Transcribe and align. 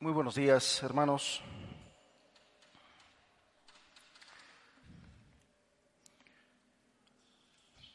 Muy 0.00 0.12
buenos 0.12 0.34
días, 0.34 0.82
hermanos. 0.82 1.42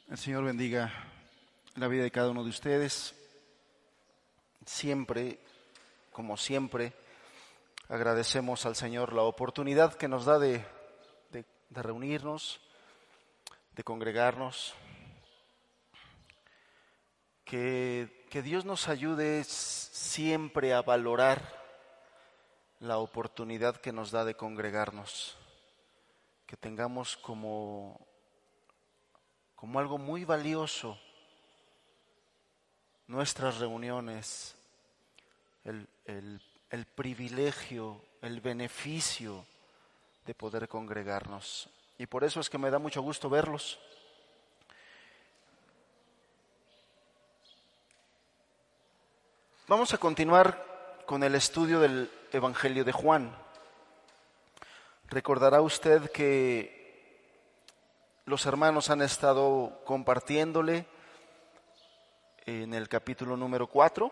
El 0.09 0.17
Señor 0.17 0.43
bendiga 0.45 0.91
la 1.75 1.87
vida 1.87 2.03
de 2.03 2.11
cada 2.11 2.29
uno 2.29 2.43
de 2.43 2.49
ustedes. 2.49 3.15
Siempre, 4.65 5.39
como 6.11 6.37
siempre, 6.37 6.93
agradecemos 7.89 8.65
al 8.65 8.75
Señor 8.75 9.13
la 9.13 9.23
oportunidad 9.23 9.95
que 9.95 10.07
nos 10.07 10.25
da 10.25 10.39
de, 10.39 10.63
de- 11.31 11.45
reunirnos, 11.71 12.61
de 13.75 13.83
congregarnos. 13.83 14.73
Que, 17.43 18.25
que 18.31 18.41
Dios 18.41 18.65
nos 18.65 18.87
ayude 18.87 19.43
siempre 19.43 20.73
a 20.73 20.81
valorar 20.81 21.64
la 22.85 22.97
oportunidad 22.99 23.77
que 23.77 23.91
nos 23.91 24.11
da 24.11 24.23
de 24.23 24.35
congregarnos, 24.35 25.35
que 26.45 26.55
tengamos 26.55 27.17
como, 27.17 27.99
como 29.55 29.79
algo 29.79 29.97
muy 29.97 30.23
valioso 30.25 30.97
nuestras 33.07 33.57
reuniones, 33.59 34.55
el, 35.63 35.87
el- 36.05 36.41
el 36.71 36.85
privilegio, 36.85 38.01
el 38.21 38.41
beneficio 38.41 39.45
de 40.25 40.33
poder 40.33 40.67
congregarnos. 40.67 41.69
Y 41.97 42.07
por 42.07 42.23
eso 42.23 42.39
es 42.39 42.49
que 42.49 42.57
me 42.57 42.69
da 42.71 42.79
mucho 42.79 43.01
gusto 43.01 43.29
verlos. 43.29 43.79
Vamos 49.67 49.93
a 49.93 49.97
continuar 49.97 51.03
con 51.05 51.23
el 51.23 51.35
estudio 51.35 51.79
del 51.79 52.09
Evangelio 52.35 52.83
de 52.83 52.91
Juan. 52.91 53.35
Recordará 55.07 55.61
usted 55.61 56.11
que 56.11 56.75
los 58.25 58.45
hermanos 58.45 58.89
han 58.89 59.01
estado 59.01 59.81
compartiéndole 59.85 60.85
en 62.45 62.73
el 62.73 62.89
capítulo 62.89 63.37
número 63.37 63.67
4. 63.67 64.11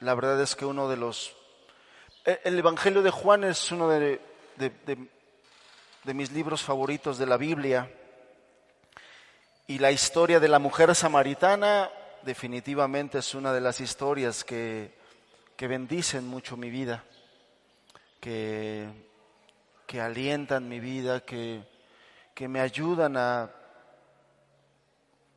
La 0.00 0.14
verdad 0.14 0.40
es 0.40 0.56
que 0.56 0.64
uno 0.64 0.88
de 0.88 0.96
los... 0.96 1.36
e- 2.24 2.40
El 2.44 2.58
Evangelio 2.58 3.02
de 3.02 3.10
Juan 3.10 3.44
es 3.44 3.70
uno 3.70 3.88
de, 3.88 4.20
de- 4.56 5.08
mis 6.14 6.32
libros 6.32 6.62
favoritos 6.62 7.18
de 7.18 7.26
la 7.26 7.36
Biblia. 7.36 7.88
Y 9.68 9.78
la 9.78 9.92
historia 9.92 10.40
de 10.40 10.48
la 10.48 10.58
mujer 10.58 10.92
samaritana 10.96 11.88
definitivamente 12.22 13.18
es 13.18 13.34
una 13.34 13.52
de 13.52 13.60
las 13.60 13.80
historias 13.80 14.42
que, 14.42 14.98
que 15.60 15.68
bendicen 15.68 16.26
mucho 16.26 16.56
mi 16.56 16.70
vida, 16.70 17.04
que, 18.18 18.88
que 19.86 20.00
alientan 20.00 20.66
mi 20.66 20.80
vida, 20.80 21.20
que, 21.20 21.62
que 22.32 22.48
me 22.48 22.60
ayudan 22.60 23.18
a 23.18 23.50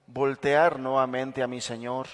voltear 0.07 0.79
nuevamente 0.79 1.43
a 1.43 1.47
mi 1.47 1.59
Señor 1.59 2.07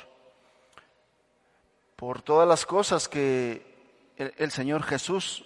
por 1.96 2.24
todas 2.24 2.48
las 2.48 2.66
cosas 2.66 3.08
que 3.08 4.12
el, 4.18 4.34
el 4.38 4.50
Señor 4.50 4.82
Jesús 4.82 5.46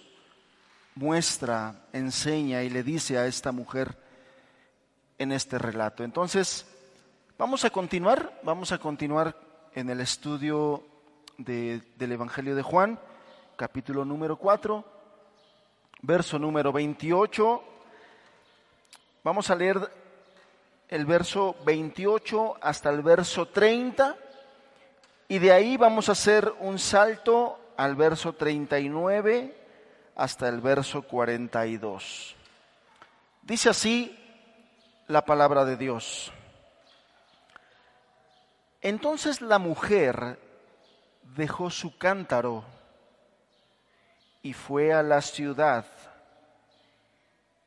muestra, 0.94 1.84
enseña 1.92 2.62
y 2.62 2.70
le 2.70 2.82
dice 2.82 3.18
a 3.18 3.26
esta 3.26 3.52
mujer 3.52 3.94
en 5.18 5.32
este 5.32 5.58
relato. 5.58 6.02
Entonces, 6.02 6.66
vamos 7.36 7.66
a 7.66 7.68
continuar, 7.68 8.40
vamos 8.42 8.72
a 8.72 8.78
continuar 8.78 9.38
en 9.74 9.90
el 9.90 10.00
estudio 10.00 10.93
de- 11.38 11.82
del 11.96 12.12
Evangelio 12.12 12.54
de 12.54 12.62
Juan, 12.62 12.98
capítulo 13.56 14.04
número 14.04 14.36
4, 14.36 14.84
verso 16.02 16.38
número 16.38 16.72
28. 16.72 17.62
Vamos 19.22 19.50
a 19.50 19.54
leer 19.54 19.78
el 20.88 21.06
verso 21.06 21.56
28 21.64 22.56
hasta 22.60 22.90
el 22.90 23.02
verso 23.02 23.46
30 23.46 24.16
y 25.28 25.38
de 25.38 25.52
ahí 25.52 25.76
vamos 25.76 26.08
a 26.08 26.12
hacer 26.12 26.52
un 26.60 26.78
salto 26.78 27.58
al 27.76 27.96
verso 27.96 28.34
39 28.34 29.56
hasta 30.16 30.48
el 30.48 30.60
verso 30.60 31.02
42. 31.02 32.36
Dice 33.42 33.70
así 33.70 34.18
la 35.08 35.24
palabra 35.24 35.64
de 35.64 35.76
Dios. 35.76 36.32
Entonces 38.82 39.40
la 39.40 39.58
mujer 39.58 40.38
dejó 41.34 41.70
su 41.70 41.96
cántaro 41.96 42.64
y 44.42 44.52
fue 44.52 44.92
a 44.92 45.02
la 45.02 45.20
ciudad 45.20 45.86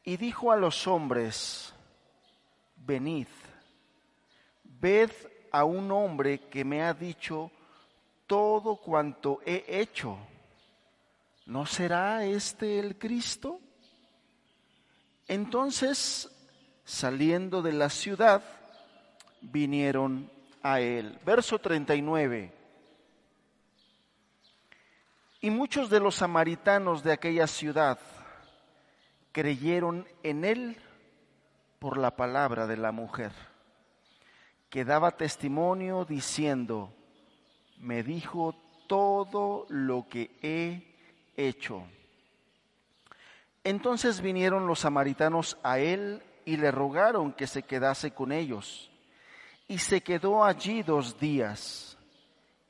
y 0.03 0.15
dijo 0.15 0.51
a 0.51 0.55
los 0.55 0.87
hombres, 0.87 1.73
venid, 2.85 3.27
ved 4.63 5.11
a 5.51 5.65
un 5.65 5.91
hombre 5.91 6.39
que 6.49 6.63
me 6.63 6.81
ha 6.81 6.93
dicho 6.93 7.51
todo 8.25 8.77
cuanto 8.77 9.41
he 9.45 9.65
hecho. 9.67 10.17
¿No 11.45 11.65
será 11.65 12.25
este 12.25 12.79
el 12.79 12.97
Cristo? 12.97 13.59
Entonces, 15.27 16.29
saliendo 16.85 17.61
de 17.61 17.73
la 17.73 17.89
ciudad, 17.89 18.41
vinieron 19.41 20.29
a 20.63 20.79
él. 20.79 21.17
Verso 21.25 21.59
39. 21.59 22.56
Y 25.39 25.49
muchos 25.49 25.89
de 25.89 25.99
los 25.99 26.15
samaritanos 26.15 27.03
de 27.03 27.13
aquella 27.13 27.47
ciudad 27.47 27.99
creyeron 29.31 30.07
en 30.23 30.45
él 30.45 30.77
por 31.79 31.97
la 31.97 32.15
palabra 32.15 32.65
de 32.65 32.77
la 32.77 32.91
mujer, 32.91 33.31
que 34.69 34.83
daba 34.83 35.11
testimonio 35.11 36.05
diciendo, 36.05 36.91
me 37.77 38.01
dijo 38.01 38.55
todo 38.87 39.67
lo 39.69 40.07
que 40.09 40.31
he 40.41 40.95
hecho. 41.35 41.83
Entonces 43.63 44.21
vinieron 44.21 44.65
los 44.65 44.79
samaritanos 44.79 45.57
a 45.61 45.79
él 45.79 46.23
y 46.45 46.57
le 46.57 46.71
rogaron 46.71 47.33
que 47.33 47.45
se 47.45 47.63
quedase 47.63 48.11
con 48.11 48.31
ellos. 48.31 48.89
Y 49.67 49.79
se 49.79 50.01
quedó 50.01 50.45
allí 50.45 50.81
dos 50.81 51.19
días. 51.19 51.96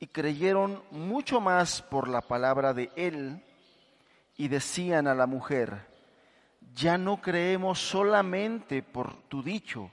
Y 0.00 0.06
creyeron 0.06 0.82
mucho 0.90 1.40
más 1.40 1.82
por 1.82 2.08
la 2.08 2.20
palabra 2.20 2.72
de 2.72 2.90
él. 2.96 3.42
Y 4.36 4.48
decían 4.48 5.08
a 5.08 5.14
la 5.14 5.26
mujer, 5.26 5.88
ya 6.74 6.96
no 6.96 7.20
creemos 7.20 7.80
solamente 7.80 8.82
por 8.82 9.22
tu 9.22 9.42
dicho, 9.42 9.90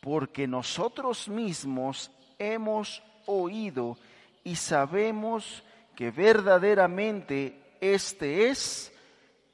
porque 0.00 0.46
nosotros 0.46 1.28
mismos 1.28 2.10
hemos 2.38 3.02
oído 3.24 3.96
y 4.44 4.56
sabemos 4.56 5.64
que 5.94 6.10
verdaderamente 6.10 7.78
este 7.80 8.48
es 8.48 8.92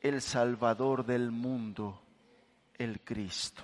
el 0.00 0.21
Salvador 0.21 1.06
del 1.06 1.31
mundo, 1.31 2.03
el 2.77 3.00
Cristo. 3.00 3.62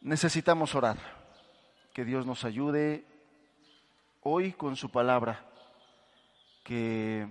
Necesitamos 0.00 0.74
orar, 0.74 0.98
que 1.92 2.04
Dios 2.04 2.26
nos 2.26 2.44
ayude 2.44 3.04
hoy 4.22 4.52
con 4.52 4.76
su 4.76 4.90
palabra, 4.90 5.44
que, 6.62 7.26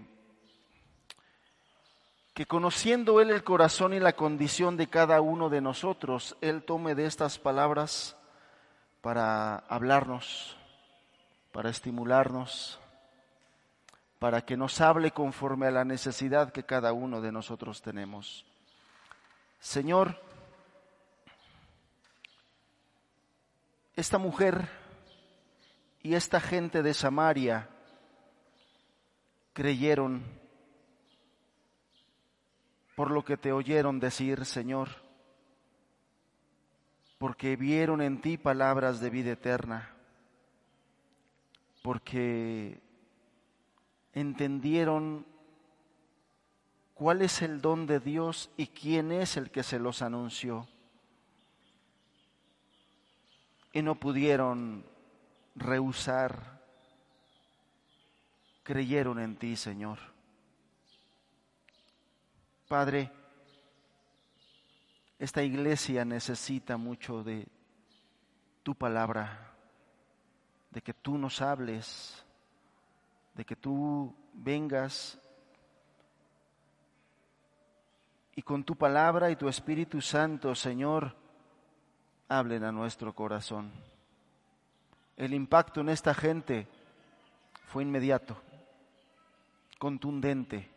que 2.33 2.45
conociendo 2.45 3.21
Él 3.21 3.29
el 3.29 3.43
corazón 3.43 3.93
y 3.93 3.99
la 3.99 4.13
condición 4.13 4.75
de 4.77 4.87
cada 4.87 5.21
uno 5.21 5.49
de 5.49 5.61
nosotros, 5.61 6.35
Él 6.41 6.63
tome 6.63 6.95
de 6.95 7.05
estas 7.05 7.39
palabras 7.39 8.17
para 9.01 9.55
hablarnos, 9.69 10.57
para 11.51 11.69
estimularnos, 11.69 12.79
para 14.19 14.41
que 14.41 14.57
nos 14.57 14.81
hable 14.81 15.11
conforme 15.11 15.67
a 15.67 15.71
la 15.71 15.85
necesidad 15.85 16.51
que 16.51 16.63
cada 16.65 16.91
uno 16.91 17.21
de 17.21 17.31
nosotros 17.31 17.81
tenemos. 17.81 18.45
Señor, 19.59 20.19
esta 23.99 24.17
mujer 24.17 24.69
y 26.01 26.13
esta 26.13 26.39
gente 26.39 26.81
de 26.81 26.93
Samaria 26.93 27.69
creyeron 29.53 30.23
por 32.95 33.11
lo 33.11 33.23
que 33.23 33.37
te 33.37 33.51
oyeron 33.51 33.99
decir, 33.99 34.45
Señor, 34.45 34.89
porque 37.17 37.55
vieron 37.55 38.01
en 38.01 38.21
ti 38.21 38.37
palabras 38.37 39.01
de 39.01 39.09
vida 39.09 39.31
eterna, 39.31 39.93
porque 41.81 42.81
entendieron 44.13 45.25
cuál 46.93 47.21
es 47.21 47.41
el 47.41 47.61
don 47.61 47.85
de 47.85 47.99
Dios 47.99 48.49
y 48.55 48.67
quién 48.67 49.11
es 49.11 49.35
el 49.35 49.51
que 49.51 49.63
se 49.63 49.79
los 49.79 50.01
anunció. 50.01 50.67
Y 53.73 53.81
no 53.81 53.95
pudieron 53.95 54.85
rehusar 55.55 56.59
creyeron 58.69 59.17
en 59.17 59.35
ti, 59.35 59.55
Señor. 59.55 59.97
Padre, 62.67 63.11
esta 65.17 65.41
iglesia 65.41 66.05
necesita 66.05 66.77
mucho 66.77 67.23
de 67.23 67.47
tu 68.61 68.75
palabra, 68.75 69.55
de 70.69 70.83
que 70.83 70.93
tú 70.93 71.17
nos 71.17 71.41
hables, 71.41 72.23
de 73.33 73.43
que 73.43 73.55
tú 73.55 74.15
vengas 74.33 75.19
y 78.35 78.43
con 78.43 78.63
tu 78.63 78.75
palabra 78.75 79.31
y 79.31 79.35
tu 79.35 79.49
Espíritu 79.49 79.99
Santo, 79.99 80.53
Señor, 80.53 81.15
hablen 82.29 82.63
a 82.63 82.71
nuestro 82.71 83.13
corazón. 83.13 83.71
El 85.17 85.33
impacto 85.33 85.81
en 85.81 85.89
esta 85.89 86.13
gente 86.13 86.67
fue 87.65 87.83
inmediato, 87.83 88.37
contundente. 89.77 90.69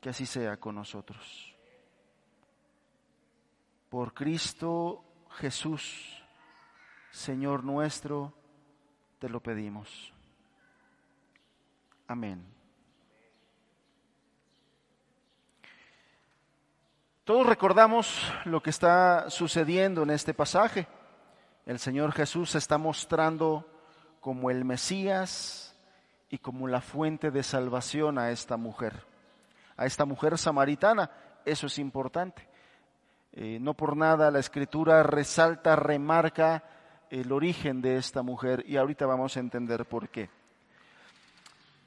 Que 0.00 0.10
así 0.10 0.26
sea 0.26 0.56
con 0.56 0.74
nosotros. 0.74 1.54
Por 3.88 4.14
Cristo 4.14 5.04
Jesús, 5.32 6.22
Señor 7.10 7.64
nuestro, 7.64 8.32
te 9.18 9.28
lo 9.28 9.40
pedimos. 9.40 10.12
Amén. 12.08 12.55
Todos 17.26 17.44
recordamos 17.44 18.32
lo 18.44 18.62
que 18.62 18.70
está 18.70 19.30
sucediendo 19.30 20.04
en 20.04 20.10
este 20.10 20.32
pasaje. 20.32 20.86
El 21.66 21.80
Señor 21.80 22.12
Jesús 22.12 22.52
se 22.52 22.58
está 22.58 22.78
mostrando 22.78 23.68
como 24.20 24.48
el 24.48 24.64
Mesías 24.64 25.74
y 26.30 26.38
como 26.38 26.68
la 26.68 26.80
fuente 26.80 27.32
de 27.32 27.42
salvación 27.42 28.16
a 28.20 28.30
esta 28.30 28.56
mujer, 28.56 29.04
a 29.76 29.86
esta 29.86 30.04
mujer 30.04 30.38
samaritana. 30.38 31.10
Eso 31.44 31.66
es 31.66 31.80
importante. 31.80 32.46
Eh, 33.32 33.58
no 33.60 33.74
por 33.74 33.96
nada 33.96 34.30
la 34.30 34.38
escritura 34.38 35.02
resalta, 35.02 35.74
remarca 35.74 36.62
el 37.10 37.32
origen 37.32 37.82
de 37.82 37.96
esta 37.96 38.22
mujer 38.22 38.62
y 38.68 38.76
ahorita 38.76 39.04
vamos 39.04 39.36
a 39.36 39.40
entender 39.40 39.84
por 39.86 40.10
qué. 40.10 40.30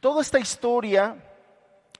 Toda 0.01 0.21
esta 0.21 0.37
historia 0.37 1.15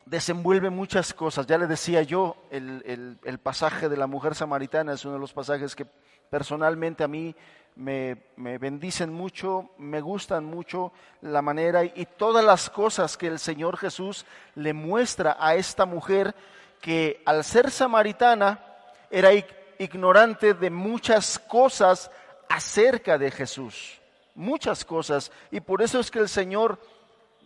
desenvuelve 0.09 0.71
muchas 0.71 1.13
cosas. 1.13 1.45
Ya 1.45 1.57
le 1.57 1.67
decía 1.67 2.01
yo, 2.01 2.35
el, 2.49 3.17
el, 3.23 3.37
pasaje 3.37 3.89
de 3.89 3.97
la 3.97 4.07
mujer 4.07 4.33
samaritana 4.33 4.93
es 4.93 5.05
uno 5.05 5.13
de 5.13 5.19
los 5.19 5.33
pasajes 5.33 5.75
que 5.75 5.85
personalmente 6.29 7.03
a 7.03 7.07
mí 7.07 7.35
me, 7.75 8.23
me, 8.35 8.57
bendicen 8.57 9.13
mucho, 9.13 9.69
me 9.77 10.01
gustan 10.01 10.45
mucho 10.45 10.91
la 11.21 11.41
manera 11.41 11.83
y 11.83 12.07
todas 12.17 12.43
las 12.43 12.69
cosas 12.69 13.17
que 13.17 13.27
el 13.27 13.37
Señor 13.37 13.77
Jesús 13.77 14.25
le 14.55 14.73
muestra 14.73 15.37
a 15.39 15.55
esta 15.55 15.85
mujer 15.85 16.35
que 16.81 17.21
al 17.25 17.43
ser 17.43 17.69
samaritana 17.69 18.63
era 19.11 19.29
ignorante 19.77 20.55
de 20.55 20.69
muchas 20.71 21.37
cosas 21.37 22.09
acerca 22.49 23.19
de 23.19 23.29
Jesús, 23.29 23.99
muchas 24.33 24.83
cosas. 24.83 25.31
Y 25.51 25.59
por 25.59 25.83
eso 25.83 25.99
es 25.99 26.09
que 26.09 26.19
el 26.19 26.29
Señor 26.29 26.79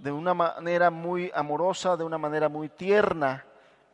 de 0.04 0.12
una 0.12 0.34
manera 0.34 0.90
muy 0.90 1.32
amorosa, 1.34 1.96
de 1.96 2.04
una 2.04 2.18
manera 2.18 2.50
muy 2.50 2.68
tierna, 2.68 3.46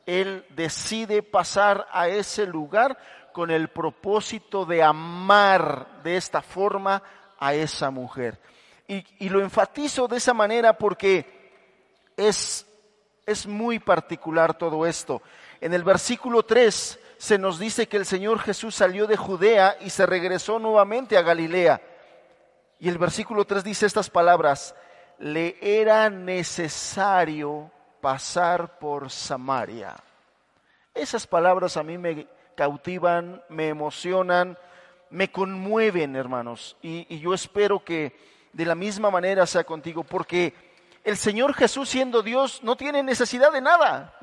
Él 0.08 0.44
decide 0.50 1.22
pasar 1.22 1.88
a 1.92 2.08
ese 2.08 2.48
lugar 2.48 2.98
con 3.32 3.52
el 3.52 3.68
propósito 3.68 4.66
de 4.66 4.82
amar 4.82 6.02
de 6.04 6.18
esta 6.18 6.42
forma 6.42 7.04
a 7.38 7.54
esa 7.54 7.92
mujer. 7.92 8.40
Y, 8.88 9.30
lo 9.30 9.40
enfatizo 9.40 10.08
de 10.08 10.18
esa 10.18 10.34
manera 10.34 10.76
porque 10.80 11.62
es, 12.18 12.66
es 13.28 13.46
muy 13.46 13.78
particular 13.78 14.58
todo 14.58 14.88
esto. 14.88 15.22
En 15.62 15.76
el 15.76 15.84
versículo 15.84 16.42
3 16.42 17.00
se 17.20 17.38
nos 17.38 17.60
dice 17.60 17.88
que 17.88 17.98
el 17.98 18.08
Señor 18.08 18.40
Jesús 18.40 18.74
salió 18.74 19.06
de 19.06 19.16
Judea 19.16 19.78
y 19.80 19.92
se 19.92 20.08
regresó 20.08 20.58
nuevamente 20.58 21.18
a 21.18 21.22
Galilea. 21.22 21.80
Y 22.80 22.90
el 22.90 22.98
versículo 22.98 23.46
3 23.46 23.64
dice 23.64 23.86
estas 23.86 24.10
palabras, 24.10 24.74
le 25.20 25.58
era 25.62 26.10
necesario 26.10 27.72
pasar 28.02 28.80
por 28.80 29.12
Samaria. 29.12 29.96
Esas 30.94 31.28
palabras 31.28 31.78
a 31.78 31.84
mí 31.84 31.98
me 31.98 32.28
cautivan, 32.56 33.44
me 33.50 33.68
emocionan, 33.68 34.58
me 35.10 35.32
conmueven, 35.32 36.16
hermanos. 36.16 36.78
Y, 36.82 37.20
yo 37.20 37.34
espero 37.34 37.84
que 37.84 38.18
de 38.54 38.66
la 38.66 38.76
misma 38.76 39.12
manera 39.12 39.46
sea 39.46 39.64
contigo, 39.64 40.04
porque 40.04 40.54
el 41.04 41.18
Señor 41.18 41.54
Jesús 41.54 41.90
siendo 41.90 42.22
Dios 42.22 42.64
no 42.64 42.76
tiene 42.76 43.04
necesidad 43.04 43.52
de 43.52 43.62
nada. 43.62 44.16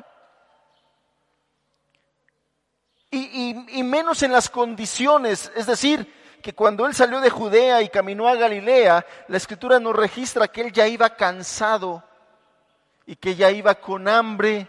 y 3.11 3.83
menos 3.83 4.23
en 4.23 4.31
las 4.31 4.51
condiciones, 4.51 5.51
es 5.57 5.67
decir, 5.67 6.13
que 6.43 6.55
cuando 6.55 6.87
él 6.87 6.95
salió 6.95 7.21
de 7.21 7.31
Judea 7.31 7.83
y 7.83 7.89
caminó 7.89 8.29
a 8.29 8.35
Galilea, 8.37 9.05
la 9.29 9.37
escritura 9.37 9.81
nos 9.81 9.95
registra 9.95 10.49
que 10.49 10.63
él 10.63 10.73
ya 10.73 10.87
iba 10.87 11.11
cansado 11.11 12.03
y 13.07 13.17
que 13.17 13.35
ya 13.35 13.51
iba 13.51 13.75
con 13.75 14.09
hambre. 14.09 14.69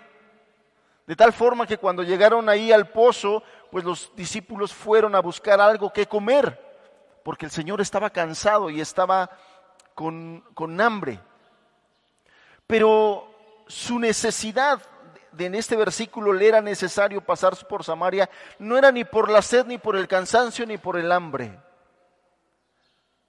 De 1.05 1.15
tal 1.15 1.33
forma 1.33 1.65
que 1.65 1.77
cuando 1.77 2.03
llegaron 2.03 2.49
ahí 2.49 2.71
al 2.71 2.89
pozo, 2.89 3.43
pues 3.71 3.83
los 3.85 4.11
discípulos 4.15 4.73
fueron 4.73 5.15
a 5.15 5.21
buscar 5.21 5.61
algo 5.61 5.91
que 5.91 6.07
comer, 6.07 6.59
porque 7.23 7.45
el 7.45 7.51
Señor 7.51 7.81
estaba 7.81 8.09
cansado 8.09 8.69
y 8.69 8.81
estaba 8.81 9.29
con, 9.95 10.43
con 10.53 10.79
hambre. 10.81 11.19
Pero 12.65 13.29
su 13.67 13.99
necesidad 13.99 14.81
en 15.45 15.55
este 15.55 15.75
versículo 15.75 16.33
le 16.33 16.47
era 16.47 16.61
necesario 16.61 17.21
pasar 17.21 17.55
por 17.67 17.83
Samaria, 17.83 18.29
no 18.59 18.77
era 18.77 18.91
ni 18.91 19.03
por 19.03 19.29
la 19.29 19.41
sed, 19.41 19.65
ni 19.65 19.77
por 19.77 19.95
el 19.95 20.07
cansancio, 20.07 20.65
ni 20.65 20.77
por 20.77 20.97
el 20.97 21.11
hambre. 21.11 21.59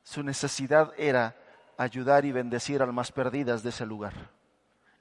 Su 0.02 0.22
necesidad 0.22 0.92
era 0.96 1.36
ayudar 1.76 2.24
y 2.24 2.32
bendecir 2.32 2.82
almas 2.82 3.12
perdidas 3.12 3.62
de 3.62 3.70
ese 3.70 3.84
lugar. 3.86 4.14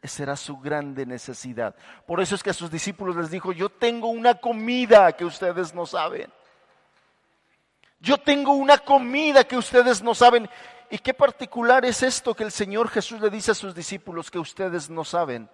Esa 0.01 0.23
era 0.23 0.35
su 0.35 0.57
grande 0.57 1.05
necesidad. 1.05 1.75
Por 2.05 2.21
eso 2.21 2.35
es 2.35 2.43
que 2.43 2.51
a 2.51 2.53
sus 2.53 2.69
discípulos 2.69 3.15
les 3.15 3.31
dijo, 3.31 3.51
yo 3.51 3.69
tengo 3.69 4.09
una 4.09 4.35
comida 4.35 5.11
que 5.13 5.25
ustedes 5.25 5.73
no 5.73 5.85
saben. 5.85 6.31
Yo 7.99 8.17
tengo 8.17 8.53
una 8.53 8.77
comida 8.77 9.43
que 9.43 9.57
ustedes 9.57 10.03
no 10.03 10.13
saben. 10.13 10.47
¿Y 10.89 10.99
qué 10.99 11.13
particular 11.13 11.83
es 11.83 12.03
esto 12.03 12.35
que 12.35 12.43
el 12.43 12.51
Señor 12.51 12.89
Jesús 12.89 13.19
le 13.19 13.29
dice 13.29 13.51
a 13.51 13.55
sus 13.55 13.73
discípulos 13.73 14.29
que 14.29 14.39
ustedes 14.39 14.89
no 14.89 15.03
saben? 15.03 15.49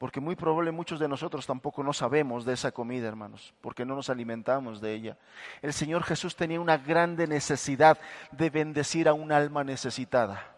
Porque 0.00 0.18
muy 0.18 0.34
probable 0.34 0.70
muchos 0.70 0.98
de 0.98 1.08
nosotros 1.08 1.46
tampoco 1.46 1.82
no 1.82 1.92
sabemos 1.92 2.46
de 2.46 2.54
esa 2.54 2.72
comida, 2.72 3.06
hermanos, 3.06 3.52
porque 3.60 3.84
no 3.84 3.94
nos 3.94 4.08
alimentamos 4.08 4.80
de 4.80 4.94
ella. 4.94 5.18
El 5.60 5.74
Señor 5.74 6.04
Jesús 6.04 6.34
tenía 6.34 6.58
una 6.58 6.78
grande 6.78 7.26
necesidad 7.26 7.98
de 8.32 8.48
bendecir 8.48 9.08
a 9.08 9.12
un 9.12 9.30
alma 9.30 9.62
necesitada. 9.62 10.56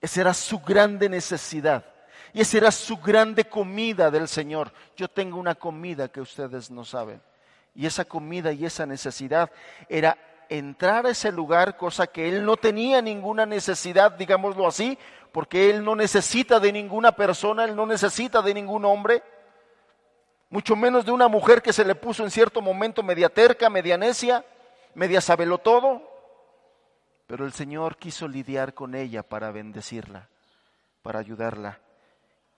Esa 0.00 0.20
era 0.20 0.34
su 0.34 0.58
grande 0.58 1.08
necesidad. 1.08 1.84
Y 2.32 2.40
esa 2.40 2.56
era 2.56 2.72
su 2.72 2.96
grande 2.96 3.44
comida 3.44 4.10
del 4.10 4.26
Señor. 4.26 4.72
Yo 4.96 5.06
tengo 5.06 5.38
una 5.38 5.54
comida 5.54 6.08
que 6.08 6.20
ustedes 6.20 6.72
no 6.72 6.84
saben. 6.84 7.22
Y 7.72 7.86
esa 7.86 8.04
comida 8.04 8.50
y 8.50 8.64
esa 8.64 8.84
necesidad 8.84 9.48
era 9.88 10.18
entrar 10.48 11.06
a 11.06 11.10
ese 11.10 11.32
lugar, 11.32 11.76
cosa 11.76 12.06
que 12.06 12.28
él 12.28 12.44
no 12.44 12.56
tenía 12.56 13.00
ninguna 13.00 13.46
necesidad, 13.46 14.12
digámoslo 14.12 14.66
así, 14.66 14.98
porque 15.32 15.70
Él 15.70 15.84
no 15.84 15.96
necesita 15.96 16.60
de 16.60 16.72
ninguna 16.72 17.12
persona, 17.12 17.64
Él 17.64 17.74
no 17.74 17.86
necesita 17.86 18.42
de 18.42 18.54
ningún 18.54 18.84
hombre, 18.84 19.22
mucho 20.50 20.76
menos 20.76 21.04
de 21.04 21.12
una 21.12 21.28
mujer 21.28 21.62
que 21.62 21.72
se 21.72 21.84
le 21.84 21.94
puso 21.94 22.22
en 22.22 22.30
cierto 22.30 22.60
momento 22.60 23.02
media 23.02 23.28
terca, 23.28 23.70
media 23.70 23.96
necia, 23.96 24.44
media 24.94 25.20
sabelo 25.20 25.58
todo. 25.58 26.02
Pero 27.26 27.46
el 27.46 27.52
Señor 27.52 27.96
quiso 27.96 28.28
lidiar 28.28 28.74
con 28.74 28.94
ella 28.94 29.22
para 29.22 29.50
bendecirla, 29.50 30.28
para 31.02 31.20
ayudarla 31.20 31.80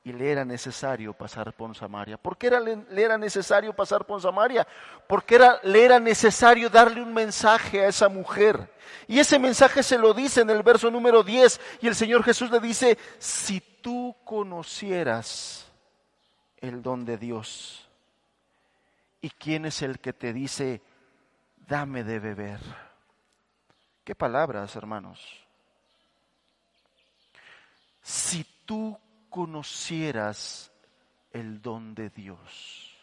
y 0.04 0.12
le 0.12 0.30
era 0.30 0.44
necesario 0.44 1.14
pasar 1.14 1.54
por 1.54 1.74
Samaria. 1.74 2.18
¿Por 2.18 2.36
qué 2.36 2.48
era, 2.48 2.60
le 2.60 3.02
era 3.02 3.16
necesario 3.16 3.74
pasar 3.74 4.04
por 4.04 4.20
Samaria? 4.20 4.66
Porque 5.08 5.36
era, 5.36 5.58
le 5.62 5.82
era 5.82 5.98
necesario 5.98 6.68
darle 6.68 7.02
un 7.02 7.14
mensaje 7.14 7.80
a 7.80 7.88
esa 7.88 8.10
mujer. 8.10 8.70
Y 9.08 9.18
ese 9.18 9.38
mensaje 9.38 9.82
se 9.82 9.96
lo 9.96 10.12
dice 10.12 10.42
en 10.42 10.50
el 10.50 10.62
verso 10.62 10.90
número 10.90 11.22
10 11.22 11.58
y 11.80 11.88
el 11.88 11.94
Señor 11.94 12.22
Jesús 12.22 12.50
le 12.50 12.60
dice, 12.60 12.98
si 13.18 13.60
tú 13.60 14.14
conocieras 14.24 15.72
el 16.58 16.82
don 16.82 17.06
de 17.06 17.16
Dios, 17.16 17.88
¿y 19.22 19.30
quién 19.30 19.64
es 19.64 19.80
el 19.80 20.00
que 20.00 20.12
te 20.12 20.34
dice, 20.34 20.82
dame 21.66 22.04
de 22.04 22.18
beber? 22.18 22.60
¿Qué 24.04 24.14
palabras, 24.14 24.76
hermanos? 24.76 25.18
Si 28.02 28.44
tú 28.66 28.98
conocieras 29.34 30.70
el 31.32 31.60
don 31.60 31.92
de 31.92 32.08
Dios. 32.08 32.96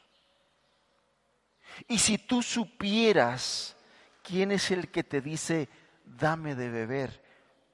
Y 1.90 1.98
si 2.00 2.18
tú 2.18 2.42
supieras 2.42 3.76
quién 4.24 4.54
es 4.54 4.72
el 4.72 4.88
que 4.92 5.04
te 5.04 5.20
dice, 5.20 5.68
dame 6.06 6.56
de 6.56 6.70
beber, 6.70 7.22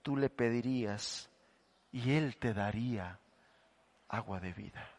tú 0.02 0.18
le 0.18 0.32
pedirías 0.32 1.30
y 1.92 2.14
él 2.14 2.38
te 2.38 2.56
daría 2.56 3.20
agua 4.10 4.40
de 4.40 4.54
vida. 4.54 4.90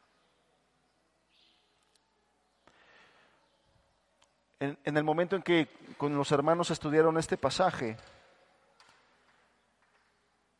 En, 4.60 4.78
el 4.84 5.02
momento 5.02 5.34
en 5.34 5.42
que 5.42 5.66
con 5.96 6.16
los 6.16 6.30
hermanos 6.30 6.70
estudiaron 6.70 7.18
este 7.18 7.36
pasaje, 7.36 7.96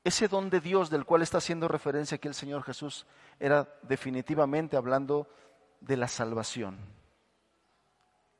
ese 0.08 0.28
don 0.28 0.50
de 0.50 0.60
Dios 0.60 0.90
del 0.90 1.04
cual 1.04 1.22
está 1.22 1.38
haciendo 1.38 1.68
referencia 1.68 2.16
aquí 2.16 2.28
el 2.28 2.34
Señor 2.34 2.62
Jesús 2.62 3.06
era 3.38 3.68
definitivamente 3.82 4.76
hablando 4.76 5.28
de 5.80 5.96
la 5.96 6.08
salvación. 6.08 6.78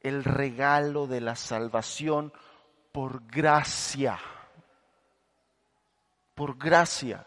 El 0.01 0.25
regalo 0.25 1.07
de 1.07 1.21
la 1.21 1.37
salvación 1.37 2.33
por 2.93 3.27
gracia. 3.27 4.19
Por 6.35 6.57
gracia. 6.57 7.27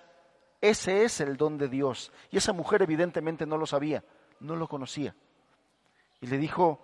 Ese 0.59 1.03
es 1.03 1.21
el 1.21 1.37
don 1.37 1.57
de 1.57 1.67
Dios. 1.67 2.11
Y 2.29 2.37
esa 2.37 2.53
mujer 2.53 2.81
evidentemente 2.81 3.45
no 3.45 3.57
lo 3.57 3.65
sabía, 3.65 4.03
no 4.39 4.55
lo 4.55 4.67
conocía. 4.67 5.15
Y 6.19 6.27
le 6.27 6.37
dijo, 6.37 6.79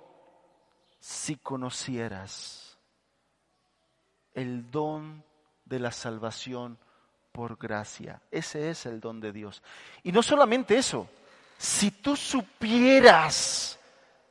si 1.00 1.38
conocieras 1.38 2.78
el 4.34 4.70
don 4.70 5.24
de 5.66 5.80
la 5.80 5.92
salvación 5.92 6.78
por 7.38 7.56
gracia. 7.56 8.20
Ese 8.32 8.72
es 8.72 8.88
el 8.88 9.00
don 9.00 9.20
de 9.20 9.32
Dios. 9.32 9.62
Y 10.02 10.12
no 10.12 10.24
solamente 10.24 10.76
eso, 10.76 11.08
si 11.56 11.92
tú 11.92 12.16
supieras, 12.16 13.78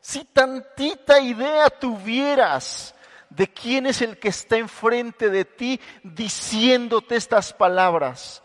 si 0.01 0.25
tantita 0.25 1.21
idea 1.21 1.71
tuvieras 1.71 2.97
de 3.31 3.47
quién 3.47 3.87
es 3.87 4.03
el 4.03 4.19
que 4.19 4.31
está 4.31 4.57
enfrente 4.57 5.31
de 5.31 5.45
ti 5.45 5.81
diciéndote 6.03 7.15
estas 7.15 7.53
palabras, 7.53 8.43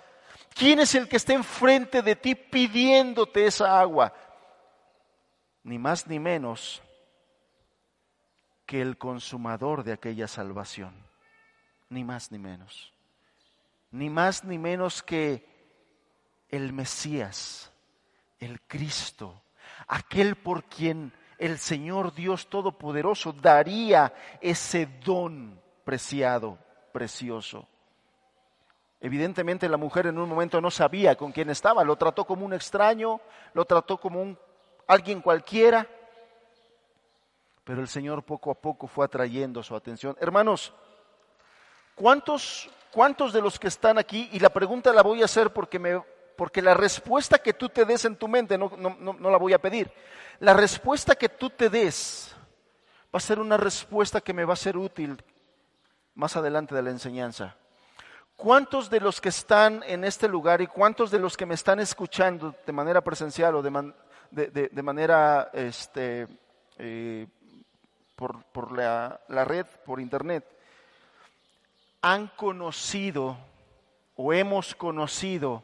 quién 0.53 0.79
es 0.79 0.93
el 0.93 1.09
que 1.09 1.17
está 1.17 1.33
enfrente 1.33 2.03
de 2.03 2.15
ti 2.15 2.35
pidiéndote 2.35 3.47
esa 3.47 3.79
agua, 3.79 4.13
ni 5.63 5.79
más 5.79 6.05
ni 6.05 6.19
menos 6.19 6.83
que 8.67 8.79
el 8.79 8.99
consumador 8.99 9.83
de 9.83 9.93
aquella 9.93 10.27
salvación, 10.27 10.93
ni 11.89 12.03
más 12.03 12.31
ni 12.31 12.37
menos 12.37 12.93
ni 13.91 14.09
más 14.09 14.43
ni 14.43 14.57
menos 14.57 15.03
que 15.03 15.45
el 16.49 16.73
Mesías, 16.73 17.71
el 18.39 18.61
Cristo, 18.61 19.41
aquel 19.87 20.35
por 20.35 20.65
quien 20.65 21.13
el 21.37 21.57
Señor 21.57 22.13
Dios 22.13 22.47
Todopoderoso 22.47 23.33
daría 23.33 24.13
ese 24.39 24.85
don 25.03 25.59
preciado, 25.83 26.57
precioso. 26.91 27.67
Evidentemente 28.99 29.67
la 29.67 29.77
mujer 29.77 30.07
en 30.07 30.19
un 30.19 30.29
momento 30.29 30.61
no 30.61 30.69
sabía 30.69 31.15
con 31.15 31.31
quién 31.31 31.49
estaba, 31.49 31.83
lo 31.83 31.95
trató 31.95 32.25
como 32.25 32.45
un 32.45 32.53
extraño, 32.53 33.19
lo 33.53 33.65
trató 33.65 33.97
como 33.97 34.21
un 34.21 34.37
alguien 34.87 35.21
cualquiera, 35.21 35.87
pero 37.63 37.81
el 37.81 37.87
Señor 37.87 38.23
poco 38.23 38.51
a 38.51 38.55
poco 38.55 38.87
fue 38.87 39.05
atrayendo 39.05 39.63
su 39.63 39.75
atención. 39.75 40.15
Hermanos, 40.19 40.73
¿cuántos 41.95 42.69
¿Cuántos 42.91 43.33
de 43.33 43.41
los 43.41 43.57
que 43.57 43.67
están 43.67 43.97
aquí, 43.97 44.29
y 44.33 44.39
la 44.39 44.49
pregunta 44.49 44.91
la 44.93 45.01
voy 45.01 45.21
a 45.21 45.25
hacer 45.25 45.51
porque, 45.51 45.79
me, 45.79 46.01
porque 46.35 46.61
la 46.61 46.73
respuesta 46.73 47.37
que 47.39 47.53
tú 47.53 47.69
te 47.69 47.85
des 47.85 48.05
en 48.05 48.15
tu 48.15 48.27
mente, 48.27 48.57
no, 48.57 48.71
no 48.77 49.29
la 49.29 49.37
voy 49.37 49.53
a 49.53 49.61
pedir, 49.61 49.91
la 50.39 50.53
respuesta 50.53 51.15
que 51.15 51.29
tú 51.29 51.49
te 51.49 51.69
des 51.69 52.35
va 53.13 53.17
a 53.17 53.19
ser 53.19 53.39
una 53.39 53.57
respuesta 53.57 54.21
que 54.21 54.33
me 54.33 54.45
va 54.45 54.53
a 54.53 54.57
ser 54.57 54.77
útil 54.77 55.21
más 56.15 56.35
adelante 56.35 56.73
de 56.73 56.81
la 56.81 56.89
enseñanza. 56.89 57.55
¿Cuántos 58.35 58.89
de 58.89 58.99
los 58.99 59.21
que 59.21 59.29
están 59.29 59.83
en 59.85 60.03
este 60.03 60.27
lugar 60.27 60.61
y 60.61 60.67
cuántos 60.67 61.11
de 61.11 61.19
los 61.19 61.37
que 61.37 61.45
me 61.45 61.53
están 61.53 61.79
escuchando 61.79 62.55
de 62.65 62.73
manera 62.73 63.01
presencial 63.01 63.55
o 63.55 63.61
de, 63.61 64.81
manera 64.81 65.51
este, 65.53 66.27
eh, 66.77 67.27
por, 68.15 68.43
por 68.45 68.71
la, 68.71 69.21
la, 69.27 69.45
red, 69.45 69.67
por 69.85 69.99
internet, 69.99 70.43
han 72.01 72.27
conocido 72.35 73.37
o 74.15 74.33
hemos 74.33 74.75
conocido 74.75 75.63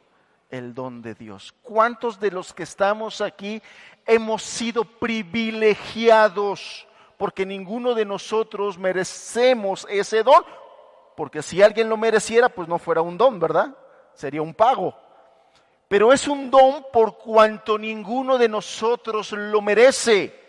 el 0.50 0.74
don 0.74 1.02
de 1.02 1.16
Dios? 1.16 1.54
¿Cuántos 1.62 2.20
de 2.20 2.32
los 2.32 2.54
que 2.54 2.64
estamos 2.64 3.22
aquí 3.22 3.62
hemos 4.06 4.44
sido 4.44 4.84
privilegiados? 4.84 6.88
Porque 7.18 7.46
ninguno 7.46 7.94
de 7.94 8.06
nosotros 8.06 8.78
merecemos 8.78 9.88
ese 9.90 10.24
don. 10.24 10.44
Porque 11.16 11.42
si 11.42 11.62
alguien 11.62 11.90
lo 11.90 11.98
mereciera, 11.98 12.48
pues 12.48 12.68
no 12.68 12.78
fuera 12.78 13.02
un 13.02 13.18
don, 13.18 13.40
¿verdad? 13.40 13.76
Sería 14.14 14.42
un 14.42 14.54
pago. 14.54 14.96
Pero 15.88 16.14
es 16.14 16.28
un 16.28 16.52
don 16.52 16.86
por 16.94 17.18
cuanto 17.18 17.78
ninguno 17.78 18.38
de 18.38 18.50
nosotros 18.50 19.32
lo 19.32 19.62
merece 19.62 20.47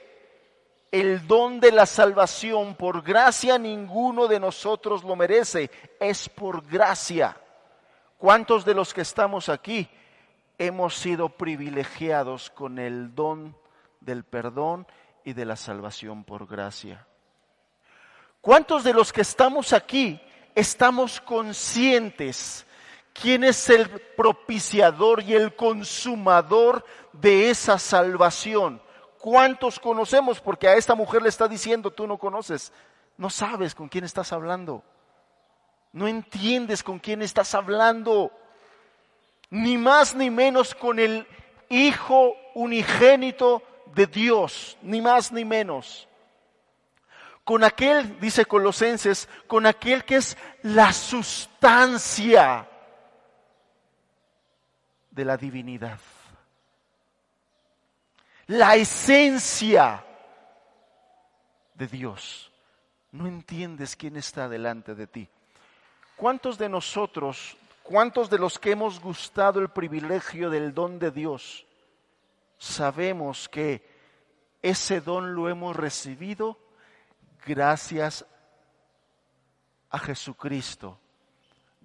el 0.90 1.26
don 1.26 1.60
de 1.60 1.72
la 1.72 1.86
salvación 1.86 2.74
por 2.74 3.02
gracia 3.02 3.58
ninguno 3.58 4.26
de 4.26 4.40
nosotros 4.40 5.04
lo 5.04 5.16
merece, 5.16 5.70
es 6.00 6.28
por 6.28 6.66
gracia. 6.66 7.36
¿Cuántos 8.16 8.64
de 8.64 8.74
los 8.74 8.94
que 8.94 9.02
estamos 9.02 9.48
aquí 9.48 9.88
hemos 10.56 10.94
sido 10.94 11.28
privilegiados 11.28 12.50
con 12.50 12.78
el 12.78 13.14
don 13.14 13.56
del 14.00 14.24
perdón 14.24 14.86
y 15.24 15.34
de 15.34 15.44
la 15.44 15.56
salvación 15.56 16.24
por 16.24 16.46
gracia? 16.46 17.06
¿Cuántos 18.40 18.82
de 18.82 18.94
los 18.94 19.12
que 19.12 19.20
estamos 19.20 19.72
aquí 19.72 20.20
estamos 20.54 21.20
conscientes 21.20 22.66
quién 23.12 23.44
es 23.44 23.68
el 23.68 23.88
propiciador 24.16 25.22
y 25.22 25.34
el 25.34 25.54
consumador 25.54 26.84
de 27.12 27.50
esa 27.50 27.78
salvación? 27.78 28.80
¿Cuántos 29.30 29.78
conocemos? 29.78 30.40
Porque 30.40 30.68
a 30.68 30.76
esta 30.76 30.94
mujer 30.94 31.20
le 31.20 31.28
está 31.28 31.46
diciendo, 31.48 31.90
tú 31.90 32.06
no 32.06 32.16
conoces, 32.16 32.72
no 33.18 33.28
sabes 33.28 33.74
con 33.74 33.86
quién 33.86 34.04
estás 34.04 34.32
hablando, 34.32 34.82
no 35.92 36.08
entiendes 36.08 36.82
con 36.82 36.98
quién 36.98 37.20
estás 37.20 37.54
hablando, 37.54 38.32
ni 39.50 39.76
más 39.76 40.14
ni 40.14 40.30
menos 40.30 40.74
con 40.74 40.98
el 40.98 41.26
Hijo 41.68 42.32
unigénito 42.54 43.62
de 43.94 44.06
Dios, 44.06 44.78
ni 44.80 45.02
más 45.02 45.30
ni 45.30 45.44
menos. 45.44 46.08
Con 47.44 47.64
aquel, 47.64 48.18
dice 48.20 48.46
Colosenses, 48.46 49.28
con 49.46 49.66
aquel 49.66 50.06
que 50.06 50.16
es 50.16 50.38
la 50.62 50.90
sustancia 50.94 52.66
de 55.10 55.24
la 55.26 55.36
divinidad 55.36 55.98
la 58.48 58.76
esencia 58.76 60.04
de 61.74 61.86
Dios. 61.86 62.50
No 63.12 63.26
entiendes 63.26 63.94
quién 63.94 64.16
está 64.16 64.48
delante 64.48 64.94
de 64.94 65.06
ti. 65.06 65.28
¿Cuántos 66.16 66.58
de 66.58 66.68
nosotros, 66.68 67.56
cuántos 67.82 68.28
de 68.28 68.38
los 68.38 68.58
que 68.58 68.72
hemos 68.72 69.00
gustado 69.00 69.60
el 69.60 69.68
privilegio 69.68 70.50
del 70.50 70.74
don 70.74 70.98
de 70.98 71.10
Dios, 71.10 71.66
sabemos 72.58 73.48
que 73.48 73.86
ese 74.60 75.00
don 75.00 75.34
lo 75.34 75.48
hemos 75.48 75.76
recibido 75.76 76.58
gracias 77.46 78.26
a 79.90 79.98
Jesucristo, 79.98 80.98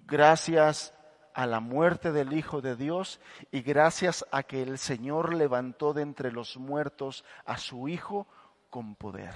gracias 0.06 0.92
a 1.34 1.46
la 1.46 1.60
muerte 1.60 2.12
del 2.12 2.32
Hijo 2.32 2.60
de 2.60 2.76
Dios 2.76 3.20
y 3.50 3.62
gracias 3.62 4.24
a 4.30 4.44
que 4.44 4.62
el 4.62 4.78
Señor 4.78 5.34
levantó 5.34 5.92
de 5.92 6.02
entre 6.02 6.32
los 6.32 6.56
muertos 6.56 7.24
a 7.44 7.58
su 7.58 7.88
Hijo 7.88 8.26
con 8.70 8.94
poder. 8.94 9.34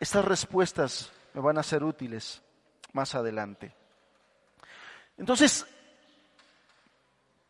Estas 0.00 0.24
respuestas 0.24 1.12
me 1.32 1.40
van 1.40 1.58
a 1.58 1.62
ser 1.62 1.84
útiles 1.84 2.42
más 2.92 3.14
adelante. 3.14 3.74
Entonces, 5.16 5.66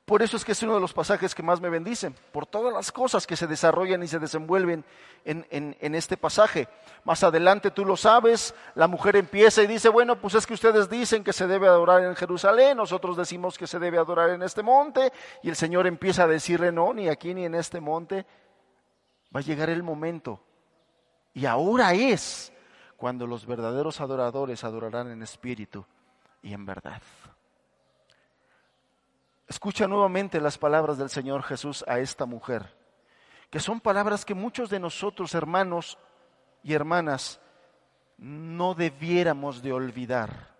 por 0.04 0.23
eso 0.23 0.37
es 0.37 0.44
que 0.44 0.52
es 0.52 0.62
uno 0.62 0.75
de 0.75 0.80
los 0.80 0.92
pasajes 0.92 1.34
que 1.34 1.42
más 1.42 1.62
me 1.62 1.70
bendicen, 1.70 2.14
por 2.30 2.44
todas 2.44 2.75
las 2.75 2.92
cosas 2.92 3.26
que 3.26 3.37
se 3.37 3.46
desarrollan 3.46 4.02
y 4.02 4.08
se 4.08 4.18
desenvuelven 4.18 4.84
en, 5.25 5.46
en, 5.50 5.94
este 5.94 6.18
pasaje. 6.18 6.68
Más 7.04 7.23
adelante 7.25 7.70
tú 7.70 7.87
lo 7.87 7.96
sabes, 7.96 8.54
la 8.75 8.87
mujer 8.87 9.16
empieza 9.16 9.62
y 9.62 9.66
dice, 9.66 9.88
bueno, 9.88 10.20
pues 10.20 10.34
es 10.34 10.46
que 10.46 10.52
ustedes 10.52 10.90
dicen 10.90 11.25
que 11.25 11.32
se 11.32 11.46
debe 11.46 11.68
adorar 11.68 12.04
en 12.04 12.14
Jerusalén, 12.16 12.76
nosotros 12.76 13.16
decimos 13.16 13.56
que 13.56 13.66
se 13.66 13.78
debe 13.78 13.96
adorar 13.96 14.28
en 14.30 14.42
este 14.42 14.62
monte, 14.62 15.11
y 15.42 15.49
el 15.49 15.56
Señor 15.56 15.87
empieza 15.87 16.25
a 16.25 16.28
decirle, 16.28 16.70
no, 16.70 16.92
ni 16.92 17.08
aquí 17.08 17.32
ni 17.32 17.46
en 17.46 17.54
este 17.54 17.80
monte. 17.80 18.26
Va 19.34 19.40
a 19.40 19.42
llegar 19.42 19.70
el 19.70 19.82
momento, 19.82 20.38
y 21.32 21.46
ahora 21.46 21.94
es 21.94 22.52
cuando 22.99 23.26
los 23.26 23.46
verdaderos 23.46 24.02
adoradores 24.02 24.64
adorarán 24.64 25.11
en 25.11 25.23
espíritu 25.23 25.84
y 26.42 26.52
en 26.52 26.66
verdad. 26.66 27.00
Escucha 29.46 29.86
nuevamente 29.86 30.40
las 30.40 30.56
palabras 30.56 30.96
del 30.96 31.10
Señor 31.10 31.42
Jesús 31.42 31.84
a 31.86 31.98
esta 31.98 32.24
mujer, 32.26 32.74
que 33.50 33.60
son 33.60 33.80
palabras 33.80 34.24
que 34.24 34.34
muchos 34.34 34.70
de 34.70 34.80
nosotros, 34.80 35.34
hermanos 35.34 35.98
y 36.62 36.72
hermanas, 36.72 37.40
no 38.16 38.74
debiéramos 38.74 39.62
de 39.62 39.72
olvidar. 39.72 40.54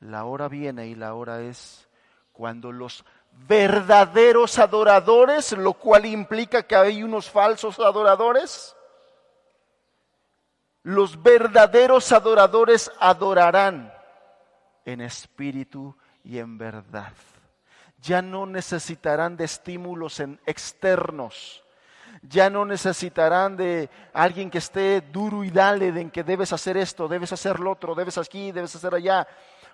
La 0.00 0.24
hora 0.24 0.48
viene 0.48 0.86
y 0.86 0.94
la 0.94 1.14
hora 1.14 1.40
es 1.40 1.88
cuando 2.32 2.70
los 2.70 3.04
verdaderos 3.32 4.58
adoradores, 4.58 5.52
lo 5.52 5.74
cual 5.74 6.06
implica 6.06 6.62
que 6.62 6.76
hay 6.76 7.02
unos 7.02 7.30
falsos 7.30 7.78
adoradores, 7.80 8.76
los 10.82 11.20
verdaderos 11.20 12.12
adoradores 12.12 12.92
adorarán 13.00 13.92
en 14.84 15.00
espíritu 15.00 15.96
y 16.26 16.38
en 16.40 16.58
verdad. 16.58 17.12
Ya 18.02 18.20
no 18.20 18.46
necesitarán 18.46 19.36
de 19.36 19.44
estímulos 19.44 20.20
externos. 20.44 21.62
Ya 22.22 22.50
no 22.50 22.64
necesitarán 22.64 23.56
de 23.56 23.88
alguien 24.12 24.50
que 24.50 24.58
esté 24.58 25.00
duro 25.00 25.44
y 25.44 25.50
dale 25.50 25.92
de 25.92 26.00
en 26.00 26.10
que 26.10 26.24
debes 26.24 26.52
hacer 26.52 26.76
esto, 26.76 27.06
debes 27.06 27.32
hacer 27.32 27.60
lo 27.60 27.72
otro, 27.72 27.94
debes 27.94 28.18
aquí, 28.18 28.50
debes 28.50 28.74
hacer 28.74 28.94
allá 28.94 29.26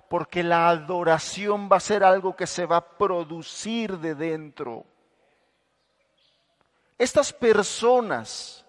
porque 0.09 0.43
la 0.43 0.69
adoración 0.69 1.71
va 1.73 1.79
a 1.79 1.81
ser 1.81 2.05
algo 2.05 2.37
que 2.37 2.47
se 2.47 2.67
va 2.67 2.77
a 2.77 2.89
producir 2.99 3.99
de 3.99 4.15
dentro. 4.15 4.85
Estas 6.99 7.33
personas, 7.33 8.67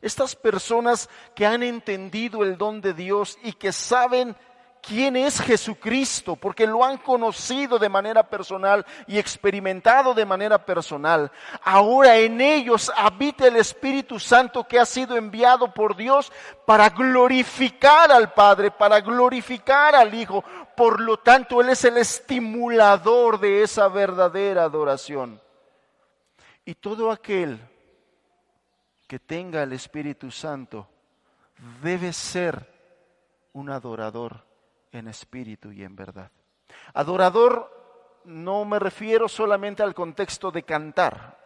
estas 0.00 0.34
personas 0.34 1.08
que 1.36 1.46
han 1.46 1.62
entendido 1.62 2.42
el 2.42 2.58
don 2.58 2.80
de 2.80 2.94
Dios 2.94 3.38
y 3.44 3.52
que 3.52 3.72
saben 3.72 4.34
quién 4.82 5.16
es 5.16 5.40
Jesucristo, 5.40 6.36
porque 6.36 6.66
lo 6.66 6.84
han 6.84 6.98
conocido 6.98 7.78
de 7.78 7.88
manera 7.88 8.28
personal 8.28 8.84
y 9.06 9.18
experimentado 9.18 10.12
de 10.12 10.26
manera 10.26 10.66
personal. 10.66 11.30
Ahora 11.62 12.18
en 12.18 12.40
ellos 12.40 12.92
habita 12.96 13.46
el 13.46 13.56
Espíritu 13.56 14.18
Santo 14.18 14.64
que 14.64 14.80
ha 14.80 14.84
sido 14.84 15.16
enviado 15.16 15.72
por 15.72 15.96
Dios 15.96 16.32
para 16.66 16.90
glorificar 16.90 18.10
al 18.10 18.32
Padre, 18.32 18.72
para 18.72 19.00
glorificar 19.00 19.94
al 19.94 20.12
Hijo. 20.12 20.44
Por 20.76 21.00
lo 21.00 21.18
tanto, 21.18 21.60
Él 21.60 21.70
es 21.70 21.84
el 21.84 21.96
estimulador 21.96 23.38
de 23.38 23.62
esa 23.62 23.88
verdadera 23.88 24.64
adoración. 24.64 25.40
Y 26.64 26.74
todo 26.74 27.10
aquel 27.10 27.60
que 29.06 29.18
tenga 29.20 29.62
el 29.62 29.72
Espíritu 29.72 30.30
Santo 30.30 30.88
debe 31.82 32.12
ser 32.12 32.68
un 33.52 33.70
adorador 33.70 34.51
en 34.92 35.08
espíritu 35.08 35.72
y 35.72 35.82
en 35.82 35.96
verdad. 35.96 36.30
Adorador 36.94 38.22
no 38.24 38.64
me 38.64 38.78
refiero 38.78 39.28
solamente 39.28 39.82
al 39.82 39.94
contexto 39.94 40.50
de 40.50 40.62
cantar, 40.62 41.38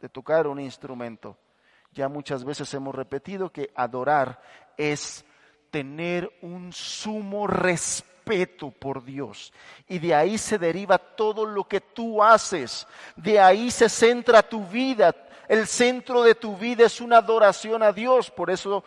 de 0.00 0.08
tocar 0.08 0.46
un 0.46 0.58
instrumento. 0.58 1.36
Ya 1.92 2.08
muchas 2.08 2.44
veces 2.44 2.72
hemos 2.74 2.94
repetido 2.94 3.50
que 3.50 3.70
adorar 3.74 4.40
es 4.76 5.24
tener 5.70 6.30
un 6.42 6.72
sumo 6.72 7.46
respeto 7.46 8.70
por 8.70 9.04
Dios. 9.04 9.52
Y 9.86 9.98
de 9.98 10.14
ahí 10.14 10.38
se 10.38 10.58
deriva 10.58 10.98
todo 10.98 11.46
lo 11.46 11.64
que 11.64 11.80
tú 11.80 12.22
haces. 12.22 12.86
De 13.16 13.40
ahí 13.40 13.70
se 13.70 13.88
centra 13.88 14.42
tu 14.42 14.66
vida. 14.66 15.14
El 15.48 15.66
centro 15.66 16.22
de 16.22 16.34
tu 16.34 16.56
vida 16.56 16.84
es 16.84 17.00
una 17.00 17.18
adoración 17.18 17.82
a 17.82 17.92
Dios. 17.92 18.30
Por 18.30 18.50
eso 18.50 18.84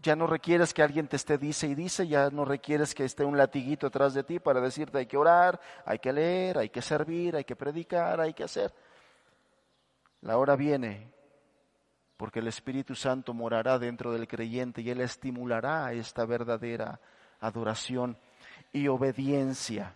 ya 0.00 0.14
no 0.14 0.26
requieres 0.26 0.72
que 0.72 0.82
alguien 0.82 1.08
te 1.08 1.16
esté 1.16 1.38
dice 1.38 1.66
y 1.66 1.74
dice, 1.74 2.06
ya 2.06 2.30
no 2.30 2.44
requieres 2.44 2.94
que 2.94 3.04
esté 3.04 3.24
un 3.24 3.36
latiguito 3.36 3.88
atrás 3.88 4.14
de 4.14 4.22
ti 4.22 4.38
para 4.38 4.60
decirte 4.60 4.98
hay 4.98 5.06
que 5.06 5.16
orar, 5.16 5.60
hay 5.84 5.98
que 5.98 6.12
leer, 6.12 6.58
hay 6.58 6.68
que 6.68 6.82
servir, 6.82 7.34
hay 7.34 7.44
que 7.44 7.56
predicar, 7.56 8.20
hay 8.20 8.32
que 8.32 8.44
hacer. 8.44 8.72
La 10.20 10.38
hora 10.38 10.56
viene 10.56 11.10
porque 12.16 12.38
el 12.38 12.48
Espíritu 12.48 12.94
Santo 12.94 13.34
morará 13.34 13.78
dentro 13.78 14.12
del 14.12 14.26
creyente 14.26 14.82
y 14.82 14.90
él 14.90 15.00
estimulará 15.00 15.92
esta 15.92 16.24
verdadera 16.24 17.00
adoración 17.40 18.16
y 18.72 18.88
obediencia. 18.88 19.94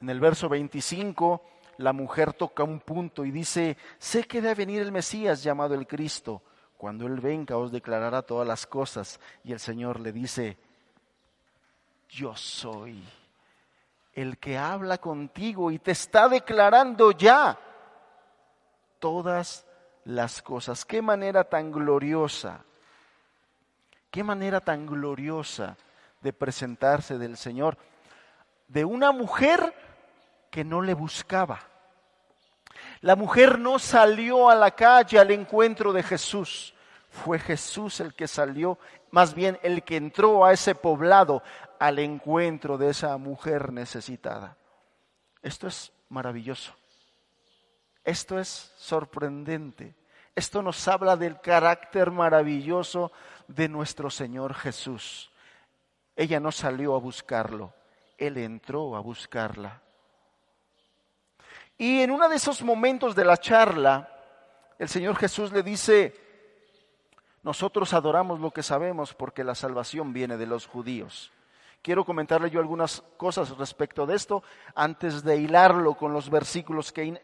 En 0.00 0.10
el 0.10 0.18
verso 0.18 0.48
25, 0.48 1.44
la 1.78 1.92
mujer 1.92 2.32
toca 2.32 2.64
un 2.64 2.80
punto 2.80 3.24
y 3.24 3.30
dice, 3.30 3.76
sé 3.98 4.24
que 4.24 4.40
debe 4.40 4.54
venir 4.54 4.82
el 4.82 4.90
Mesías 4.92 5.42
llamado 5.42 5.74
el 5.74 5.86
Cristo 5.86 6.42
cuando 6.82 7.06
Él 7.06 7.20
venga 7.20 7.56
os 7.58 7.70
declarará 7.70 8.22
todas 8.22 8.44
las 8.44 8.66
cosas. 8.66 9.20
Y 9.44 9.52
el 9.52 9.60
Señor 9.60 10.00
le 10.00 10.10
dice, 10.10 10.58
yo 12.08 12.34
soy 12.34 13.00
el 14.14 14.36
que 14.38 14.58
habla 14.58 14.98
contigo 14.98 15.70
y 15.70 15.78
te 15.78 15.92
está 15.92 16.28
declarando 16.28 17.12
ya 17.12 17.56
todas 18.98 19.64
las 20.06 20.42
cosas. 20.42 20.84
Qué 20.84 21.00
manera 21.00 21.44
tan 21.44 21.70
gloriosa, 21.70 22.64
qué 24.10 24.24
manera 24.24 24.58
tan 24.58 24.84
gloriosa 24.84 25.76
de 26.20 26.32
presentarse 26.32 27.16
del 27.16 27.36
Señor, 27.36 27.78
de 28.66 28.84
una 28.84 29.12
mujer 29.12 29.72
que 30.50 30.64
no 30.64 30.82
le 30.82 30.94
buscaba. 30.94 31.60
La 33.02 33.16
mujer 33.16 33.58
no 33.58 33.78
salió 33.78 34.48
a 34.48 34.54
la 34.54 34.70
calle 34.70 35.18
al 35.18 35.32
encuentro 35.32 35.92
de 35.92 36.04
Jesús. 36.04 36.72
Fue 37.10 37.38
Jesús 37.38 37.98
el 38.00 38.14
que 38.14 38.28
salió, 38.28 38.78
más 39.10 39.34
bien 39.34 39.58
el 39.62 39.82
que 39.82 39.96
entró 39.96 40.44
a 40.44 40.52
ese 40.52 40.74
poblado 40.76 41.42
al 41.80 41.98
encuentro 41.98 42.78
de 42.78 42.90
esa 42.90 43.16
mujer 43.16 43.72
necesitada. 43.72 44.56
Esto 45.42 45.66
es 45.66 45.92
maravilloso. 46.08 46.72
Esto 48.04 48.38
es 48.38 48.72
sorprendente. 48.78 49.96
Esto 50.36 50.62
nos 50.62 50.86
habla 50.86 51.16
del 51.16 51.40
carácter 51.40 52.12
maravilloso 52.12 53.10
de 53.48 53.68
nuestro 53.68 54.10
Señor 54.10 54.54
Jesús. 54.54 55.30
Ella 56.14 56.38
no 56.38 56.52
salió 56.52 56.94
a 56.94 56.98
buscarlo, 56.98 57.74
Él 58.16 58.38
entró 58.38 58.94
a 58.94 59.00
buscarla. 59.00 59.81
Y 61.82 62.00
en 62.00 62.12
uno 62.12 62.28
de 62.28 62.36
esos 62.36 62.62
momentos 62.62 63.16
de 63.16 63.24
la 63.24 63.36
charla, 63.36 64.08
el 64.78 64.88
Señor 64.88 65.16
Jesús 65.16 65.50
le 65.50 65.64
dice, 65.64 66.14
nosotros 67.42 67.92
adoramos 67.92 68.38
lo 68.38 68.52
que 68.52 68.62
sabemos 68.62 69.14
porque 69.14 69.42
la 69.42 69.56
salvación 69.56 70.12
viene 70.12 70.36
de 70.36 70.46
los 70.46 70.68
judíos. 70.68 71.32
Quiero 71.82 72.04
comentarle 72.04 72.50
yo 72.50 72.60
algunas 72.60 73.02
cosas 73.16 73.58
respecto 73.58 74.06
de 74.06 74.14
esto 74.14 74.44
antes 74.76 75.24
de 75.24 75.38
hilarlo 75.38 75.94
con 75.94 76.12
los 76.12 76.30
versículos 76.30 76.92
que, 76.92 77.20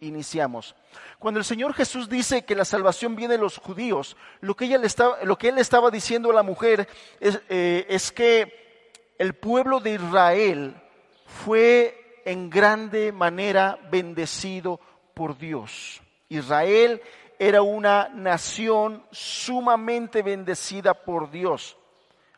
iniciamos. 0.00 0.76
Cuando 1.18 1.40
el 1.40 1.46
Señor 1.46 1.72
Jesús 1.72 2.10
dice 2.10 2.44
que 2.44 2.54
la 2.54 2.66
salvación 2.66 3.16
viene 3.16 3.36
de 3.36 3.40
los 3.40 3.56
judíos, 3.56 4.18
lo 4.42 4.54
que, 4.54 4.66
ella 4.66 4.76
le 4.76 4.88
lo 5.24 5.38
que 5.38 5.48
él 5.48 5.56
estaba 5.56 5.90
diciendo 5.90 6.30
a 6.30 6.34
la 6.34 6.42
mujer 6.42 6.86
eh, 7.18 7.86
es 7.88 8.12
que 8.12 8.92
el 9.16 9.32
pueblo 9.32 9.80
de 9.80 9.94
Israel 9.94 10.76
fue 11.24 12.01
en 12.24 12.50
grande 12.50 13.12
manera 13.12 13.78
bendecido 13.90 14.80
por 15.14 15.36
Dios. 15.36 16.00
Israel 16.28 17.02
era 17.38 17.62
una 17.62 18.08
nación 18.08 19.04
sumamente 19.10 20.22
bendecida 20.22 20.94
por 20.94 21.30
Dios. 21.30 21.76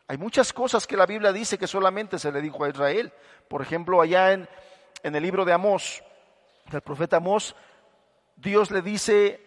Hay 0.07 0.17
muchas 0.17 0.53
cosas 0.53 0.85
que 0.85 0.97
la 0.97 1.05
Biblia 1.05 1.31
dice 1.31 1.57
que 1.57 1.67
solamente 1.67 2.19
se 2.19 2.31
le 2.31 2.41
dijo 2.41 2.63
a 2.63 2.69
Israel. 2.69 3.11
Por 3.47 3.61
ejemplo, 3.61 4.01
allá 4.01 4.33
en, 4.33 4.47
en 5.03 5.15
el 5.15 5.23
libro 5.23 5.45
de 5.45 5.53
Amós, 5.53 6.03
el 6.71 6.81
profeta 6.81 7.17
Amós, 7.17 7.55
Dios 8.35 8.71
le 8.71 8.81
dice, 8.81 9.41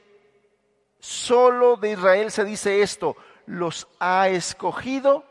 solo 0.98 1.77
de 1.77 1.92
Israel 1.92 2.31
se 2.31 2.44
dice 2.44 2.83
esto, 2.83 3.16
los 3.46 3.88
ha 4.01 4.29
escogido 4.29 5.24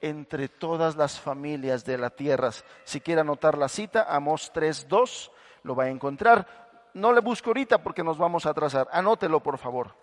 entre 0.00 0.48
todas 0.48 0.96
las 0.96 1.18
familias 1.18 1.84
de 1.84 1.98
la 1.98 2.10
tierra. 2.10 2.50
Si 2.84 3.00
quiere 3.00 3.20
anotar 3.20 3.56
la 3.56 3.68
cita, 3.68 4.06
Amós 4.08 4.52
3.2, 4.54 5.30
lo 5.62 5.74
va 5.74 5.84
a 5.84 5.90
encontrar. 5.90 6.68
No 6.94 7.12
le 7.12 7.20
busco 7.20 7.50
ahorita 7.50 7.78
porque 7.78 8.02
nos 8.02 8.18
vamos 8.18 8.46
a 8.46 8.50
atrasar. 8.50 8.88
Anótelo, 8.92 9.40
por 9.40 9.58
favor. 9.58 9.94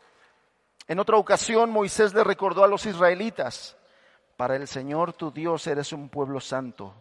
En 0.87 0.99
otra 0.99 1.17
ocasión, 1.17 1.71
Moisés 1.71 2.13
le 2.13 2.23
recordó 2.23 2.63
a 2.63 2.67
los 2.67 2.85
israelitas, 2.85 3.75
para 4.37 4.55
el 4.55 4.67
Señor 4.67 5.13
tu 5.13 5.31
Dios 5.31 5.65
eres 5.67 5.93
un 5.93 6.09
pueblo 6.09 6.39
santo. 6.39 6.93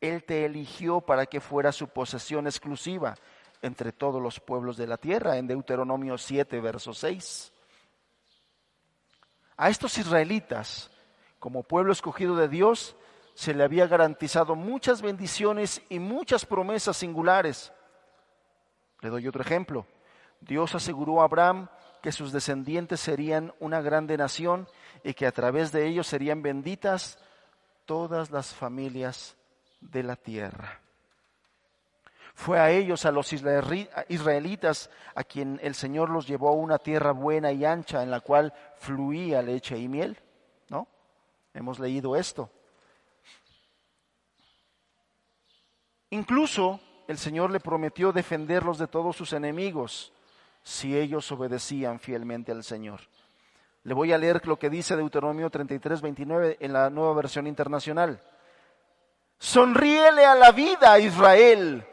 Él 0.00 0.24
te 0.24 0.44
eligió 0.44 1.00
para 1.00 1.26
que 1.26 1.40
fuera 1.40 1.72
su 1.72 1.88
posesión 1.88 2.46
exclusiva 2.46 3.14
entre 3.62 3.92
todos 3.92 4.20
los 4.20 4.40
pueblos 4.40 4.76
de 4.76 4.86
la 4.86 4.96
tierra, 4.96 5.36
en 5.36 5.46
Deuteronomio 5.46 6.18
7, 6.18 6.60
verso 6.60 6.92
6. 6.92 7.52
A 9.56 9.70
estos 9.70 9.96
israelitas, 9.98 10.90
como 11.46 11.62
pueblo 11.62 11.92
escogido 11.92 12.34
de 12.34 12.48
Dios, 12.48 12.96
se 13.34 13.54
le 13.54 13.62
había 13.62 13.86
garantizado 13.86 14.56
muchas 14.56 15.00
bendiciones 15.00 15.80
y 15.88 16.00
muchas 16.00 16.44
promesas 16.44 16.96
singulares. 16.96 17.72
Le 19.00 19.10
doy 19.10 19.28
otro 19.28 19.42
ejemplo. 19.42 19.86
Dios 20.40 20.74
aseguró 20.74 21.20
a 21.20 21.24
Abraham 21.26 21.68
que 22.02 22.10
sus 22.10 22.32
descendientes 22.32 22.98
serían 22.98 23.54
una 23.60 23.80
grande 23.80 24.16
nación 24.16 24.66
y 25.04 25.14
que 25.14 25.24
a 25.24 25.30
través 25.30 25.70
de 25.70 25.86
ellos 25.86 26.08
serían 26.08 26.42
benditas 26.42 27.16
todas 27.84 28.32
las 28.32 28.52
familias 28.52 29.36
de 29.80 30.02
la 30.02 30.16
tierra. 30.16 30.80
Fue 32.34 32.58
a 32.58 32.72
ellos, 32.72 33.06
a 33.06 33.12
los 33.12 33.32
israelitas, 33.32 34.90
a 35.14 35.22
quien 35.22 35.60
el 35.62 35.76
Señor 35.76 36.10
los 36.10 36.26
llevó 36.26 36.48
a 36.48 36.54
una 36.54 36.78
tierra 36.78 37.12
buena 37.12 37.52
y 37.52 37.64
ancha 37.64 38.02
en 38.02 38.10
la 38.10 38.18
cual 38.18 38.52
fluía 38.78 39.42
leche 39.42 39.78
y 39.78 39.86
miel. 39.86 40.18
Hemos 41.56 41.78
leído 41.78 42.14
esto. 42.14 42.50
Incluso 46.10 46.78
el 47.08 47.16
Señor 47.16 47.50
le 47.50 47.60
prometió 47.60 48.12
defenderlos 48.12 48.76
de 48.76 48.86
todos 48.86 49.16
sus 49.16 49.32
enemigos 49.32 50.12
si 50.62 50.96
ellos 50.98 51.32
obedecían 51.32 51.98
fielmente 51.98 52.52
al 52.52 52.62
Señor. 52.62 53.00
Le 53.84 53.94
voy 53.94 54.12
a 54.12 54.18
leer 54.18 54.46
lo 54.46 54.58
que 54.58 54.68
dice 54.68 54.96
Deuteronomio 54.96 55.48
33, 55.48 56.02
29 56.02 56.58
en 56.60 56.72
la 56.74 56.90
nueva 56.90 57.14
versión 57.14 57.46
internacional. 57.46 58.20
Sonríele 59.38 60.26
a 60.26 60.34
la 60.34 60.52
vida, 60.52 60.98
Israel. 60.98 61.86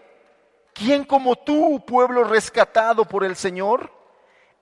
¿Quién 0.73 1.05
como 1.05 1.37
tú, 1.37 1.85
pueblo 1.85 2.25
rescatado 2.25 3.05
por 3.05 3.23
el 3.23 3.37
Señor? 3.37 3.89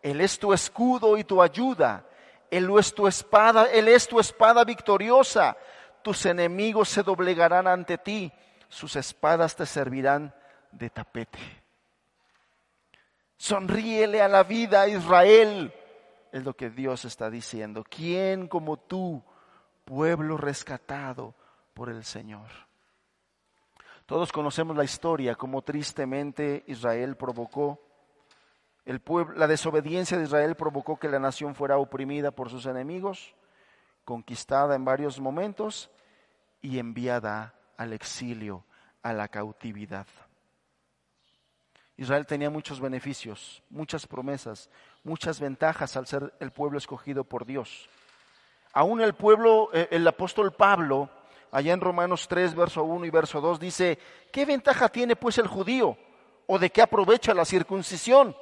Él 0.03 0.21
es 0.21 0.37
tu 0.37 0.53
escudo 0.53 1.17
y 1.17 1.23
tu 1.23 1.41
ayuda. 1.41 2.05
Él 2.51 2.69
es 2.77 2.93
tu 2.93 3.07
espada, 3.07 3.71
Él 3.71 3.87
es 3.87 4.07
tu 4.07 4.19
espada 4.19 4.63
victoriosa. 4.65 5.57
Tus 6.03 6.25
enemigos 6.25 6.89
se 6.89 7.01
doblegarán 7.01 7.65
ante 7.67 7.97
ti, 7.97 8.31
sus 8.67 8.95
espadas 8.95 9.55
te 9.55 9.65
servirán 9.65 10.33
de 10.71 10.89
tapete. 10.89 11.39
Sonríele 13.37 14.21
a 14.21 14.27
la 14.27 14.43
vida, 14.43 14.87
Israel 14.87 15.73
es 16.31 16.43
lo 16.43 16.53
que 16.55 16.69
Dios 16.69 17.05
está 17.05 17.29
diciendo. 17.29 17.83
¿Quién 17.89 18.47
como 18.47 18.77
tú, 18.77 19.23
pueblo 19.85 20.37
rescatado 20.37 21.33
por 21.73 21.89
el 21.89 22.03
Señor? 22.03 22.49
Todos 24.05 24.31
conocemos 24.31 24.75
la 24.75 24.83
historia, 24.83 25.35
cómo 25.35 25.61
tristemente 25.61 26.63
Israel 26.67 27.15
provocó, 27.15 27.81
la 29.35 29.47
desobediencia 29.47 30.17
de 30.17 30.23
Israel 30.23 30.55
provocó 30.55 30.97
que 30.97 31.09
la 31.09 31.19
nación 31.19 31.55
fuera 31.55 31.77
oprimida 31.77 32.31
por 32.31 32.49
sus 32.49 32.65
enemigos, 32.65 33.35
conquistada 34.03 34.75
en 34.75 34.83
varios 34.83 35.19
momentos 35.19 35.89
y 36.61 36.79
enviada 36.79 37.53
al 37.77 37.93
exilio, 37.93 38.65
a 39.03 39.13
la 39.13 39.27
cautividad. 39.27 40.07
Israel 41.97 42.25
tenía 42.25 42.49
muchos 42.49 42.79
beneficios, 42.79 43.61
muchas 43.69 44.07
promesas, 44.07 44.69
muchas 45.03 45.39
ventajas 45.39 45.95
al 45.95 46.07
ser 46.07 46.33
el 46.39 46.51
pueblo 46.51 46.77
escogido 46.77 47.23
por 47.23 47.45
Dios. 47.45 47.89
Aún 48.73 49.01
el 49.01 49.13
pueblo, 49.13 49.69
eh, 49.73 49.87
el 49.91 50.07
apóstol 50.07 50.51
Pablo, 50.51 51.09
allá 51.51 51.73
en 51.73 51.81
Romanos 51.81 52.27
3, 52.27 52.55
verso 52.55 52.83
1 52.83 53.05
y 53.05 53.09
verso 53.09 53.41
2, 53.41 53.59
dice, 53.59 53.99
¿qué 54.31 54.45
ventaja 54.45 54.89
tiene 54.89 55.15
pues 55.15 55.37
el 55.37 55.47
judío? 55.47 55.97
¿O 56.47 56.57
de 56.57 56.69
qué 56.69 56.81
aprovecha 56.81 57.33
la 57.33 57.45
circuncisión? 57.45 58.35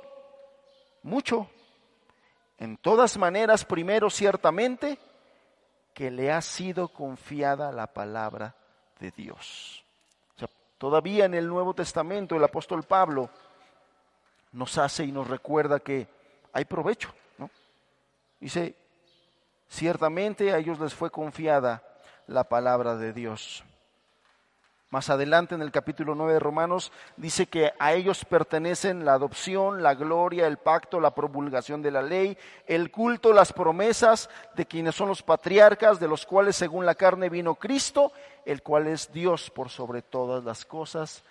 Mucho. 1.03 1.49
En 2.57 2.77
todas 2.77 3.17
maneras, 3.17 3.63
primero 3.63 4.09
ciertamente, 4.09 4.99
que 5.93 6.11
le 6.11 6.31
ha 6.31 6.41
sido 6.41 6.87
confiada 6.89 7.71
la 7.71 7.87
palabra 7.87 8.55
de 8.99 9.11
Dios. 9.11 9.83
todavía 10.77 11.25
en 11.25 11.33
el 11.33 11.47
Nuevo 11.47 11.73
Testamento 11.73 12.37
el 12.37 12.43
apóstol 12.43 12.83
Pablo 12.83 13.29
nos 14.53 14.77
hace 14.77 15.03
y 15.03 15.11
nos 15.11 15.27
recuerda 15.27 15.79
que 15.79 16.07
hay 16.53 16.63
provecho. 16.65 17.13
¿no? 17.37 17.49
Dice, 18.39 18.75
ciertamente 19.67 20.53
a 20.53 20.57
ellos 20.57 20.79
les 20.79 20.93
fue 20.93 21.11
confiada 21.11 21.83
la 22.27 22.45
palabra 22.45 22.95
de 22.95 23.11
Dios. 23.11 23.63
Más 24.91 25.11
adelante 25.11 25.53
en 25.53 25.61
el 25.61 25.71
capítulo 25.71 26.15
9 26.15 26.33
de 26.33 26.39
Romanos 26.39 26.91
dice 27.15 27.45
que 27.45 27.73
a 27.77 27.93
ellos 27.93 28.25
pertenecen 28.25 29.05
la 29.05 29.13
adopción, 29.13 29.83
la 29.83 29.93
gloria, 29.93 30.47
el 30.47 30.57
pacto, 30.57 30.99
la 30.99 31.13
promulgación 31.13 31.83
de 31.83 31.91
la 31.91 32.01
ley, 32.01 32.35
el 32.65 32.89
culto, 32.89 33.31
las 33.31 33.53
promesas 33.53 34.31
de 34.55 34.65
quienes 34.65 34.95
son 34.95 35.09
los 35.09 35.21
patriarcas, 35.21 35.99
de 35.99 36.07
los 36.07 36.25
cuales 36.25 36.55
según 36.55 36.87
la 36.87 36.95
carne 36.95 37.29
vino 37.29 37.53
Cristo, 37.53 38.11
el 38.45 38.63
cual 38.63 38.87
es 38.87 39.13
Dios 39.13 39.51
por 39.51 39.69
sobre 39.69 40.01
todas 40.01 40.43
las 40.43 40.65
cosas, 40.65 41.23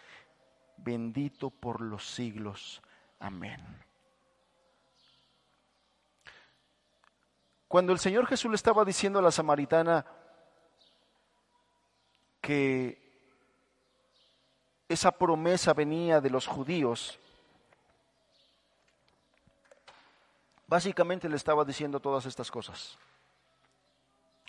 bendito 0.77 1.51
por 1.51 1.81
los 1.81 2.09
siglos. 2.09 2.81
Amén. 3.19 3.61
Cuando 7.67 7.93
el 7.93 7.99
Señor 7.99 8.29
Jesús 8.29 8.53
le 8.53 8.55
estaba 8.55 8.85
diciendo 8.85 9.19
a 9.19 9.23
la 9.23 9.33
samaritana 9.33 10.07
que 12.41 13.08
esa 14.89 15.11
promesa 15.11 15.75
venía 15.75 16.21
de 16.21 16.31
los 16.31 16.47
judíos, 16.47 17.19
básicamente 20.67 21.29
le 21.29 21.37
estaba 21.37 21.65
diciendo 21.65 22.01
todas 22.01 22.27
estas 22.27 22.51
cosas. 22.51 22.99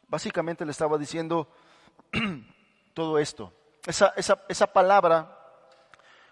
Básicamente 0.08 0.66
le 0.66 0.72
estaba 0.72 0.98
diciendo 0.98 1.48
todo 2.94 3.20
esto. 3.20 3.54
Esa, 3.86 4.14
esa, 4.16 4.44
esa 4.48 4.68
palabra 4.68 5.36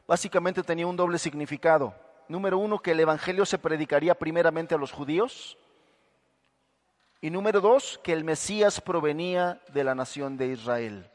básicamente 0.08 0.64
tenía 0.64 0.88
un 0.88 0.96
doble 0.96 1.20
significado. 1.20 1.94
Número 2.28 2.58
uno, 2.58 2.80
que 2.80 2.92
el 2.92 3.00
Evangelio 3.00 3.46
se 3.46 3.58
predicaría 3.58 4.16
primeramente 4.16 4.74
a 4.74 4.78
los 4.78 4.92
judíos. 4.92 5.58
Y 7.22 7.30
número 7.30 7.62
dos, 7.62 8.00
que 8.04 8.14
el 8.14 8.24
Mesías 8.24 8.82
provenía 8.82 9.62
de 9.70 9.84
la 9.84 9.96
nación 9.96 10.38
de 10.38 10.48
Israel. 10.48 11.10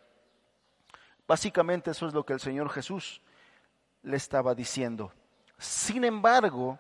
Básicamente 1.32 1.92
eso 1.92 2.06
es 2.06 2.12
lo 2.12 2.26
que 2.26 2.34
el 2.34 2.40
Señor 2.40 2.68
Jesús 2.68 3.22
le 4.02 4.18
estaba 4.18 4.54
diciendo. 4.54 5.14
Sin 5.56 6.04
embargo, 6.04 6.78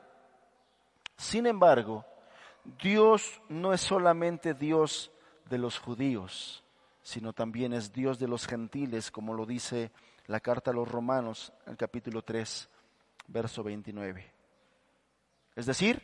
sin 1.16 1.46
embargo, 1.46 2.04
Dios 2.62 3.40
no 3.48 3.72
es 3.72 3.80
solamente 3.80 4.52
Dios 4.52 5.10
de 5.48 5.56
los 5.56 5.78
judíos, 5.78 6.62
sino 7.00 7.32
también 7.32 7.72
es 7.72 7.94
Dios 7.94 8.18
de 8.18 8.28
los 8.28 8.46
gentiles, 8.46 9.10
como 9.10 9.32
lo 9.32 9.46
dice 9.46 9.90
la 10.26 10.40
carta 10.40 10.70
a 10.70 10.74
los 10.74 10.86
romanos, 10.86 11.50
el 11.64 11.78
capítulo 11.78 12.20
3, 12.20 12.68
verso 13.28 13.62
29. 13.62 14.34
Es 15.56 15.64
decir, 15.64 16.02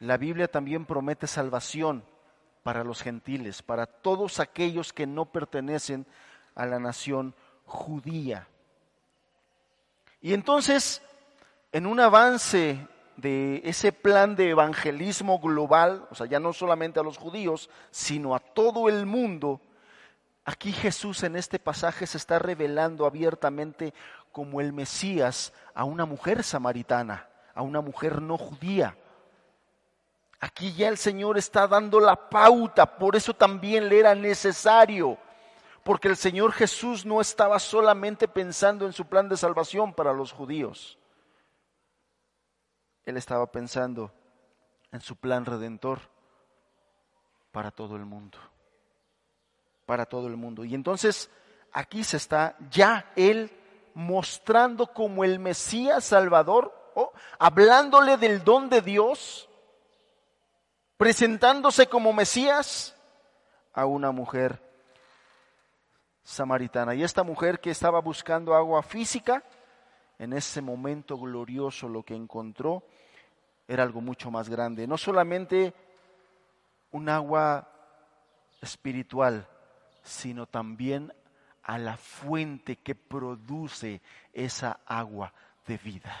la 0.00 0.16
Biblia 0.16 0.48
también 0.48 0.84
promete 0.84 1.28
salvación 1.28 2.04
para 2.64 2.82
los 2.82 3.02
gentiles, 3.02 3.62
para 3.62 3.86
todos 3.86 4.40
aquellos 4.40 4.92
que 4.92 5.06
no 5.06 5.26
pertenecen 5.26 6.08
a 6.56 6.66
la 6.66 6.80
nación 6.80 7.36
judía. 7.64 8.48
Y 10.20 10.32
entonces, 10.32 11.02
en 11.72 11.86
un 11.86 12.00
avance 12.00 12.88
de 13.16 13.62
ese 13.64 13.92
plan 13.92 14.36
de 14.36 14.50
evangelismo 14.50 15.38
global, 15.38 16.06
o 16.10 16.14
sea, 16.14 16.26
ya 16.26 16.40
no 16.40 16.52
solamente 16.52 17.00
a 17.00 17.02
los 17.02 17.18
judíos, 17.18 17.70
sino 17.90 18.34
a 18.34 18.38
todo 18.38 18.88
el 18.88 19.06
mundo, 19.06 19.60
aquí 20.44 20.72
Jesús 20.72 21.22
en 21.22 21.36
este 21.36 21.58
pasaje 21.58 22.06
se 22.06 22.16
está 22.16 22.38
revelando 22.38 23.06
abiertamente 23.06 23.94
como 24.32 24.60
el 24.60 24.72
Mesías 24.72 25.52
a 25.74 25.84
una 25.84 26.06
mujer 26.06 26.42
samaritana, 26.42 27.28
a 27.54 27.62
una 27.62 27.80
mujer 27.80 28.20
no 28.20 28.36
judía. 28.36 28.96
Aquí 30.40 30.72
ya 30.74 30.88
el 30.88 30.98
Señor 30.98 31.38
está 31.38 31.66
dando 31.66 32.00
la 32.00 32.28
pauta, 32.28 32.98
por 32.98 33.16
eso 33.16 33.32
también 33.32 33.88
le 33.88 34.00
era 34.00 34.14
necesario, 34.14 35.16
porque 35.84 36.08
el 36.08 36.16
Señor 36.16 36.52
Jesús 36.52 37.04
no 37.04 37.20
estaba 37.20 37.58
solamente 37.58 38.26
pensando 38.26 38.86
en 38.86 38.92
su 38.92 39.06
plan 39.06 39.28
de 39.28 39.36
salvación 39.36 39.92
para 39.92 40.14
los 40.14 40.32
judíos, 40.32 40.98
Él 43.04 43.18
estaba 43.18 43.46
pensando 43.52 44.10
en 44.90 45.02
su 45.02 45.16
plan 45.16 45.44
redentor 45.44 46.00
para 47.52 47.70
todo 47.70 47.96
el 47.96 48.06
mundo, 48.06 48.38
para 49.84 50.06
todo 50.06 50.26
el 50.26 50.36
mundo. 50.36 50.64
Y 50.64 50.74
entonces 50.74 51.30
aquí 51.70 52.02
se 52.02 52.16
está 52.16 52.56
ya 52.70 53.12
Él 53.14 53.52
mostrando 53.92 54.86
como 54.86 55.22
el 55.22 55.38
Mesías 55.38 56.04
Salvador, 56.04 56.74
hablándole 57.38 58.16
del 58.16 58.42
don 58.42 58.70
de 58.70 58.80
Dios, 58.80 59.50
presentándose 60.96 61.88
como 61.88 62.14
Mesías 62.14 62.96
a 63.74 63.84
una 63.84 64.10
mujer 64.10 64.63
samaritana. 66.24 66.94
Y 66.94 67.04
esta 67.04 67.22
mujer 67.22 67.60
que 67.60 67.70
estaba 67.70 68.00
buscando 68.00 68.54
agua 68.54 68.82
física, 68.82 69.44
en 70.18 70.32
ese 70.32 70.60
momento 70.62 71.16
glorioso 71.18 71.88
lo 71.88 72.02
que 72.02 72.14
encontró 72.14 72.82
era 73.68 73.82
algo 73.82 74.00
mucho 74.00 74.30
más 74.30 74.48
grande. 74.48 74.86
No 74.86 74.98
solamente 74.98 75.74
un 76.90 77.08
agua 77.08 77.68
espiritual, 78.60 79.46
sino 80.02 80.46
también 80.46 81.12
a 81.62 81.78
la 81.78 81.96
fuente 81.96 82.76
que 82.76 82.94
produce 82.94 84.02
esa 84.32 84.80
agua 84.86 85.32
de 85.66 85.78
vida. 85.78 86.14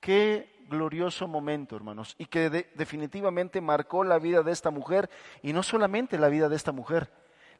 Qué 0.00 0.55
glorioso 0.68 1.28
momento, 1.28 1.76
hermanos, 1.76 2.14
y 2.18 2.26
que 2.26 2.50
definitivamente 2.74 3.60
marcó 3.60 4.04
la 4.04 4.18
vida 4.18 4.42
de 4.42 4.52
esta 4.52 4.70
mujer, 4.70 5.10
y 5.42 5.52
no 5.52 5.62
solamente 5.62 6.18
la 6.18 6.28
vida 6.28 6.48
de 6.48 6.56
esta 6.56 6.72
mujer, 6.72 7.10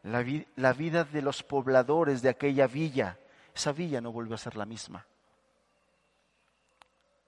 la, 0.02 0.72
vida 0.72 1.04
de 1.04 1.22
los 1.22 1.42
pobladores 1.42 2.22
de 2.22 2.28
aquella 2.28 2.66
villa. 2.66 3.18
Esa 3.54 3.72
villa 3.72 4.00
no 4.00 4.12
vuelve 4.12 4.34
a 4.34 4.38
ser 4.38 4.56
la 4.56 4.66
misma 4.66 5.06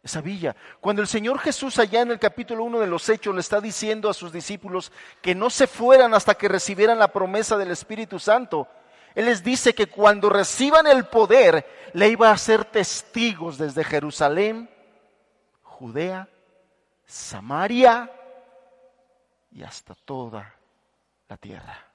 esa 0.00 0.20
villa. 0.22 0.56
Cuando 0.80 1.02
el 1.02 1.08
Señor 1.08 1.38
Jesús 1.38 1.78
allá 1.78 2.00
en 2.00 2.12
el 2.12 2.18
capítulo 2.18 2.64
1 2.64 2.78
de 2.78 2.86
los 2.86 3.06
Hechos 3.10 3.34
le 3.34 3.40
está 3.40 3.60
diciendo 3.60 4.08
a 4.08 4.14
sus 4.14 4.32
discípulos 4.32 4.90
que 5.20 5.34
no 5.34 5.50
se 5.50 5.66
fueran 5.66 6.14
hasta 6.14 6.34
que 6.34 6.48
recibieran 6.48 6.98
la 6.98 7.12
promesa 7.12 7.58
del 7.58 7.72
Espíritu 7.72 8.18
Santo, 8.18 8.68
Él 9.14 9.26
les 9.26 9.44
dice 9.44 9.74
que 9.74 9.88
cuando 9.88 10.30
reciban 10.30 10.86
el 10.86 11.04
poder, 11.06 11.66
le 11.92 12.08
iba 12.08 12.30
a 12.30 12.38
ser 12.38 12.64
testigos 12.64 13.58
desde 13.58 13.84
Jerusalén, 13.84 14.70
Judea, 15.78 16.28
Samaria 17.06 18.10
y 19.52 19.62
hasta 19.62 19.94
toda 19.94 20.52
la 21.28 21.36
tierra. 21.36 21.86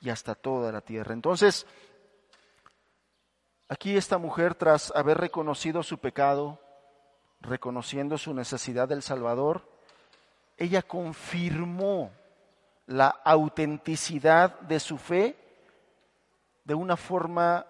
Y 0.00 0.10
hasta 0.10 0.36
toda 0.36 0.70
la 0.70 0.80
tierra. 0.80 1.14
Entonces, 1.14 1.66
aquí 3.68 3.96
esta 3.96 4.18
mujer, 4.18 4.54
tras 4.54 4.92
haber 4.94 5.18
reconocido 5.18 5.82
su 5.82 5.98
pecado, 5.98 6.60
reconociendo 7.40 8.16
su 8.16 8.32
necesidad 8.32 8.86
del 8.86 9.02
Salvador, 9.02 9.68
ella 10.56 10.82
confirmó 10.82 12.12
la 12.86 13.08
autenticidad 13.08 14.60
de 14.60 14.78
su 14.78 14.96
fe 14.96 15.36
de 16.62 16.74
una 16.74 16.96
forma 16.96 17.66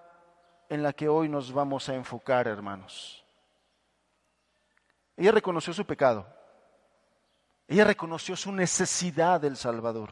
en 0.68 0.82
la 0.82 0.92
que 0.92 1.08
hoy 1.08 1.30
nos 1.30 1.52
vamos 1.54 1.88
a 1.88 1.94
enfocar, 1.94 2.46
hermanos. 2.46 3.24
Ella 5.18 5.32
reconoció 5.32 5.74
su 5.74 5.84
pecado. 5.84 6.24
Ella 7.66 7.84
reconoció 7.84 8.36
su 8.36 8.52
necesidad 8.52 9.40
del 9.40 9.56
Salvador. 9.56 10.10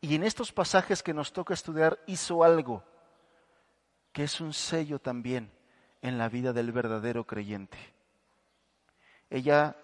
Y 0.00 0.16
en 0.16 0.24
estos 0.24 0.50
pasajes 0.50 1.04
que 1.04 1.14
nos 1.14 1.32
toca 1.32 1.54
estudiar 1.54 2.00
hizo 2.06 2.42
algo 2.42 2.82
que 4.12 4.24
es 4.24 4.40
un 4.40 4.52
sello 4.52 4.98
también 4.98 5.52
en 6.02 6.18
la 6.18 6.28
vida 6.28 6.52
del 6.52 6.72
verdadero 6.72 7.24
creyente. 7.24 7.78
Ella 9.30 9.76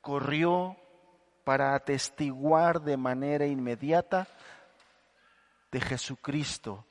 corrió 0.00 0.74
para 1.44 1.74
atestiguar 1.74 2.80
de 2.80 2.96
manera 2.96 3.44
inmediata 3.44 4.26
de 5.70 5.82
Jesucristo 5.82 6.86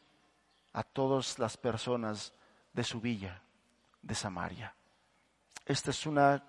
a 0.71 0.83
todas 0.83 1.39
las 1.39 1.57
personas 1.57 2.31
de 2.79 2.85
su 2.85 3.01
villa, 3.01 3.41
de 4.01 4.15
Samaria. 4.15 4.73
Esta 5.65 5.91
es 5.91 6.05
una 6.05 6.41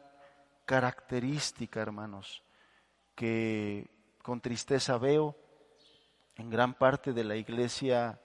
característica, 0.65 1.81
hermanos, 1.81 2.45
que 3.17 3.91
con 4.23 4.41
tristeza 4.41 4.97
veo 4.97 5.35
en 6.37 6.49
gran 6.49 6.75
parte 6.75 7.13
de 7.13 7.25
la 7.25 7.35
iglesia 7.35 8.21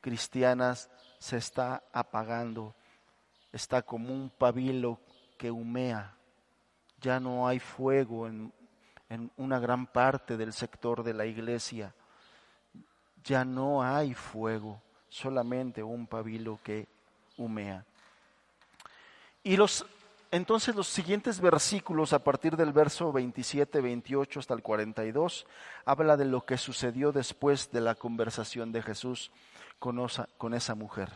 cristiana 0.00 0.76
se 1.18 1.36
está 1.36 1.82
apagando, 1.92 2.76
está 3.50 3.82
como 3.82 4.14
un 4.14 4.30
pabilo 4.30 5.00
que 5.36 5.50
humea, 5.50 6.16
ya 7.00 7.18
no 7.18 7.48
hay 7.48 7.58
fuego 7.58 8.28
en, 8.28 8.52
en 9.08 9.32
una 9.36 9.58
gran 9.58 9.88
parte 9.88 10.36
del 10.36 10.52
sector 10.52 11.02
de 11.02 11.14
la 11.14 11.26
iglesia, 11.26 11.92
ya 13.24 13.44
no 13.44 13.82
hay 13.82 14.14
fuego, 14.14 14.80
solamente 15.08 15.82
un 15.82 16.06
pabilo 16.06 16.60
que 16.62 17.01
humea. 17.36 17.84
Y 19.42 19.56
los 19.56 19.84
entonces 20.32 20.74
los 20.74 20.88
siguientes 20.88 21.40
versículos, 21.40 22.14
a 22.14 22.24
partir 22.24 22.56
del 22.56 22.72
verso 22.72 23.12
27, 23.12 23.82
28 23.82 24.40
hasta 24.40 24.54
el 24.54 24.62
42, 24.62 25.46
habla 25.84 26.16
de 26.16 26.24
lo 26.24 26.46
que 26.46 26.56
sucedió 26.56 27.12
después 27.12 27.70
de 27.70 27.82
la 27.82 27.94
conversación 27.94 28.72
de 28.72 28.80
Jesús 28.80 29.30
con, 29.78 30.00
con 30.38 30.54
esa 30.54 30.74
mujer. 30.74 31.10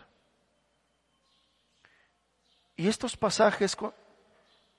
Y 2.76 2.88
estos 2.88 3.16
pasajes 3.16 3.74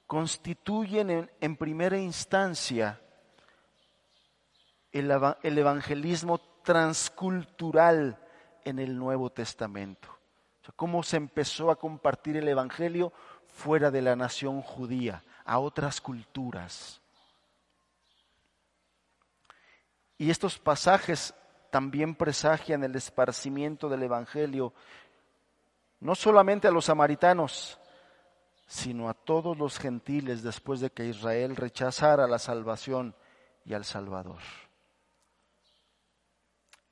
constituyen 0.05 1.31
en, 1.41 1.55
primera 1.55 1.97
instancia 1.97 3.01
el, 4.91 5.11
el 5.41 5.57
evangelismo 5.57 6.39
transcultural 6.63 8.19
en 8.63 8.77
el 8.77 8.95
Nuevo 8.95 9.31
Testamento. 9.31 10.16
Cómo 10.75 11.03
se 11.03 11.17
empezó 11.17 11.71
a 11.71 11.77
compartir 11.77 12.37
el 12.37 12.47
Evangelio 12.47 13.13
fuera 13.47 13.89
de 13.91 14.01
la 14.01 14.15
nación 14.15 14.61
judía, 14.61 15.23
a 15.45 15.59
otras 15.59 16.01
culturas. 16.01 17.01
Y 20.17 20.29
estos 20.29 20.59
pasajes 20.59 21.33
también 21.69 22.15
presagian 22.15 22.83
el 22.83 22.95
esparcimiento 22.95 23.89
del 23.89 24.03
Evangelio, 24.03 24.73
no 25.99 26.15
solamente 26.15 26.67
a 26.67 26.71
los 26.71 26.85
samaritanos, 26.85 27.79
sino 28.67 29.09
a 29.09 29.13
todos 29.13 29.57
los 29.57 29.79
gentiles 29.79 30.43
después 30.43 30.79
de 30.79 30.89
que 30.89 31.05
Israel 31.05 31.55
rechazara 31.55 32.27
la 32.27 32.39
salvación 32.39 33.15
y 33.65 33.73
al 33.73 33.85
Salvador. 33.85 34.41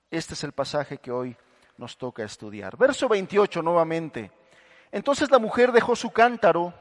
Este 0.09 0.33
es 0.33 0.43
el 0.43 0.53
pasaje 0.53 0.97
que 0.97 1.11
hoy 1.11 1.35
nos 1.77 1.97
toca 1.97 2.23
estudiar. 2.23 2.77
Verso 2.77 3.07
28 3.07 3.61
nuevamente. 3.61 4.31
Entonces 4.91 5.29
la 5.29 5.39
mujer 5.39 5.71
dejó 5.71 5.95
su 5.95 6.11
cántaro 6.11 6.73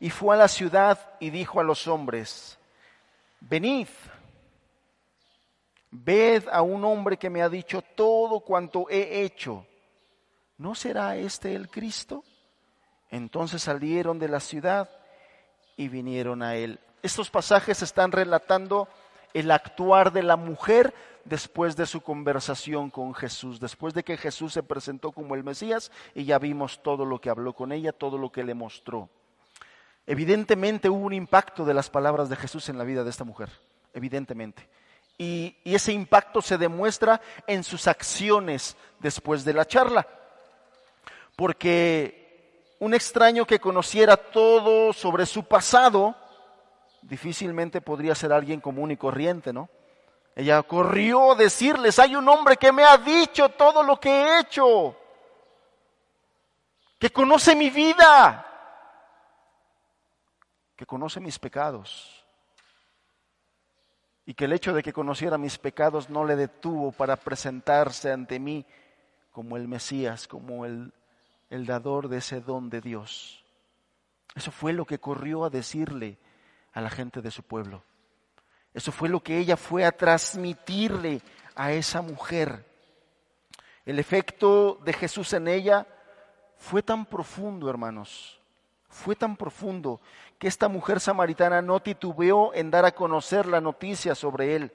y 0.00 0.10
fue 0.10 0.34
a 0.34 0.38
la 0.38 0.48
ciudad 0.48 0.98
y 1.20 1.30
dijo 1.30 1.60
a 1.60 1.64
los 1.64 1.86
hombres, 1.86 2.58
venid, 3.40 3.88
ved 5.90 6.44
a 6.50 6.62
un 6.62 6.84
hombre 6.84 7.16
que 7.16 7.30
me 7.30 7.42
ha 7.42 7.48
dicho 7.48 7.82
todo 7.82 8.40
cuanto 8.40 8.88
he 8.88 9.22
hecho. 9.22 9.66
¿No 10.56 10.74
será 10.74 11.16
este 11.16 11.54
el 11.54 11.68
Cristo? 11.68 12.24
Entonces 13.10 13.62
salieron 13.62 14.18
de 14.18 14.28
la 14.28 14.40
ciudad 14.40 14.88
y 15.76 15.88
vinieron 15.88 16.42
a 16.42 16.56
él. 16.56 16.80
Estos 17.02 17.30
pasajes 17.30 17.82
están 17.82 18.12
relatando 18.12 18.88
el 19.34 19.50
actuar 19.50 20.12
de 20.12 20.22
la 20.22 20.36
mujer 20.36 20.94
después 21.24 21.76
de 21.76 21.86
su 21.86 22.00
conversación 22.00 22.90
con 22.90 23.14
Jesús, 23.14 23.60
después 23.60 23.94
de 23.94 24.02
que 24.02 24.16
Jesús 24.16 24.52
se 24.52 24.62
presentó 24.62 25.12
como 25.12 25.34
el 25.34 25.44
Mesías 25.44 25.92
y 26.14 26.24
ya 26.24 26.38
vimos 26.38 26.82
todo 26.82 27.04
lo 27.04 27.20
que 27.20 27.30
habló 27.30 27.52
con 27.52 27.72
ella, 27.72 27.92
todo 27.92 28.18
lo 28.18 28.32
que 28.32 28.44
le 28.44 28.54
mostró. 28.54 29.08
Evidentemente 30.06 30.88
hubo 30.88 31.04
un 31.04 31.12
impacto 31.12 31.66
de 31.66 31.74
las 31.74 31.90
palabras 31.90 32.30
de 32.30 32.36
Jesús 32.36 32.68
en 32.70 32.78
la 32.78 32.84
vida 32.84 33.04
de 33.04 33.10
esta 33.10 33.24
mujer, 33.24 33.50
evidentemente. 33.92 34.66
Y, 35.18 35.56
ese 35.64 35.92
impacto 35.92 36.40
se 36.40 36.56
demuestra 36.56 37.20
en 37.46 37.62
sus 37.62 37.86
acciones 37.86 38.76
después 39.00 39.44
de 39.44 39.52
la 39.52 39.66
charla. 39.66 40.06
Porque 41.36 42.74
un 42.78 42.94
extraño 42.94 43.44
que 43.44 43.58
conociera 43.58 44.16
todo 44.16 44.92
sobre 44.92 45.26
su 45.26 45.44
pasado, 45.44 46.16
difícilmente 47.02 47.80
podría 47.80 48.14
ser 48.14 48.32
alguien 48.32 48.60
común 48.60 48.90
y 48.90 48.96
corriente, 48.96 49.52
¿no? 49.52 49.68
Ella 50.34 50.62
corrió 50.62 51.32
a 51.32 51.34
decirles, 51.34 51.98
hay 51.98 52.14
un 52.14 52.28
hombre 52.28 52.56
que 52.56 52.72
me 52.72 52.84
ha 52.84 52.96
dicho 52.96 53.48
todo 53.50 53.82
lo 53.82 53.98
que 53.98 54.10
he 54.10 54.40
hecho, 54.40 54.96
que 56.98 57.10
conoce 57.10 57.56
mi 57.56 57.70
vida, 57.70 58.44
que 60.76 60.86
conoce 60.86 61.18
mis 61.18 61.38
pecados, 61.38 62.24
y 64.24 64.34
que 64.34 64.44
el 64.44 64.52
hecho 64.52 64.72
de 64.74 64.82
que 64.82 64.92
conociera 64.92 65.38
mis 65.38 65.58
pecados 65.58 66.08
no 66.10 66.24
le 66.24 66.36
detuvo 66.36 66.92
para 66.92 67.16
presentarse 67.16 68.12
ante 68.12 68.38
mí 68.38 68.64
como 69.32 69.56
el 69.56 69.66
Mesías, 69.66 70.28
como 70.28 70.66
el 70.66 70.92
el 71.50 71.66
dador 71.66 72.08
de 72.08 72.18
ese 72.18 72.40
don 72.40 72.70
de 72.70 72.80
Dios. 72.80 73.44
Eso 74.34 74.50
fue 74.50 74.72
lo 74.72 74.84
que 74.84 74.98
corrió 74.98 75.44
a 75.44 75.50
decirle 75.50 76.18
a 76.78 76.80
la 76.80 76.90
gente 76.90 77.20
de 77.20 77.32
su 77.32 77.42
pueblo. 77.42 77.82
Eso 78.72 78.92
fue 78.92 79.08
lo 79.08 79.20
que 79.20 79.36
ella 79.36 79.56
fue 79.56 79.84
a 79.84 79.90
transmitirle 79.90 81.20
a 81.56 81.72
esa 81.72 82.02
mujer. 82.02 82.64
El 83.84 83.98
efecto 83.98 84.78
de 84.84 84.92
Jesús 84.92 85.32
en 85.32 85.48
ella 85.48 85.88
fue 86.56 86.84
tan 86.84 87.04
profundo, 87.04 87.68
hermanos, 87.68 88.40
fue 88.88 89.16
tan 89.16 89.36
profundo 89.36 90.00
que 90.38 90.46
esta 90.46 90.68
mujer 90.68 91.00
samaritana 91.00 91.60
no 91.62 91.80
titubeó 91.80 92.54
en 92.54 92.70
dar 92.70 92.84
a 92.84 92.94
conocer 92.94 93.46
la 93.46 93.60
noticia 93.60 94.14
sobre 94.14 94.54
él. 94.54 94.72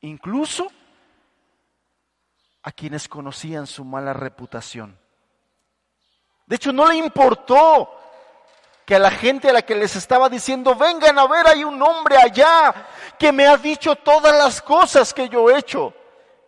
Incluso 0.00 0.68
a 2.62 2.72
quienes 2.72 3.08
conocían 3.08 3.66
su 3.66 3.84
mala 3.84 4.14
reputación. 4.14 4.98
De 6.46 6.56
hecho, 6.56 6.72
no 6.72 6.86
le 6.86 6.96
importó 6.96 8.01
a 8.94 8.98
la 8.98 9.10
gente 9.10 9.50
a 9.50 9.52
la 9.52 9.62
que 9.62 9.74
les 9.74 9.96
estaba 9.96 10.28
diciendo, 10.28 10.74
vengan 10.74 11.18
a 11.18 11.26
ver, 11.26 11.46
hay 11.46 11.64
un 11.64 11.80
hombre 11.82 12.16
allá 12.16 12.74
que 13.18 13.32
me 13.32 13.46
ha 13.46 13.56
dicho 13.56 13.96
todas 13.96 14.36
las 14.36 14.60
cosas 14.62 15.12
que 15.12 15.28
yo 15.28 15.50
he 15.50 15.58
hecho. 15.58 15.94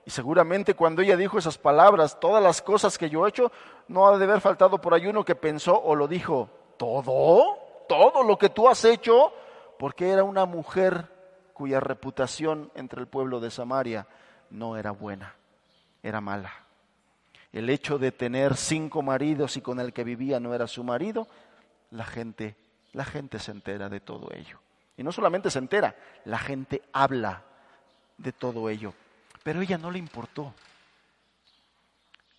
Y 0.06 0.10
seguramente 0.10 0.74
cuando 0.74 1.02
ella 1.02 1.16
dijo 1.16 1.38
esas 1.38 1.56
palabras, 1.56 2.18
todas 2.20 2.42
las 2.42 2.60
cosas 2.60 2.98
que 2.98 3.08
yo 3.08 3.26
he 3.26 3.28
hecho, 3.28 3.50
no 3.88 4.06
ha 4.06 4.18
de 4.18 4.24
haber 4.24 4.40
faltado 4.40 4.80
por 4.80 4.94
ahí 4.94 5.06
uno 5.06 5.24
que 5.24 5.34
pensó 5.34 5.80
o 5.80 5.94
lo 5.94 6.06
dijo, 6.06 6.48
¿todo? 6.76 7.58
¿Todo 7.88 8.22
lo 8.22 8.36
que 8.36 8.50
tú 8.50 8.68
has 8.68 8.84
hecho? 8.84 9.32
Porque 9.78 10.10
era 10.10 10.24
una 10.24 10.44
mujer 10.44 11.08
cuya 11.52 11.80
reputación 11.80 12.70
entre 12.74 13.00
el 13.00 13.06
pueblo 13.06 13.40
de 13.40 13.50
Samaria 13.50 14.06
no 14.50 14.76
era 14.76 14.90
buena, 14.90 15.34
era 16.02 16.20
mala 16.20 16.64
el 17.54 17.70
hecho 17.70 17.98
de 17.98 18.10
tener 18.10 18.56
cinco 18.56 19.00
maridos 19.00 19.56
y 19.56 19.60
con 19.60 19.78
el 19.78 19.92
que 19.92 20.02
vivía 20.02 20.40
no 20.40 20.54
era 20.54 20.66
su 20.66 20.82
marido, 20.82 21.28
la 21.94 22.04
gente, 22.04 22.56
la 22.92 23.04
gente 23.04 23.38
se 23.38 23.52
entera 23.52 23.88
de 23.88 24.00
todo 24.00 24.28
ello. 24.34 24.58
Y 24.96 25.02
no 25.02 25.12
solamente 25.12 25.50
se 25.50 25.58
entera, 25.58 25.96
la 26.24 26.38
gente 26.38 26.82
habla 26.92 27.42
de 28.18 28.32
todo 28.32 28.68
ello. 28.68 28.92
Pero 29.42 29.60
ella 29.60 29.78
no 29.78 29.90
le 29.90 29.98
importó. 29.98 30.54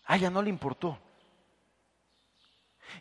A 0.05 0.15
ella 0.17 0.29
no 0.29 0.41
le 0.41 0.49
importó. 0.49 0.97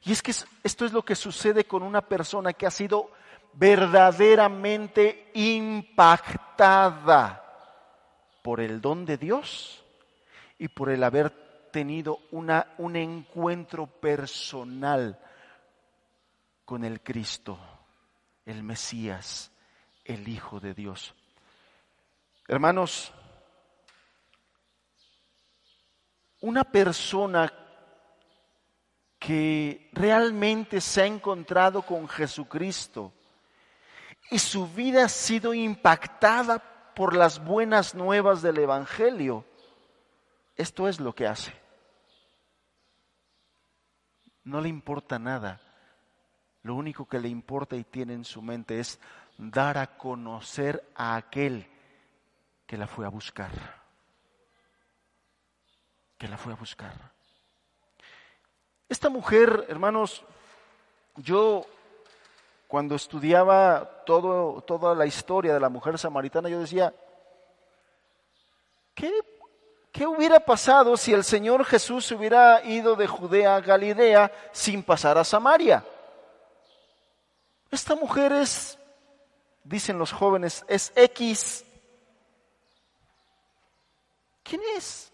Y 0.02 0.12
es 0.12 0.22
que 0.22 0.32
esto 0.62 0.84
es 0.84 0.92
lo 0.92 1.04
que 1.04 1.14
sucede 1.14 1.64
con 1.64 1.82
una 1.82 2.00
persona 2.00 2.52
que 2.52 2.66
ha 2.66 2.70
sido 2.70 3.10
verdaderamente 3.52 5.30
impactada 5.34 6.60
por 8.42 8.60
el 8.60 8.80
don 8.80 9.04
de 9.04 9.16
Dios 9.16 9.84
y 10.58 10.68
por 10.68 10.90
el 10.90 11.02
haber 11.04 11.30
tenido 11.70 12.18
una, 12.30 12.68
un 12.78 12.96
encuentro 12.96 13.86
personal 13.86 15.18
con 16.64 16.84
el 16.84 17.02
Cristo, 17.02 17.58
el 18.44 18.62
Mesías, 18.62 19.50
el 20.04 20.28
Hijo 20.28 20.60
de 20.60 20.74
Dios. 20.74 21.14
Hermanos, 22.46 23.12
una 26.40 26.64
persona 26.64 27.52
que 29.18 29.88
realmente 29.92 30.80
se 30.80 31.02
ha 31.02 31.06
encontrado 31.06 31.82
con 31.82 32.06
Jesucristo 32.06 33.12
y 34.30 34.38
su 34.38 34.68
vida 34.68 35.04
ha 35.04 35.08
sido 35.08 35.54
impactada 35.54 36.58
por 36.94 37.16
las 37.16 37.42
buenas 37.42 37.94
nuevas 37.94 38.42
del 38.42 38.58
Evangelio, 38.58 39.44
esto 40.56 40.88
es 40.88 41.00
lo 41.00 41.14
que 41.14 41.26
hace. 41.26 41.52
No 44.44 44.60
le 44.60 44.68
importa 44.68 45.18
nada. 45.18 45.60
Lo 46.64 46.74
único 46.74 47.06
que 47.06 47.20
le 47.20 47.28
importa 47.28 47.76
y 47.76 47.84
tiene 47.84 48.14
en 48.14 48.24
su 48.24 48.40
mente 48.40 48.80
es 48.80 48.98
dar 49.36 49.76
a 49.76 49.98
conocer 49.98 50.82
a 50.96 51.14
aquel 51.14 51.66
que 52.66 52.78
la 52.78 52.86
fue 52.86 53.04
a 53.04 53.10
buscar. 53.10 53.50
Que 56.16 56.26
la 56.26 56.38
fue 56.38 56.54
a 56.54 56.56
buscar. 56.56 56.94
Esta 58.88 59.10
mujer, 59.10 59.66
hermanos, 59.68 60.24
yo 61.16 61.66
cuando 62.66 62.94
estudiaba 62.94 64.02
todo, 64.06 64.62
toda 64.62 64.94
la 64.94 65.04
historia 65.04 65.52
de 65.52 65.60
la 65.60 65.68
mujer 65.68 65.98
samaritana, 65.98 66.48
yo 66.48 66.60
decía, 66.60 66.94
¿qué, 68.94 69.12
¿qué 69.92 70.06
hubiera 70.06 70.40
pasado 70.40 70.96
si 70.96 71.12
el 71.12 71.24
Señor 71.24 71.66
Jesús 71.66 72.10
hubiera 72.10 72.64
ido 72.64 72.96
de 72.96 73.06
Judea 73.06 73.56
a 73.56 73.60
Galilea 73.60 74.32
sin 74.50 74.82
pasar 74.82 75.18
a 75.18 75.24
Samaria? 75.24 75.84
Esta 77.74 77.96
mujer 77.96 78.30
es, 78.30 78.78
dicen 79.64 79.98
los 79.98 80.12
jóvenes, 80.12 80.64
es 80.68 80.92
X. 80.94 81.64
¿Quién 84.44 84.60
es? 84.76 85.12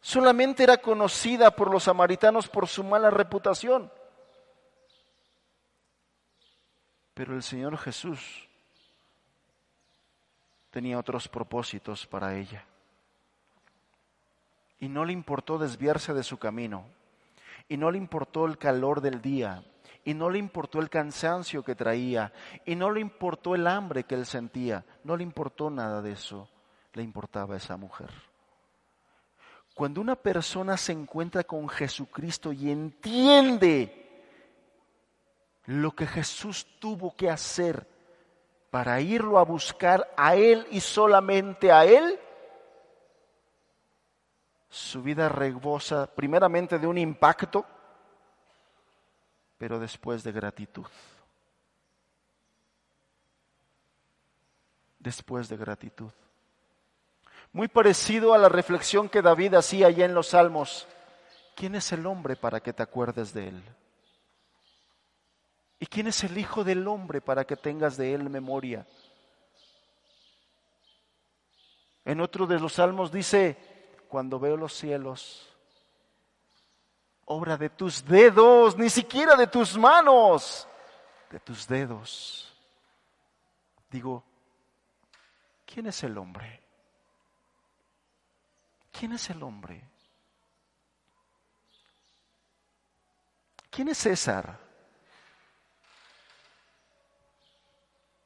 Solamente 0.00 0.64
era 0.64 0.78
conocida 0.78 1.52
por 1.52 1.70
los 1.70 1.84
samaritanos 1.84 2.48
por 2.48 2.66
su 2.66 2.82
mala 2.82 3.10
reputación. 3.10 3.92
Pero 7.14 7.36
el 7.36 7.42
Señor 7.44 7.78
Jesús 7.78 8.48
tenía 10.72 10.98
otros 10.98 11.28
propósitos 11.28 12.08
para 12.08 12.34
ella. 12.34 12.66
Y 14.80 14.88
no 14.88 15.04
le 15.04 15.12
importó 15.12 15.58
desviarse 15.58 16.12
de 16.12 16.24
su 16.24 16.38
camino. 16.38 16.88
Y 17.68 17.76
no 17.76 17.92
le 17.92 17.98
importó 17.98 18.46
el 18.46 18.58
calor 18.58 19.00
del 19.00 19.22
día. 19.22 19.62
Y 20.04 20.14
no 20.14 20.28
le 20.28 20.38
importó 20.38 20.80
el 20.80 20.90
cansancio 20.90 21.62
que 21.62 21.74
traía. 21.74 22.32
Y 22.64 22.76
no 22.76 22.90
le 22.90 23.00
importó 23.00 23.54
el 23.54 23.66
hambre 23.66 24.04
que 24.04 24.14
él 24.14 24.26
sentía. 24.26 24.84
No 25.02 25.16
le 25.16 25.22
importó 25.22 25.70
nada 25.70 26.02
de 26.02 26.12
eso. 26.12 26.48
Le 26.92 27.02
importaba 27.02 27.54
a 27.54 27.58
esa 27.58 27.76
mujer. 27.76 28.10
Cuando 29.74 30.00
una 30.00 30.14
persona 30.14 30.76
se 30.76 30.92
encuentra 30.92 31.42
con 31.42 31.68
Jesucristo 31.68 32.52
y 32.52 32.70
entiende 32.70 34.04
lo 35.66 35.92
que 35.92 36.06
Jesús 36.06 36.66
tuvo 36.78 37.16
que 37.16 37.28
hacer 37.28 37.88
para 38.70 39.00
irlo 39.00 39.38
a 39.38 39.44
buscar 39.44 40.12
a 40.16 40.36
Él 40.36 40.66
y 40.70 40.80
solamente 40.80 41.72
a 41.72 41.84
Él, 41.84 42.18
su 44.68 45.02
vida 45.02 45.28
rebosa 45.28 46.06
primeramente 46.12 46.78
de 46.78 46.86
un 46.86 46.98
impacto, 46.98 47.64
pero 49.64 49.80
después 49.80 50.22
de 50.22 50.30
gratitud. 50.30 50.84
Después 54.98 55.48
de 55.48 55.56
gratitud. 55.56 56.10
Muy 57.50 57.68
parecido 57.68 58.34
a 58.34 58.38
la 58.38 58.50
reflexión 58.50 59.08
que 59.08 59.22
David 59.22 59.54
hacía 59.54 59.86
allá 59.86 60.04
en 60.04 60.12
los 60.12 60.26
Salmos. 60.26 60.86
¿Quién 61.56 61.76
es 61.76 61.90
el 61.92 62.04
hombre 62.04 62.36
para 62.36 62.60
que 62.60 62.74
te 62.74 62.82
acuerdes 62.82 63.32
de 63.32 63.48
él? 63.48 63.62
¿Y 65.78 65.86
quién 65.86 66.08
es 66.08 66.22
el 66.24 66.36
Hijo 66.36 66.62
del 66.62 66.86
Hombre 66.86 67.22
para 67.22 67.46
que 67.46 67.56
tengas 67.56 67.96
de 67.96 68.12
él 68.12 68.28
memoria? 68.28 68.86
En 72.04 72.20
otro 72.20 72.46
de 72.46 72.60
los 72.60 72.74
salmos 72.74 73.10
dice, 73.10 73.56
cuando 74.08 74.38
veo 74.38 74.58
los 74.58 74.74
cielos, 74.74 75.53
obra 77.26 77.56
de 77.56 77.70
tus 77.70 78.04
dedos, 78.04 78.76
ni 78.76 78.90
siquiera 78.90 79.36
de 79.36 79.46
tus 79.46 79.76
manos, 79.76 80.66
de 81.30 81.40
tus 81.40 81.66
dedos. 81.66 82.52
Digo, 83.90 84.24
¿quién 85.64 85.86
es 85.86 86.02
el 86.02 86.18
hombre? 86.18 86.60
¿Quién 88.92 89.12
es 89.12 89.30
el 89.30 89.42
hombre? 89.42 89.82
¿Quién 93.70 93.88
es 93.88 93.98
César? 93.98 94.58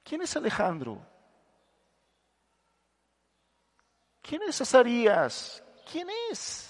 ¿Quién 0.04 0.22
es 0.22 0.36
Alejandro? 0.36 1.00
¿Quién 4.22 4.42
es 4.42 4.58
Cesarías? 4.58 5.62
¿Quién 5.90 6.08
es? 6.30 6.67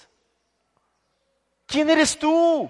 ¿Quién 1.69 1.87
eres 1.91 2.17
tú? 2.17 2.69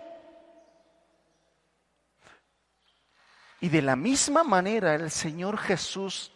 Y 3.62 3.70
de 3.70 3.82
la 3.82 3.96
misma 3.96 4.44
manera 4.44 4.94
el 4.94 5.10
Señor 5.10 5.58
Jesús 5.58 6.34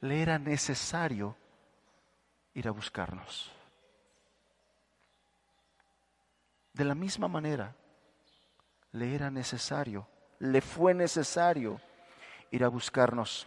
le 0.00 0.22
era 0.22 0.38
necesario 0.38 1.36
ir 2.54 2.66
a 2.66 2.70
buscarnos. 2.70 3.52
De 6.72 6.84
la 6.86 6.94
misma 6.94 7.28
manera 7.28 7.76
le 8.92 9.14
era 9.14 9.30
necesario, 9.30 10.08
le 10.38 10.62
fue 10.62 10.94
necesario 10.94 11.78
ir 12.50 12.64
a 12.64 12.68
buscarnos. 12.68 13.46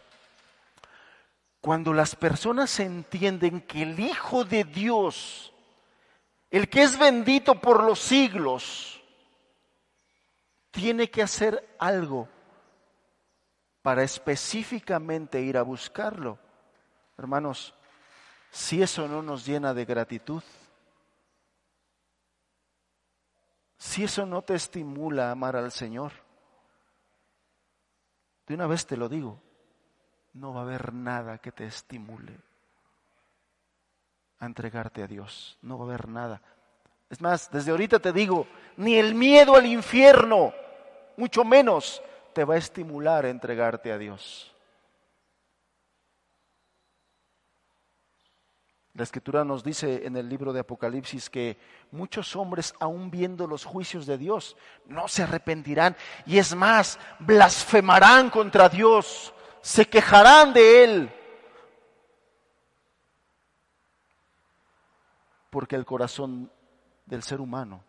Cuando 1.62 1.94
las 1.94 2.16
personas 2.16 2.80
entienden 2.80 3.62
que 3.62 3.82
el 3.82 4.00
Hijo 4.00 4.46
de 4.46 4.66
Dios, 4.66 5.52
el 6.52 6.70
que 6.70 6.84
es 6.84 7.00
bendito 7.00 7.60
por 7.60 7.82
los 7.82 8.00
siglos, 8.00 9.02
tiene 10.70 11.10
que 11.10 11.24
hacer 11.24 11.76
algo 11.80 12.28
para 13.82 14.04
específicamente 14.04 15.42
ir 15.42 15.58
a 15.58 15.64
buscarlo. 15.64 16.38
Hermanos, 17.18 17.74
si 18.52 18.82
eso 18.82 19.08
no 19.08 19.22
nos 19.22 19.46
llena 19.46 19.74
de 19.74 19.86
gratitud, 19.86 20.44
si 23.78 24.04
eso 24.04 24.26
no 24.26 24.42
te 24.42 24.54
estimula 24.54 25.30
a 25.30 25.32
amar 25.32 25.56
al 25.56 25.72
Señor, 25.72 26.12
de 28.46 28.56
una 28.56 28.68
vez 28.68 28.86
te 28.86 28.98
lo 28.98 29.08
digo, 29.08 29.42
no 30.34 30.54
va 30.54 30.62
a 30.62 30.64
haber 30.64 30.94
nada 30.94 31.38
que 31.38 31.54
te 31.54 31.66
estimule 31.66 32.51
a 34.42 34.46
entregarte 34.46 35.02
a 35.02 35.08
Dios. 35.08 35.58
No 35.62 35.78
va 35.78 35.86
a 35.86 35.88
haber 35.88 36.10
nada. 36.10 36.42
Es 37.10 37.22
más, 37.22 37.50
desde 37.50 37.72
ahorita 37.72 38.00
te 38.00 38.12
digo, 38.12 38.48
ni 38.76 38.96
el 38.96 39.16
miedo 39.16 39.56
al 39.56 39.66
infierno, 39.66 40.54
mucho 41.16 41.46
menos, 41.46 42.02
te 42.34 42.44
va 42.44 42.56
a 42.56 42.58
estimular 42.58 43.26
a 43.26 43.30
entregarte 43.30 43.92
a 43.94 43.98
Dios. 43.98 44.54
La 48.94 49.04
escritura 49.04 49.46
nos 49.46 49.64
dice 49.64 50.06
en 50.06 50.18
el 50.18 50.28
libro 50.28 50.52
de 50.52 50.60
Apocalipsis 50.60 51.30
que 51.30 51.58
muchos 51.92 52.36
hombres, 52.36 52.74
aún 52.80 53.10
viendo 53.10 53.48
los 53.48 53.64
juicios 53.64 54.06
de 54.06 54.18
Dios, 54.18 54.58
no 54.86 55.08
se 55.08 55.24
arrepentirán 55.24 55.96
y 56.26 56.40
es 56.40 56.54
más, 56.56 57.00
blasfemarán 57.20 58.30
contra 58.30 58.68
Dios 58.68 59.34
se 59.62 59.88
quejarán 59.88 60.54
de 60.54 60.84
él. 60.84 61.14
Porque 65.52 65.76
el 65.76 65.86
corazón 65.86 66.52
del 67.06 67.22
ser 67.22 67.40
humano 67.40 67.84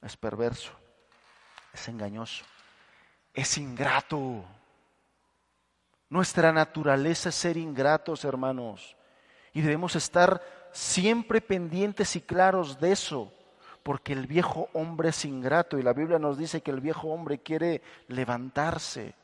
es 0.00 0.16
perverso, 0.16 0.72
es 1.74 1.86
engañoso, 1.88 2.44
es 3.34 3.58
ingrato. 3.58 4.44
Nuestra 6.08 6.52
naturaleza 6.52 7.28
es 7.28 7.34
ser 7.34 7.58
ingratos, 7.58 8.24
hermanos. 8.24 8.96
Y 9.52 9.60
debemos 9.60 9.96
estar 9.96 10.40
siempre 10.72 11.40
pendientes 11.40 12.14
y 12.16 12.20
claros 12.20 12.78
de 12.80 12.92
eso, 12.92 13.32
porque 13.82 14.12
el 14.12 14.26
viejo 14.26 14.68
hombre 14.72 15.10
es 15.10 15.24
ingrato 15.24 15.78
y 15.78 15.82
la 15.82 15.92
Biblia 15.92 16.18
nos 16.18 16.38
dice 16.38 16.60
que 16.60 16.70
el 16.70 16.80
viejo 16.80 17.08
hombre 17.08 17.40
quiere 17.40 17.82
levantarse. 18.06 19.14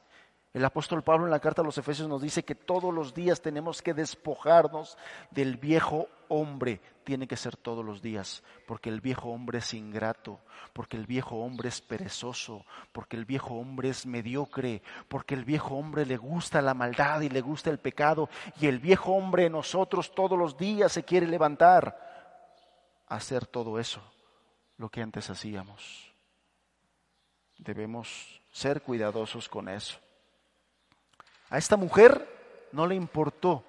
El 0.54 0.64
apóstol 0.64 1.02
Pablo 1.02 1.24
en 1.24 1.32
la 1.32 1.40
carta 1.40 1.62
a 1.62 1.64
los 1.64 1.78
Efesios 1.78 2.08
nos 2.08 2.22
dice 2.22 2.44
que 2.44 2.54
todos 2.54 2.94
los 2.94 3.12
días 3.12 3.40
tenemos 3.40 3.82
que 3.82 3.92
despojarnos 3.92 4.96
del 5.32 5.56
viejo 5.56 6.06
hombre. 6.28 6.80
Tiene 7.02 7.26
que 7.26 7.36
ser 7.36 7.56
todos 7.56 7.84
los 7.84 8.00
días, 8.00 8.44
porque 8.68 8.88
el 8.88 9.00
viejo 9.00 9.30
hombre 9.30 9.58
es 9.58 9.74
ingrato, 9.74 10.38
porque 10.72 10.96
el 10.96 11.06
viejo 11.06 11.38
hombre 11.38 11.70
es 11.70 11.80
perezoso, 11.80 12.64
porque 12.92 13.16
el 13.16 13.24
viejo 13.24 13.54
hombre 13.54 13.88
es 13.88 14.06
mediocre, 14.06 14.80
porque 15.08 15.34
el 15.34 15.44
viejo 15.44 15.74
hombre 15.74 16.06
le 16.06 16.16
gusta 16.16 16.62
la 16.62 16.72
maldad 16.72 17.22
y 17.22 17.30
le 17.30 17.40
gusta 17.40 17.70
el 17.70 17.78
pecado, 17.78 18.30
y 18.60 18.68
el 18.68 18.78
viejo 18.78 19.10
hombre 19.12 19.50
nosotros 19.50 20.14
todos 20.14 20.38
los 20.38 20.56
días 20.56 20.92
se 20.92 21.02
quiere 21.02 21.26
levantar 21.26 21.98
a 23.08 23.16
hacer 23.16 23.44
todo 23.44 23.80
eso, 23.80 24.00
lo 24.78 24.88
que 24.88 25.02
antes 25.02 25.28
hacíamos. 25.30 26.14
Debemos 27.58 28.40
ser 28.52 28.82
cuidadosos 28.82 29.48
con 29.48 29.68
eso. 29.68 30.03
A 31.50 31.58
esta 31.58 31.76
mujer 31.76 32.28
no 32.72 32.86
le 32.86 32.94
importó 32.94 33.64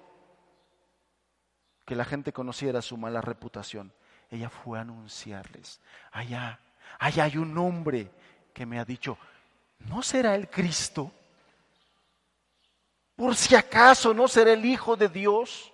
que 1.84 1.94
la 1.94 2.04
gente 2.04 2.32
conociera 2.32 2.82
su 2.82 2.96
mala 2.96 3.20
reputación. 3.20 3.92
Ella 4.30 4.50
fue 4.50 4.78
a 4.78 4.82
anunciarles, 4.82 5.80
allá, 6.10 6.58
allá 6.98 7.24
hay 7.24 7.36
un 7.36 7.56
hombre 7.56 8.10
que 8.52 8.66
me 8.66 8.80
ha 8.80 8.84
dicho, 8.84 9.16
¿no 9.88 10.02
será 10.02 10.34
el 10.34 10.48
Cristo? 10.50 11.12
Por 13.14 13.36
si 13.36 13.54
acaso 13.54 14.12
no 14.12 14.26
será 14.26 14.52
el 14.52 14.64
Hijo 14.64 14.96
de 14.96 15.08
Dios, 15.08 15.72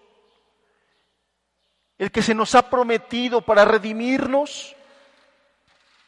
el 1.97 2.13
que 2.13 2.21
se 2.21 2.35
nos 2.35 2.55
ha 2.55 2.69
prometido 2.69 3.41
para 3.41 3.65
redimirnos. 3.65 4.77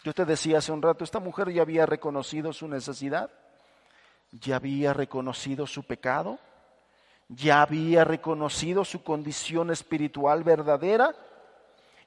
Yo 0.03 0.13
te 0.13 0.27
decía 0.27 0.59
hace 0.59 0.71
un 0.71 0.83
rato, 0.83 1.03
esta 1.03 1.19
mujer 1.19 1.51
ya 1.51 1.63
había 1.63 1.87
reconocido 1.87 2.53
su 2.53 2.69
necesidad 2.69 3.31
ya 4.41 4.57
había 4.57 4.93
reconocido 4.93 5.67
su 5.67 5.85
pecado, 5.85 6.39
ya 7.29 7.63
había 7.63 8.05
reconocido 8.05 8.85
su 8.85 9.03
condición 9.03 9.71
espiritual 9.71 10.45
verdadera 10.45 11.15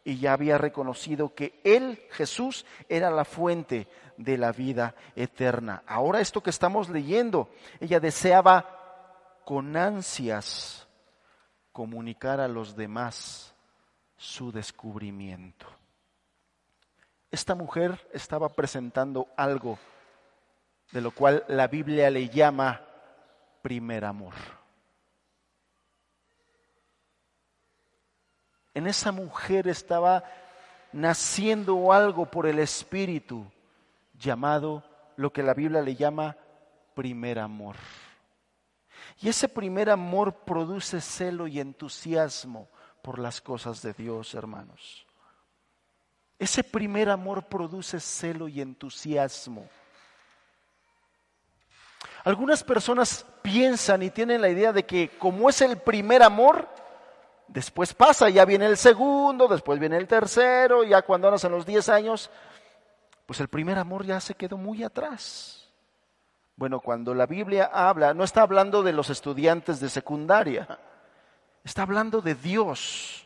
y 0.03 0.19
ya 0.19 0.33
había 0.33 0.57
reconocido 0.57 1.33
que 1.33 1.59
Él, 1.63 2.01
Jesús, 2.11 2.65
era 2.89 3.09
la 3.11 3.25
fuente 3.25 3.87
de 4.17 4.37
la 4.37 4.51
vida 4.51 4.95
eterna. 5.15 5.83
Ahora 5.87 6.19
esto 6.19 6.41
que 6.41 6.49
estamos 6.49 6.89
leyendo, 6.89 7.49
ella 7.79 7.99
deseaba 7.99 9.39
con 9.45 9.75
ansias 9.75 10.87
comunicar 11.71 12.39
a 12.39 12.47
los 12.47 12.75
demás 12.75 13.53
su 14.17 14.51
descubrimiento. 14.51 15.67
Esta 17.31 17.55
mujer 17.55 18.07
estaba 18.13 18.49
presentando 18.49 19.27
algo 19.35 19.77
de 20.91 21.01
lo 21.01 21.11
cual 21.11 21.43
la 21.47 21.67
Biblia 21.67 22.09
le 22.09 22.29
llama 22.29 22.81
primer 23.61 24.05
amor. 24.05 24.33
En 28.73 28.87
esa 28.87 29.11
mujer 29.11 29.67
estaba 29.67 30.23
naciendo 30.93 31.91
algo 31.91 32.25
por 32.29 32.45
el 32.45 32.59
Espíritu 32.59 33.45
llamado 34.13 34.83
lo 35.15 35.33
que 35.33 35.43
la 35.43 35.53
Biblia 35.53 35.81
le 35.81 35.95
llama 35.95 36.37
primer 36.93 37.39
amor. 37.39 37.75
Y 39.19 39.29
ese 39.29 39.49
primer 39.49 39.89
amor 39.89 40.43
produce 40.45 41.01
celo 41.01 41.47
y 41.47 41.59
entusiasmo 41.59 42.69
por 43.01 43.19
las 43.19 43.41
cosas 43.41 43.81
de 43.81 43.93
Dios, 43.93 44.35
hermanos. 44.35 45.05
Ese 46.37 46.63
primer 46.63 47.09
amor 47.09 47.47
produce 47.47 47.99
celo 47.99 48.47
y 48.47 48.61
entusiasmo. 48.61 49.67
Algunas 52.27 52.61
personas 52.61 53.25
piensan 53.41 54.03
y 54.03 54.09
tienen 54.09 54.41
la 54.41 54.49
idea 54.49 54.73
de 54.73 54.85
que 54.85 55.11
como 55.17 55.49
es 55.49 55.61
el 55.61 55.77
primer 55.77 56.21
amor, 56.21 56.67
después 57.47 57.93
pasa, 57.93 58.27
ya 58.27 58.43
viene 58.43 58.65
el 58.65 58.75
segundo, 58.75 59.47
después 59.47 59.79
viene 59.79 59.95
el 59.95 60.09
tercero, 60.09 60.83
ya 60.83 61.03
cuando 61.03 61.29
andas 61.29 61.45
en 61.45 61.53
los 61.53 61.65
10 61.65 61.87
años, 61.87 62.29
pues 63.25 63.39
el 63.39 63.47
primer 63.47 63.77
amor 63.77 64.05
ya 64.05 64.19
se 64.19 64.33
quedó 64.33 64.57
muy 64.57 64.83
atrás. 64.83 65.69
Bueno, 66.57 66.81
cuando 66.81 67.13
la 67.13 67.27
Biblia 67.27 67.71
habla, 67.71 68.13
no 68.13 68.25
está 68.25 68.41
hablando 68.41 68.83
de 68.83 68.91
los 68.91 69.09
estudiantes 69.09 69.79
de 69.79 69.87
secundaria, 69.87 70.67
está 71.63 71.83
hablando 71.83 72.19
de 72.19 72.35
Dios. 72.35 73.25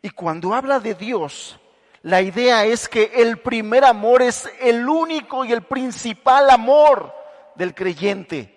Y 0.00 0.10
cuando 0.10 0.54
habla 0.54 0.78
de 0.78 0.94
Dios, 0.94 1.58
la 2.02 2.22
idea 2.22 2.64
es 2.64 2.88
que 2.88 3.10
el 3.16 3.38
primer 3.38 3.84
amor 3.84 4.22
es 4.22 4.48
el 4.60 4.88
único 4.88 5.44
y 5.44 5.50
el 5.50 5.62
principal 5.62 6.48
amor 6.50 7.17
del 7.58 7.74
creyente 7.74 8.54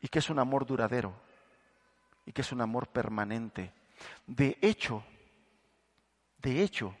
y 0.00 0.08
que 0.08 0.20
es 0.20 0.30
un 0.30 0.38
amor 0.38 0.64
duradero 0.64 1.14
y 2.24 2.32
que 2.32 2.40
es 2.40 2.50
un 2.50 2.62
amor 2.62 2.88
permanente. 2.88 3.74
De 4.26 4.56
hecho, 4.62 5.04
de 6.38 6.62
hecho, 6.62 6.96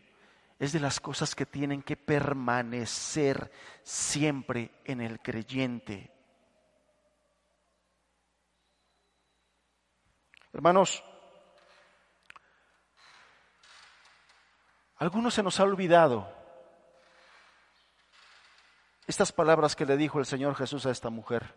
es 0.58 0.72
de 0.72 0.80
las 0.80 1.00
cosas 1.00 1.34
que 1.34 1.46
tienen 1.46 1.82
que 1.82 1.96
permanecer 1.96 3.50
siempre 3.82 4.70
en 4.84 5.00
el 5.00 5.20
creyente. 5.20 6.10
Hermanos, 10.52 11.02
algunos 14.96 15.32
se 15.32 15.42
nos 15.42 15.58
ha 15.58 15.64
olvidado 15.64 16.33
estas 19.06 19.32
palabras 19.32 19.76
que 19.76 19.86
le 19.86 19.96
dijo 19.96 20.18
el 20.18 20.26
Señor 20.26 20.54
Jesús 20.54 20.86
a 20.86 20.90
esta 20.90 21.10
mujer, 21.10 21.54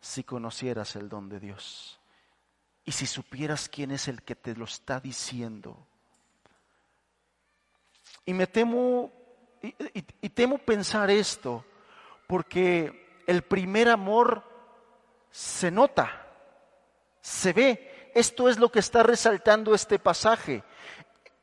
si 0.00 0.24
conocieras 0.24 0.96
el 0.96 1.08
don 1.08 1.28
de 1.28 1.40
Dios 1.40 2.00
y 2.84 2.92
si 2.92 3.06
supieras 3.06 3.68
quién 3.68 3.90
es 3.90 4.08
el 4.08 4.22
que 4.22 4.34
te 4.34 4.56
lo 4.56 4.64
está 4.64 4.98
diciendo. 4.98 5.86
Y 8.24 8.32
me 8.32 8.46
temo, 8.46 9.12
y, 9.62 10.28
temo 10.30 10.58
pensar 10.58 11.10
esto, 11.10 11.64
porque 12.26 13.22
el 13.26 13.42
primer 13.42 13.88
amor 13.88 14.42
se 15.30 15.70
nota, 15.70 16.26
se 17.20 17.52
ve. 17.52 18.10
Esto 18.14 18.48
es 18.48 18.58
lo 18.58 18.72
que 18.72 18.80
está 18.80 19.02
resaltando 19.02 19.74
este 19.74 19.98
pasaje 19.98 20.64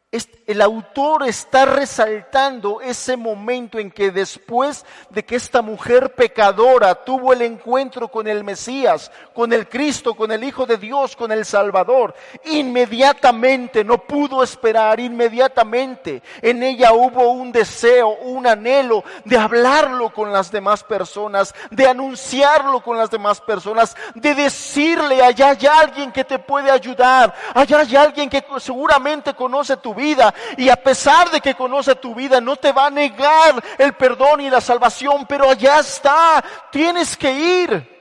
el 0.10 0.62
autor 0.62 1.28
está 1.28 1.66
resaltando 1.66 2.80
ese 2.80 3.18
momento 3.18 3.78
en 3.78 3.92
que 3.92 4.10
después 4.10 4.86
de 5.10 5.26
que 5.26 5.36
esta 5.36 5.62
mujer 5.62 6.16
pecadora 6.16 6.96
tuvo 7.04 7.34
el 7.34 7.42
encuentro 7.42 8.08
con 8.08 8.26
el 8.26 8.46
Mesías, 8.46 9.12
con 9.34 9.52
el 9.52 9.68
Cristo, 9.68 10.14
con 10.14 10.32
el 10.32 10.46
Hijo 10.46 10.66
de 10.66 10.78
Dios, 10.78 11.18
con 11.18 11.34
el 11.34 11.44
Salvador, 11.44 12.16
inmediatamente 12.46 13.84
no 13.84 13.98
pudo 13.98 14.42
esperar, 14.42 15.02
inmediatamente 15.02 16.24
en 16.42 16.64
ella 16.64 16.94
hubo 16.94 17.30
un 17.32 17.52
deseo, 17.52 18.12
un 18.22 18.48
anhelo 18.48 19.04
de 19.26 19.38
hablarlo 19.38 20.14
con 20.14 20.32
las 20.32 20.50
demás 20.50 20.86
personas, 20.86 21.54
de 21.70 21.86
anunciarlo 21.86 22.82
con 22.82 22.98
las 22.98 23.12
demás 23.12 23.42
personas, 23.42 23.98
de 24.16 24.34
decirle, 24.34 25.22
allá 25.22 25.50
hay 25.50 25.68
alguien 25.68 26.14
que 26.14 26.24
te 26.24 26.40
puede 26.40 26.72
ayudar, 26.72 27.36
allá 27.54 27.80
hay 27.80 27.96
alguien 27.98 28.30
que 28.30 28.42
seguramente 28.60 29.34
conoce 29.34 29.76
tu 29.76 29.97
vida 29.98 30.34
y 30.56 30.70
a 30.70 30.78
pesar 30.78 31.30
de 31.30 31.42
que 31.42 31.56
conoce 31.56 31.96
tu 31.96 32.16
vida 32.16 32.40
no 32.40 32.56
te 32.56 32.72
va 32.72 32.86
a 32.86 32.92
negar 32.92 33.62
el 33.78 33.94
perdón 33.94 34.40
y 34.40 34.50
la 34.50 34.62
salvación, 34.62 35.26
pero 35.28 35.50
allá 35.50 35.80
está, 35.80 36.42
tienes 36.72 37.18
que 37.18 37.34
ir. 37.66 37.98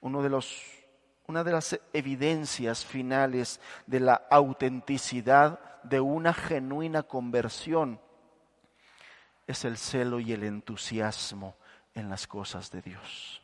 Uno 0.00 0.22
de 0.22 0.28
los, 0.28 0.62
una 1.26 1.42
de 1.42 1.52
las 1.52 1.80
evidencias 1.94 2.84
finales 2.84 3.60
de 3.86 4.00
la 4.00 4.26
autenticidad 4.30 5.58
de 5.82 6.00
una 6.00 6.34
genuina 6.34 7.02
conversión 7.02 8.00
es 9.46 9.64
el 9.64 9.78
celo 9.78 10.20
y 10.20 10.32
el 10.32 10.44
entusiasmo 10.44 11.56
en 11.94 12.10
las 12.10 12.26
cosas 12.26 12.70
de 12.70 12.82
Dios. 12.82 13.42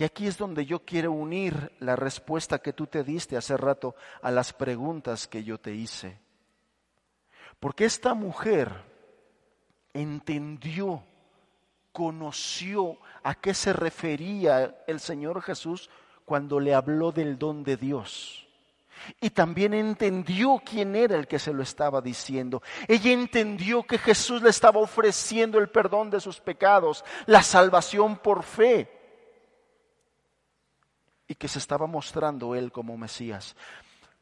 Y 0.00 0.04
aquí 0.04 0.26
es 0.26 0.38
donde 0.38 0.64
yo 0.64 0.82
quiero 0.82 1.12
unir 1.12 1.72
la 1.78 1.94
respuesta 1.94 2.60
que 2.60 2.72
tú 2.72 2.86
te 2.86 3.04
diste 3.04 3.36
hace 3.36 3.54
rato 3.58 3.94
a 4.22 4.30
las 4.30 4.54
preguntas 4.54 5.28
que 5.28 5.44
yo 5.44 5.60
te 5.60 5.74
hice. 5.74 6.18
Porque 7.60 7.84
esta 7.84 8.14
mujer 8.14 8.72
entendió, 9.92 11.04
conoció 11.92 12.96
a 13.22 13.34
qué 13.34 13.52
se 13.52 13.74
refería 13.74 14.74
el 14.86 15.00
Señor 15.00 15.42
Jesús 15.42 15.90
cuando 16.24 16.60
le 16.60 16.72
habló 16.72 17.12
del 17.12 17.38
don 17.38 17.62
de 17.62 17.76
Dios. 17.76 18.48
Y 19.20 19.28
también 19.28 19.74
entendió 19.74 20.62
quién 20.64 20.96
era 20.96 21.14
el 21.14 21.26
que 21.26 21.38
se 21.38 21.52
lo 21.52 21.62
estaba 21.62 22.00
diciendo. 22.00 22.62
Ella 22.88 23.12
entendió 23.12 23.82
que 23.82 23.98
Jesús 23.98 24.40
le 24.40 24.48
estaba 24.48 24.80
ofreciendo 24.80 25.58
el 25.58 25.68
perdón 25.68 26.08
de 26.08 26.20
sus 26.20 26.40
pecados, 26.40 27.04
la 27.26 27.42
salvación 27.42 28.16
por 28.16 28.44
fe. 28.44 28.99
Y 31.30 31.36
que 31.36 31.46
se 31.46 31.60
estaba 31.60 31.86
mostrando 31.86 32.56
él 32.56 32.72
como 32.72 32.96
Mesías. 32.96 33.54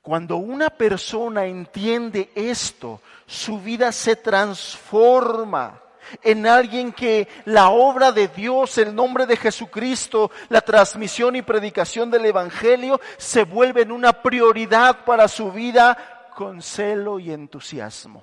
Cuando 0.03 0.37
una 0.37 0.69
persona 0.69 1.47
entiende 1.47 2.31
esto, 2.35 3.01
su 3.25 3.63
vida 3.63 3.93
se 3.93 4.15
transforma 4.15 5.81
en 6.23 6.47
alguien 6.47 6.93
que 6.93 7.27
la 7.47 7.71
obra 7.71 8.13
de 8.13 8.29
Dios, 8.29 8.77
el 8.77 8.95
nombre 8.95 9.25
de 9.25 9.39
Jesucristo, 9.39 10.31
la 10.51 10.61
transmisión 10.61 11.35
y 11.35 11.41
predicación 11.41 12.11
del 12.11 12.27
Evangelio 12.27 13.01
se 13.17 13.45
vuelven 13.45 13.91
una 13.91 14.21
prioridad 14.21 15.07
para 15.07 15.29
su 15.29 15.51
vida 15.51 16.29
con 16.37 16.61
celo 16.61 17.19
y 17.19 17.33
entusiasmo. 17.33 18.23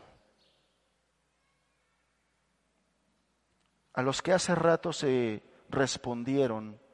A 3.95 4.03
los 4.03 4.21
que 4.21 4.31
hace 4.31 4.53
rato 4.53 4.93
se 4.93 5.41
respondieron 5.69 6.84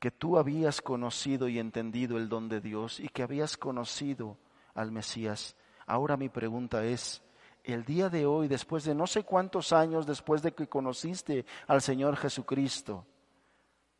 que 0.00 0.10
tú 0.10 0.38
habías 0.38 0.80
conocido 0.80 1.46
y 1.46 1.58
entendido 1.58 2.16
el 2.16 2.30
don 2.30 2.48
de 2.48 2.60
Dios 2.60 2.98
y 2.98 3.08
que 3.10 3.22
habías 3.22 3.58
conocido 3.58 4.38
al 4.74 4.90
Mesías. 4.90 5.54
Ahora 5.86 6.16
mi 6.16 6.30
pregunta 6.30 6.84
es, 6.84 7.22
el 7.64 7.84
día 7.84 8.08
de 8.08 8.24
hoy, 8.24 8.48
después 8.48 8.84
de 8.84 8.94
no 8.94 9.06
sé 9.06 9.24
cuántos 9.24 9.74
años 9.74 10.06
después 10.06 10.40
de 10.40 10.52
que 10.52 10.66
conociste 10.66 11.44
al 11.66 11.82
Señor 11.82 12.16
Jesucristo, 12.16 13.04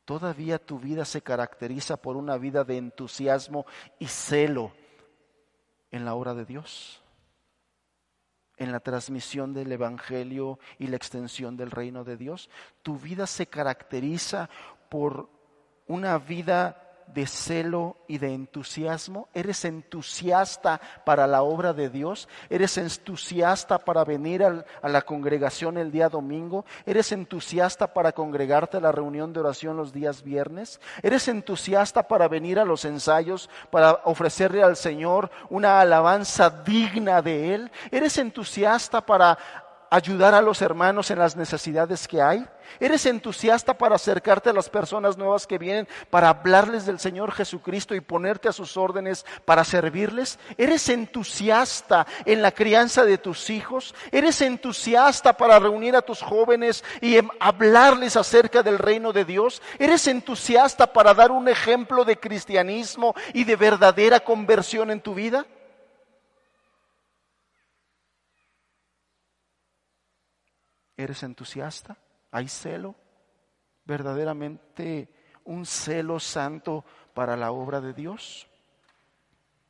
todavía 0.07 0.59
tu 0.59 0.79
vida 0.79 1.05
se 1.05 1.21
caracteriza 1.21 1.99
por 1.99 2.17
una 2.17 2.39
vida 2.39 2.65
de 2.65 2.79
entusiasmo 2.79 3.67
y 3.99 4.07
celo 4.07 4.73
en 5.91 6.07
la 6.07 6.15
obra 6.15 6.33
de 6.33 6.47
Dios, 6.47 7.03
en 8.57 8.73
la 8.73 8.81
transmisión 8.81 9.53
del 9.53 9.71
Evangelio 9.71 10.59
y 10.79 10.87
la 10.87 10.97
extensión 10.97 11.59
del 11.59 11.71
reino 11.71 12.05
de 12.05 12.17
Dios. 12.17 12.49
Tu 12.83 12.97
vida 12.97 13.27
se 13.27 13.49
caracteriza 13.49 14.49
por 14.89 15.40
una 15.91 16.19
vida 16.19 16.77
de 17.09 17.27
celo 17.27 17.97
y 18.07 18.19
de 18.19 18.33
entusiasmo? 18.33 19.29
¿Eres 19.35 19.65
entusiasta 19.65 20.81
para 21.05 21.27
la 21.27 21.43
obra 21.43 21.73
de 21.73 21.91
Dios? 21.91 22.29
¿Eres 22.49 22.79
entusiasta 22.79 23.79
para 23.79 24.05
venir 24.05 24.45
a 24.45 24.89
la 24.89 25.03
congregación 25.03 25.79
el 25.79 25.91
día 25.91 26.09
domingo? 26.09 26.65
¿Eres 26.87 27.11
entusiasta 27.11 27.93
para 27.93 28.13
congregarte 28.13 28.77
a 28.77 28.81
la 28.81 28.93
reunión 28.93 29.33
de 29.33 29.41
oración 29.41 29.77
los 29.77 29.93
días 29.93 30.23
viernes? 30.23 30.81
¿Eres 31.03 31.27
entusiasta 31.27 32.07
para 32.07 32.29
venir 32.29 32.61
a 32.61 32.65
los 32.65 32.85
ensayos, 32.85 33.51
para 33.71 34.01
ofrecerle 34.05 34.63
al 34.63 34.77
Señor 34.77 35.29
una 35.49 35.81
alabanza 35.81 36.51
digna 36.51 37.21
de 37.21 37.55
Él? 37.55 37.73
¿Eres 37.91 38.17
entusiasta 38.19 39.01
para 39.01 39.37
ayudar 39.91 40.35
a 40.35 40.41
los 40.41 40.63
hermanos 40.63 41.11
en 41.11 41.19
las 41.19 41.37
necesidades 41.37 42.07
que 42.07 42.23
hay? 42.23 42.47
¿Eres 42.79 43.05
entusiasta 43.07 43.77
para 43.77 43.97
acercarte 43.97 44.51
a 44.51 44.53
las 44.53 44.71
personas 44.71 45.19
nuevas 45.19 45.47
que 45.47 45.59
vienen, 45.59 45.89
para 46.09 46.29
hablarles 46.29 46.87
del 46.87 47.01
Señor 47.01 47.33
Jesucristo 47.33 47.95
y 47.95 48.01
ponerte 48.01 48.49
a 48.49 48.53
sus 48.53 48.77
órdenes 48.77 49.27
para 49.45 49.65
servirles? 49.65 50.39
¿Eres 50.57 50.89
entusiasta 50.89 52.07
en 52.25 52.43
la 52.43 52.53
crianza 52.53 53.05
de 53.05 53.19
tus 53.19 53.51
hijos? 53.51 53.95
¿Eres 54.13 54.41
entusiasta 54.41 55.37
para 55.37 55.59
reunir 55.59 55.97
a 55.97 56.03
tus 56.03 56.23
jóvenes 56.23 56.85
y 57.01 57.17
em, 57.17 57.29
hablarles 57.41 58.17
acerca 58.17 58.63
del 58.63 58.79
reino 58.79 59.13
de 59.13 59.25
Dios? 59.25 59.61
¿Eres 59.79 60.07
entusiasta 60.07 60.93
para 60.93 61.13
dar 61.13 61.33
un 61.33 61.49
ejemplo 61.49 62.05
de 62.05 62.19
cristianismo 62.19 63.15
y 63.35 63.45
de 63.45 63.57
verdadera 63.57 64.21
conversión 64.21 64.91
en 64.91 65.01
tu 65.01 65.15
vida? 65.15 65.45
¿Eres 71.01 71.23
entusiasta? 71.23 71.97
¿Hay 72.31 72.47
celo? 72.47 72.95
¿Verdaderamente 73.87 75.09
un 75.45 75.65
celo 75.65 76.21
santo 76.21 76.85
para 77.15 77.39
la 77.39 77.53
obra 77.53 77.81
de 77.81 77.95
Dios? 77.95 78.47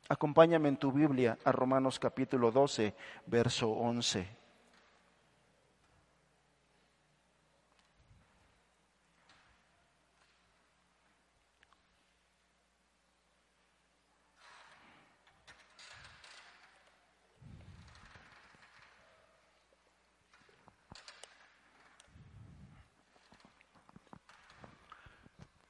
Acompáñame 0.09 0.67
en 0.67 0.75
tu 0.75 0.91
Biblia 0.91 1.37
a 1.45 1.53
Romanos 1.53 1.99
capítulo 1.99 2.51
12, 2.51 2.93
verso 3.27 3.69
11. 3.69 4.40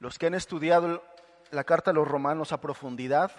Los 0.02 0.18
que 0.18 0.26
han 0.26 0.34
estudiado 0.34 1.00
la 1.52 1.62
carta 1.62 1.92
a 1.92 1.94
los 1.94 2.08
romanos 2.08 2.50
a 2.50 2.60
profundidad 2.60 3.30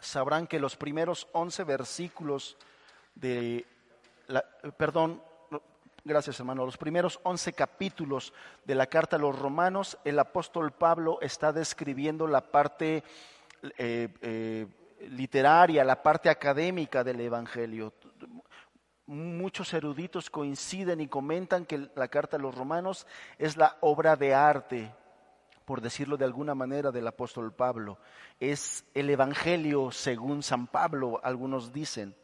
sabrán 0.00 0.48
que 0.48 0.58
los 0.58 0.74
primeros 0.74 1.28
once 1.30 1.62
versículos 1.62 2.56
de, 3.14 3.64
la, 4.26 4.44
perdón, 4.76 5.22
gracias 6.02 6.40
hermano, 6.40 6.66
los 6.66 6.76
primeros 6.76 7.20
once 7.22 7.52
capítulos 7.52 8.32
de 8.64 8.74
la 8.74 8.88
carta 8.88 9.14
a 9.14 9.18
los 9.20 9.38
romanos, 9.38 9.96
el 10.04 10.18
apóstol 10.18 10.72
Pablo 10.72 11.20
está 11.20 11.52
describiendo 11.52 12.26
la 12.26 12.40
parte 12.40 13.04
eh, 13.78 14.08
eh, 14.22 14.66
literaria, 15.10 15.84
la 15.84 16.02
parte 16.02 16.28
académica 16.28 17.04
del 17.04 17.20
Evangelio. 17.20 17.92
Muchos 19.06 19.72
eruditos 19.74 20.28
coinciden 20.28 21.00
y 21.00 21.06
comentan 21.06 21.66
que 21.66 21.88
la 21.94 22.08
carta 22.08 22.36
a 22.36 22.40
los 22.40 22.52
romanos 22.52 23.06
es 23.38 23.56
la 23.56 23.76
obra 23.80 24.16
de 24.16 24.34
arte 24.34 24.92
por 25.66 25.82
decirlo 25.82 26.16
de 26.16 26.24
alguna 26.24 26.54
manera, 26.54 26.92
del 26.92 27.06
apóstol 27.06 27.52
Pablo. 27.52 27.98
Es 28.40 28.84
el 28.94 29.10
Evangelio 29.10 29.90
según 29.90 30.42
San 30.42 30.68
Pablo, 30.68 31.20
algunos 31.22 31.72
dicen. 31.72 32.14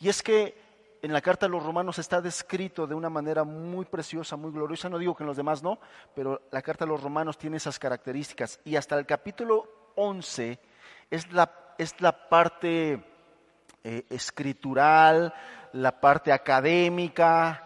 Y 0.00 0.08
es 0.08 0.22
que 0.22 0.58
en 1.02 1.12
la 1.12 1.20
carta 1.20 1.44
a 1.46 1.48
los 1.48 1.62
romanos 1.62 1.98
está 1.98 2.22
descrito 2.22 2.86
de 2.86 2.94
una 2.94 3.10
manera 3.10 3.44
muy 3.44 3.84
preciosa, 3.84 4.36
muy 4.36 4.50
gloriosa. 4.50 4.88
No 4.88 4.98
digo 4.98 5.14
que 5.14 5.24
en 5.24 5.28
los 5.28 5.36
demás 5.36 5.62
no, 5.62 5.78
pero 6.14 6.40
la 6.50 6.62
carta 6.62 6.84
a 6.84 6.88
los 6.88 7.02
romanos 7.02 7.36
tiene 7.36 7.58
esas 7.58 7.78
características. 7.78 8.60
Y 8.64 8.76
hasta 8.76 8.98
el 8.98 9.04
capítulo 9.04 9.92
11 9.94 10.58
es 11.10 11.30
la, 11.32 11.74
es 11.76 12.00
la 12.00 12.28
parte 12.28 13.04
eh, 13.84 14.06
escritural, 14.08 15.34
la 15.74 16.00
parte 16.00 16.32
académica, 16.32 17.62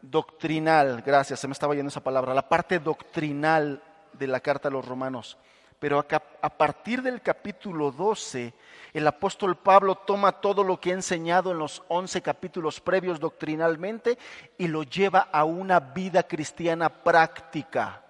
doctrinal, 0.00 1.02
gracias, 1.02 1.38
se 1.38 1.48
me 1.48 1.52
estaba 1.52 1.74
yendo 1.74 1.88
esa 1.88 2.02
palabra, 2.02 2.32
la 2.32 2.48
parte 2.48 2.78
doctrinal 2.78 3.82
de 4.18 4.26
la 4.26 4.40
carta 4.40 4.68
a 4.68 4.70
los 4.70 4.84
romanos. 4.84 5.36
Pero 5.78 5.98
a, 5.98 6.50
partir 6.50 7.02
del 7.02 7.20
capítulo 7.20 7.90
12, 7.90 8.54
el 8.94 9.06
apóstol 9.06 9.56
Pablo 9.56 9.94
toma 9.94 10.32
todo 10.32 10.64
lo 10.64 10.80
que 10.80 10.90
ha 10.90 10.94
enseñado 10.94 11.50
en 11.50 11.58
los 11.58 11.82
11 11.88 12.22
capítulos 12.22 12.80
previos 12.80 13.20
doctrinalmente 13.20 14.16
y 14.56 14.68
lo 14.68 14.84
lleva 14.84 15.28
a 15.30 15.44
una 15.44 15.80
vida 15.80 16.22
cristiana 16.22 16.88
práctica. 16.88 18.02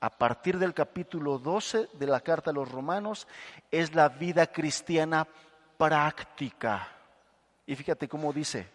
A 0.00 0.10
partir 0.10 0.58
del 0.58 0.74
capítulo 0.74 1.38
12 1.38 1.88
de 1.94 2.06
la 2.06 2.20
carta 2.20 2.50
a 2.50 2.54
los 2.54 2.70
romanos 2.70 3.26
es 3.70 3.94
la 3.94 4.10
vida 4.10 4.46
cristiana 4.46 5.26
práctica. 5.78 6.88
Y 7.66 7.74
fíjate 7.76 8.08
cómo 8.08 8.30
dice, 8.30 8.68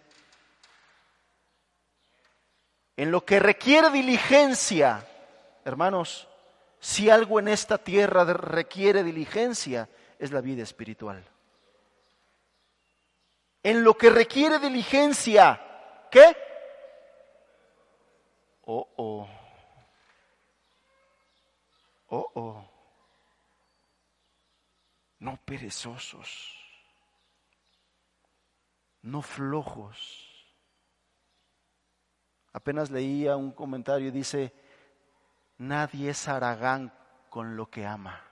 en 2.97 3.11
lo 3.11 3.23
que 3.23 3.39
requiere 3.39 3.91
diligencia, 3.91 5.05
hermanos, 5.63 6.28
si 6.79 7.09
algo 7.09 7.39
en 7.39 7.49
esta 7.49 7.77
tierra 7.77 8.23
requiere 8.25 9.03
diligencia, 9.03 9.89
es 10.17 10.31
la 10.31 10.41
vida 10.41 10.63
espiritual. 10.63 11.23
En 13.61 13.83
lo 13.83 13.97
que 13.97 14.09
requiere 14.09 14.59
diligencia, 14.59 15.61
¿qué? 16.09 16.35
Oh, 18.65 18.87
oh. 18.95 19.29
Oh, 22.07 22.31
oh. 22.33 22.69
No 25.19 25.37
perezosos, 25.43 26.55
no 29.01 29.21
flojos. 29.21 30.25
Apenas 32.53 32.89
leía 32.89 33.35
un 33.35 33.51
comentario 33.51 34.07
y 34.07 34.11
dice, 34.11 34.53
Nadie 35.59 36.11
es 36.11 36.27
aragán 36.29 36.91
con 37.29 37.57
lo 37.57 37.69
que 37.69 37.85
ama. 37.85 38.23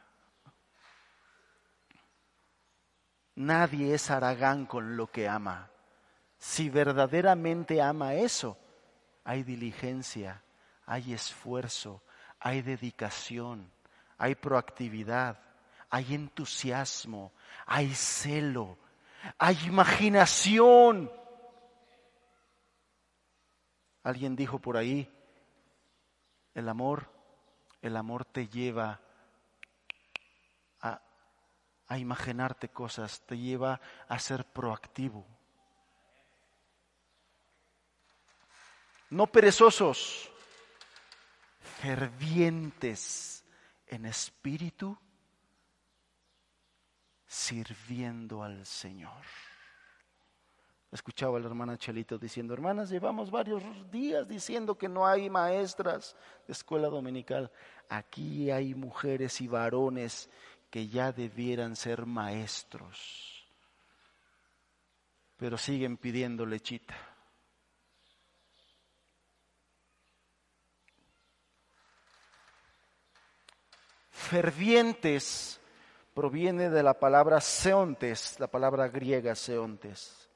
Nadie 3.36 3.94
es 3.94 4.10
aragán 4.10 4.66
con 4.66 4.96
lo 4.96 5.12
que 5.12 5.28
ama. 5.28 5.70
Si 6.38 6.70
verdaderamente 6.70 7.82
ama 7.82 8.14
eso, 8.14 8.58
hay 9.26 9.44
diligencia, 9.44 10.42
hay 10.86 11.14
esfuerzo, 11.14 12.02
hay 12.40 12.62
dedicación, 12.62 13.70
hay 14.18 14.36
proactividad, 14.36 15.38
hay 15.90 16.16
entusiasmo, 16.16 17.34
hay 17.66 17.94
celo, 17.94 18.78
hay 19.38 19.58
imaginación. 19.66 21.12
Alguien 24.04 24.38
dijo 24.38 24.60
por 24.60 24.78
ahí, 24.78 25.14
el 26.54 26.70
amor, 26.70 27.17
el 27.82 27.96
amor 27.96 28.26
te 28.26 28.48
lleva 28.48 29.00
a, 30.82 31.02
a 31.88 31.98
imaginarte 31.98 32.70
cosas, 32.70 33.22
te 33.26 33.38
lleva 33.38 33.80
a 34.08 34.20
ser 34.20 34.46
proactivo. 34.46 35.26
No 39.10 39.28
perezosos, 39.28 40.30
fervientes 41.82 43.46
en 43.88 44.06
espíritu, 44.06 44.98
sirviendo 47.26 48.44
al 48.44 48.66
Señor. 48.66 49.24
Escuchaba 50.92 51.38
a 51.38 51.42
la 51.42 51.48
hermana 51.48 51.78
Chelito 51.78 52.18
diciendo, 52.18 52.54
hermanas, 52.54 52.90
llevamos 52.90 53.30
varios 53.30 53.62
días 53.92 54.28
diciendo 54.28 54.78
que 54.78 54.88
no 54.88 55.06
hay 55.06 55.30
maestras 55.30 56.16
de 56.48 56.54
escuela 56.54 56.88
dominical. 56.88 57.52
Aquí 57.90 58.50
hay 58.52 58.74
mujeres 58.74 59.42
y 59.42 59.48
varones 59.48 60.30
que 60.70 60.88
ya 60.88 61.12
debieran 61.12 61.76
ser 61.76 62.06
maestros, 62.06 63.46
pero 65.36 65.58
siguen 65.58 65.98
pidiendo 65.98 66.46
lechita. 66.46 66.96
Fervientes 74.10 75.60
proviene 76.14 76.70
de 76.70 76.84
la 76.84 77.00
palabra 77.00 77.40
seontes, 77.40 78.40
la 78.40 78.48
palabra 78.48 78.90
griega 78.90 79.36
seontes, 79.36 80.27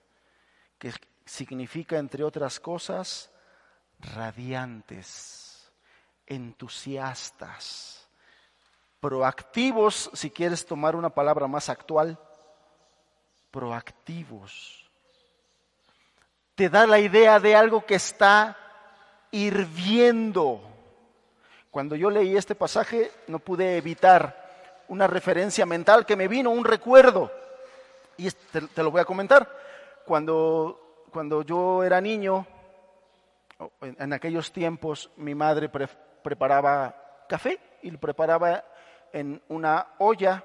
que 0.81 0.91
significa, 1.27 1.99
entre 1.99 2.23
otras 2.23 2.59
cosas, 2.59 3.29
radiantes, 3.99 5.71
entusiastas, 6.25 8.07
proactivos, 8.99 10.09
si 10.13 10.31
quieres 10.31 10.65
tomar 10.65 10.95
una 10.95 11.11
palabra 11.11 11.45
más 11.45 11.69
actual, 11.69 12.17
proactivos. 13.51 14.89
Te 16.55 16.67
da 16.67 16.87
la 16.87 16.97
idea 16.97 17.39
de 17.39 17.55
algo 17.55 17.85
que 17.85 17.95
está 17.95 18.57
hirviendo. 19.29 20.63
Cuando 21.69 21.95
yo 21.95 22.09
leí 22.09 22.35
este 22.35 22.55
pasaje 22.55 23.11
no 23.27 23.37
pude 23.37 23.77
evitar 23.77 24.83
una 24.87 25.05
referencia 25.05 25.67
mental 25.67 26.07
que 26.07 26.15
me 26.15 26.27
vino, 26.27 26.49
un 26.49 26.65
recuerdo. 26.65 27.31
Y 28.17 28.31
te, 28.31 28.81
lo 28.81 28.89
voy 28.89 29.01
a 29.01 29.05
comentar. 29.05 29.61
Cuando, 30.05 31.05
cuando 31.11 31.43
yo 31.43 31.83
era 31.83 32.01
niño, 32.01 32.45
en, 33.81 34.13
aquellos 34.13 34.51
tiempos, 34.51 35.09
mi 35.17 35.35
madre 35.35 35.69
preparaba 35.69 36.95
café 37.27 37.59
y 37.81 37.91
lo 37.91 37.99
preparaba 37.99 38.63
en 39.13 39.41
una 39.49 39.87
olla. 39.99 40.43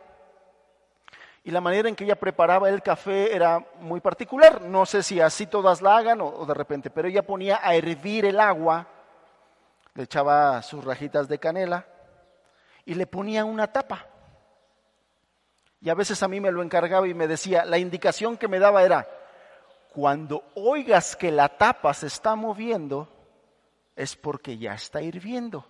Y 1.44 1.50
la 1.50 1.60
manera 1.60 1.88
en 1.88 1.94
que 1.94 2.04
ella 2.04 2.16
preparaba 2.16 2.68
el 2.68 2.82
café 2.82 3.34
era 3.34 3.64
muy 3.80 4.00
particular. 4.00 4.62
No 4.62 4.84
sé 4.84 5.02
si 5.02 5.20
así 5.20 5.46
todas 5.46 5.80
la 5.80 5.96
hagan 5.96 6.20
o 6.20 6.44
de 6.44 6.54
repente, 6.54 6.90
pero 6.90 7.08
ella 7.08 7.22
ponía 7.22 7.60
a 7.62 7.74
hervir 7.74 8.24
el 8.24 8.40
agua, 8.40 8.86
le 9.94 10.02
echaba 10.02 10.60
sus 10.62 10.84
rajitas 10.84 11.28
de 11.28 11.38
canela 11.38 11.86
y 12.84 12.94
le 12.94 13.06
ponía 13.06 13.44
una 13.44 13.66
tapa. 13.66 14.06
Y 15.80 15.90
a 15.90 15.94
veces 15.94 16.22
a 16.22 16.28
mí 16.28 16.40
me 16.40 16.50
lo 16.50 16.62
encargaba 16.62 17.06
y 17.06 17.14
me 17.14 17.28
decía, 17.28 17.64
la 17.64 17.78
indicación 17.78 18.36
que 18.36 18.48
me 18.48 18.58
daba 18.58 18.82
era, 18.82 19.06
cuando 19.96 20.44
oigas 20.56 21.16
que 21.16 21.32
la 21.32 21.48
tapa 21.56 21.94
se 21.94 22.08
está 22.08 22.34
moviendo, 22.34 23.08
es 23.96 24.14
porque 24.14 24.58
ya 24.58 24.74
está 24.74 25.00
hirviendo. 25.00 25.66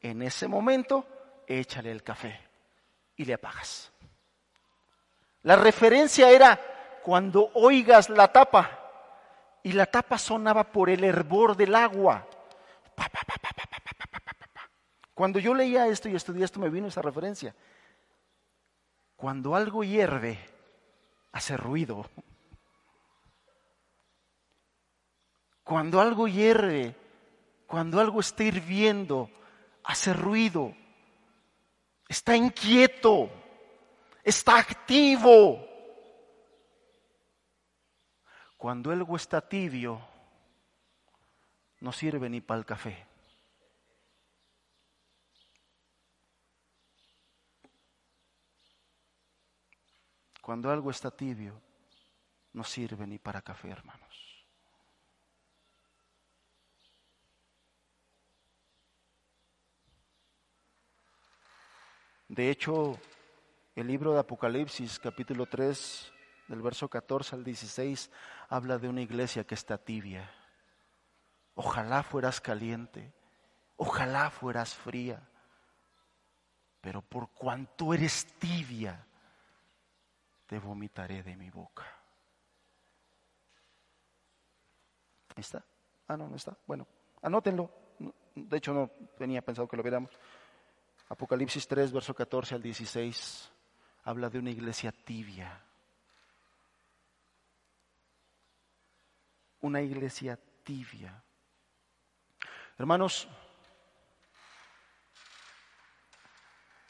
En 0.00 0.22
ese 0.22 0.46
momento, 0.46 1.04
échale 1.48 1.90
el 1.90 2.04
café 2.04 2.38
y 3.16 3.24
le 3.24 3.34
apagas. 3.34 3.90
La 5.42 5.56
referencia 5.56 6.30
era 6.30 7.00
cuando 7.02 7.50
oigas 7.54 8.10
la 8.10 8.28
tapa 8.28 8.78
y 9.64 9.72
la 9.72 9.86
tapa 9.86 10.18
sonaba 10.18 10.70
por 10.70 10.88
el 10.88 11.02
hervor 11.02 11.56
del 11.56 11.74
agua. 11.74 12.28
Cuando 15.14 15.40
yo 15.40 15.52
leía 15.52 15.88
esto 15.88 16.08
y 16.08 16.14
estudié 16.14 16.44
esto 16.44 16.60
me 16.60 16.70
vino 16.70 16.86
esa 16.86 17.02
referencia. 17.02 17.56
Cuando 19.16 19.56
algo 19.56 19.82
hierve, 19.82 20.38
hace 21.32 21.56
ruido. 21.56 22.06
Cuando 25.64 26.00
algo 26.00 26.28
hierve, 26.28 26.94
cuando 27.66 27.98
algo 27.98 28.20
está 28.20 28.44
hirviendo, 28.44 29.30
hace 29.82 30.12
ruido. 30.12 30.74
Está 32.06 32.36
inquieto, 32.36 33.30
está 34.22 34.58
activo. 34.58 35.66
Cuando 38.58 38.90
algo 38.90 39.16
está 39.16 39.46
tibio, 39.46 40.00
no 41.80 41.92
sirve 41.92 42.28
ni 42.28 42.40
para 42.40 42.58
el 42.58 42.66
café. 42.66 43.06
Cuando 50.40 50.70
algo 50.70 50.90
está 50.90 51.10
tibio, 51.10 51.58
no 52.52 52.64
sirve 52.64 53.06
ni 53.06 53.18
para 53.18 53.40
café, 53.40 53.70
hermanos. 53.70 54.13
De 62.28 62.50
hecho, 62.50 62.98
el 63.74 63.86
libro 63.86 64.12
de 64.12 64.20
Apocalipsis, 64.20 64.98
capítulo 64.98 65.46
3, 65.46 66.12
del 66.48 66.62
verso 66.62 66.88
14 66.88 67.36
al 67.36 67.44
16, 67.44 68.10
habla 68.48 68.78
de 68.78 68.88
una 68.88 69.02
iglesia 69.02 69.44
que 69.44 69.54
está 69.54 69.78
tibia. 69.78 70.30
Ojalá 71.54 72.02
fueras 72.02 72.40
caliente, 72.40 73.12
ojalá 73.76 74.30
fueras 74.30 74.74
fría, 74.74 75.20
pero 76.80 77.02
por 77.02 77.30
cuanto 77.30 77.94
eres 77.94 78.26
tibia, 78.38 79.06
te 80.46 80.58
vomitaré 80.58 81.22
de 81.22 81.36
mi 81.36 81.50
boca. 81.50 81.84
¿Está? 85.36 85.64
Ah, 86.08 86.16
no, 86.16 86.28
no 86.28 86.36
está. 86.36 86.56
Bueno, 86.66 86.86
anótenlo. 87.22 87.70
De 88.34 88.56
hecho, 88.56 88.72
no 88.72 88.90
tenía 89.16 89.42
pensado 89.42 89.68
que 89.68 89.76
lo 89.76 89.82
viéramos. 89.82 90.10
Apocalipsis 91.14 91.68
3, 91.68 91.92
verso 91.92 92.12
14 92.12 92.56
al 92.56 92.62
16, 92.62 93.48
habla 94.02 94.28
de 94.28 94.40
una 94.40 94.50
iglesia 94.50 94.90
tibia. 94.90 95.62
Una 99.60 99.80
iglesia 99.80 100.36
tibia. 100.64 101.22
Hermanos, 102.76 103.28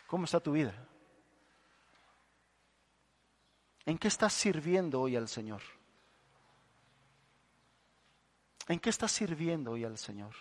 ¿cómo 0.06 0.24
está 0.24 0.40
tu 0.40 0.52
vida? 0.52 0.72
¿En 3.84 3.98
qué 3.98 4.08
estás 4.08 4.32
sirviendo 4.32 5.02
hoy 5.02 5.16
al 5.16 5.28
Señor? 5.28 5.60
¿En 8.68 8.80
qué 8.80 8.88
estás 8.88 9.12
sirviendo 9.12 9.72
hoy 9.72 9.84
al 9.84 9.98
Señor? 9.98 10.34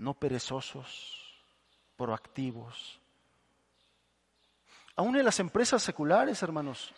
No 0.00 0.14
perezosos, 0.14 1.44
proactivos. 1.94 2.98
Aún 4.96 5.14
en 5.18 5.26
las 5.26 5.40
empresas 5.40 5.82
seculares, 5.82 6.42
hermanos, 6.42 6.90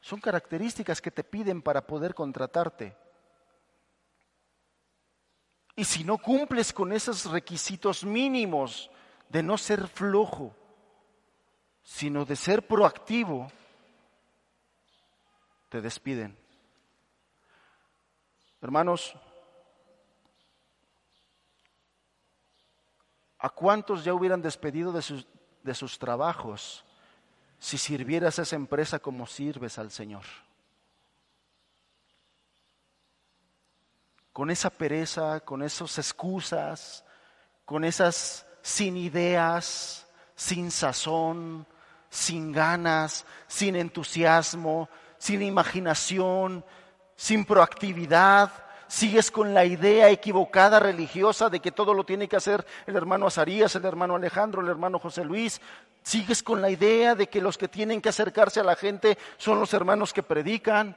son 0.00 0.20
características 0.20 1.02
que 1.02 1.10
te 1.10 1.24
piden 1.24 1.62
para 1.62 1.84
poder 1.84 2.14
contratarte. 2.14 2.96
Y 5.74 5.84
si 5.84 6.04
no 6.04 6.16
cumples 6.16 6.72
con 6.72 6.92
esos 6.92 7.24
requisitos 7.24 8.04
mínimos 8.04 8.88
de 9.28 9.42
no 9.42 9.58
ser 9.58 9.88
flojo, 9.88 10.54
sino 11.82 12.24
de 12.24 12.36
ser 12.36 12.68
proactivo, 12.68 13.48
te 15.70 15.80
despiden. 15.80 16.38
Hermanos, 18.62 19.16
¿a 23.44 23.50
cuántos 23.50 24.04
ya 24.04 24.14
hubieran 24.14 24.40
despedido 24.40 24.90
de 24.90 25.02
sus, 25.02 25.26
de 25.62 25.74
sus 25.74 25.98
trabajos 25.98 26.82
si 27.58 27.76
sirvieras 27.76 28.38
a 28.38 28.42
esa 28.42 28.56
empresa 28.56 28.98
como 28.98 29.26
sirves 29.26 29.78
al 29.78 29.90
Señor? 29.90 30.22
Con 34.32 34.50
esa 34.50 34.70
pereza, 34.70 35.40
con 35.40 35.62
esas 35.62 35.98
excusas, 35.98 37.04
con 37.66 37.84
esas 37.84 38.46
sin 38.62 38.96
ideas, 38.96 40.06
sin 40.34 40.70
sazón, 40.70 41.66
sin 42.08 42.50
ganas, 42.50 43.26
sin 43.46 43.76
entusiasmo, 43.76 44.88
sin 45.18 45.42
imaginación, 45.42 46.64
sin 47.14 47.44
proactividad, 47.44 48.50
sigues 48.88 49.30
con 49.30 49.54
la 49.54 49.64
idea 49.64 50.10
equivocada 50.10 50.80
religiosa 50.80 51.48
de 51.48 51.60
que 51.60 51.72
todo 51.72 51.94
lo 51.94 52.04
tiene 52.04 52.28
que 52.28 52.36
hacer 52.36 52.66
el 52.86 52.96
hermano 52.96 53.26
Azarías, 53.26 53.74
el 53.76 53.84
hermano 53.84 54.16
Alejandro, 54.16 54.62
el 54.62 54.68
hermano 54.68 54.98
José 54.98 55.24
Luis, 55.24 55.60
sigues 56.02 56.42
con 56.42 56.60
la 56.62 56.70
idea 56.70 57.14
de 57.14 57.28
que 57.28 57.40
los 57.40 57.58
que 57.58 57.68
tienen 57.68 58.00
que 58.00 58.08
acercarse 58.10 58.60
a 58.60 58.64
la 58.64 58.76
gente 58.76 59.18
son 59.38 59.58
los 59.60 59.72
hermanos 59.74 60.12
que 60.12 60.22
predican. 60.22 60.96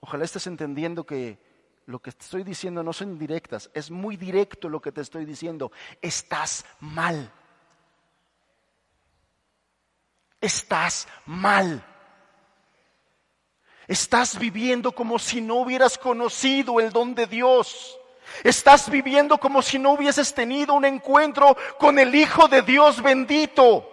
Ojalá 0.00 0.24
estés 0.24 0.46
entendiendo 0.46 1.04
que 1.04 1.38
lo 1.86 2.00
que 2.00 2.12
te 2.12 2.22
estoy 2.22 2.44
diciendo 2.44 2.82
no 2.82 2.92
son 2.92 3.10
indirectas, 3.10 3.70
es 3.72 3.90
muy 3.90 4.16
directo 4.16 4.68
lo 4.68 4.80
que 4.80 4.92
te 4.92 5.00
estoy 5.00 5.24
diciendo. 5.24 5.72
Estás 6.02 6.64
mal. 6.80 7.32
Estás 10.40 11.08
mal. 11.26 11.82
Estás 13.88 14.38
viviendo 14.38 14.92
como 14.92 15.18
si 15.18 15.40
no 15.40 15.56
hubieras 15.56 15.96
conocido 15.96 16.78
el 16.78 16.92
don 16.92 17.14
de 17.14 17.26
Dios. 17.26 17.98
Estás 18.44 18.90
viviendo 18.90 19.38
como 19.38 19.62
si 19.62 19.78
no 19.78 19.92
hubieses 19.92 20.34
tenido 20.34 20.74
un 20.74 20.84
encuentro 20.84 21.56
con 21.78 21.98
el 21.98 22.14
Hijo 22.14 22.48
de 22.48 22.60
Dios 22.60 23.02
bendito. 23.02 23.88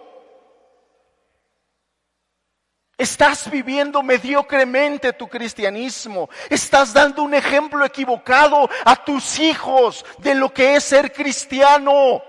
Estás 2.98 3.50
viviendo 3.50 4.02
mediocremente 4.02 5.14
tu 5.14 5.28
cristianismo. 5.28 6.28
Estás 6.50 6.92
dando 6.92 7.22
un 7.22 7.34
ejemplo 7.34 7.84
equivocado 7.84 8.68
a 8.84 8.96
tus 8.96 9.38
hijos 9.38 10.04
de 10.18 10.34
lo 10.34 10.52
que 10.52 10.76
es 10.76 10.84
ser 10.84 11.10
cristiano. 11.10 12.22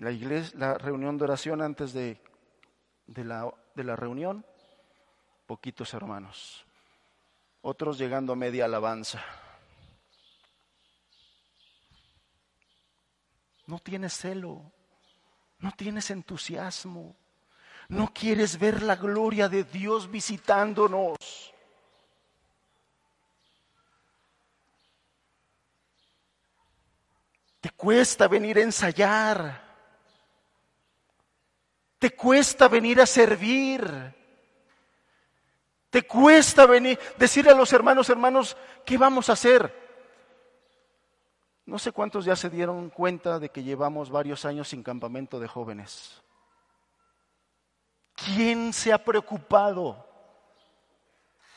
La 0.00 0.10
iglesia, 0.10 0.58
la 0.58 0.78
reunión 0.78 1.18
de 1.18 1.24
oración 1.24 1.60
antes 1.60 1.92
de, 1.92 2.18
de, 3.06 3.22
la, 3.22 3.52
de 3.74 3.84
la 3.84 3.96
reunión, 3.96 4.46
poquitos 5.46 5.92
hermanos. 5.92 6.64
Otros 7.60 7.98
llegando 7.98 8.32
a 8.32 8.36
media 8.36 8.64
alabanza. 8.64 9.22
No 13.66 13.78
tienes 13.78 14.14
celo, 14.14 14.72
no 15.58 15.72
tienes 15.72 16.10
entusiasmo, 16.10 17.14
no 17.90 18.10
quieres 18.14 18.58
ver 18.58 18.82
la 18.82 18.96
gloria 18.96 19.50
de 19.50 19.64
Dios 19.64 20.10
visitándonos. 20.10 21.52
Te 27.60 27.68
cuesta 27.72 28.28
venir 28.28 28.56
a 28.56 28.62
ensayar. 28.62 29.69
Te 32.00 32.16
cuesta 32.16 32.66
venir 32.66 32.98
a 32.98 33.06
servir. 33.06 34.14
Te 35.90 36.02
cuesta 36.06 36.64
venir, 36.64 36.98
decirle 37.18 37.50
a 37.50 37.54
los 37.54 37.72
hermanos, 37.74 38.08
hermanos, 38.08 38.56
¿qué 38.86 38.96
vamos 38.96 39.28
a 39.28 39.34
hacer? 39.34 39.70
No 41.66 41.78
sé 41.78 41.92
cuántos 41.92 42.24
ya 42.24 42.34
se 42.36 42.48
dieron 42.48 42.88
cuenta 42.88 43.38
de 43.38 43.50
que 43.50 43.62
llevamos 43.62 44.08
varios 44.08 44.46
años 44.46 44.68
sin 44.68 44.82
campamento 44.82 45.38
de 45.38 45.46
jóvenes. 45.46 46.22
¿Quién 48.14 48.72
se 48.72 48.94
ha 48.94 49.04
preocupado? 49.04 50.06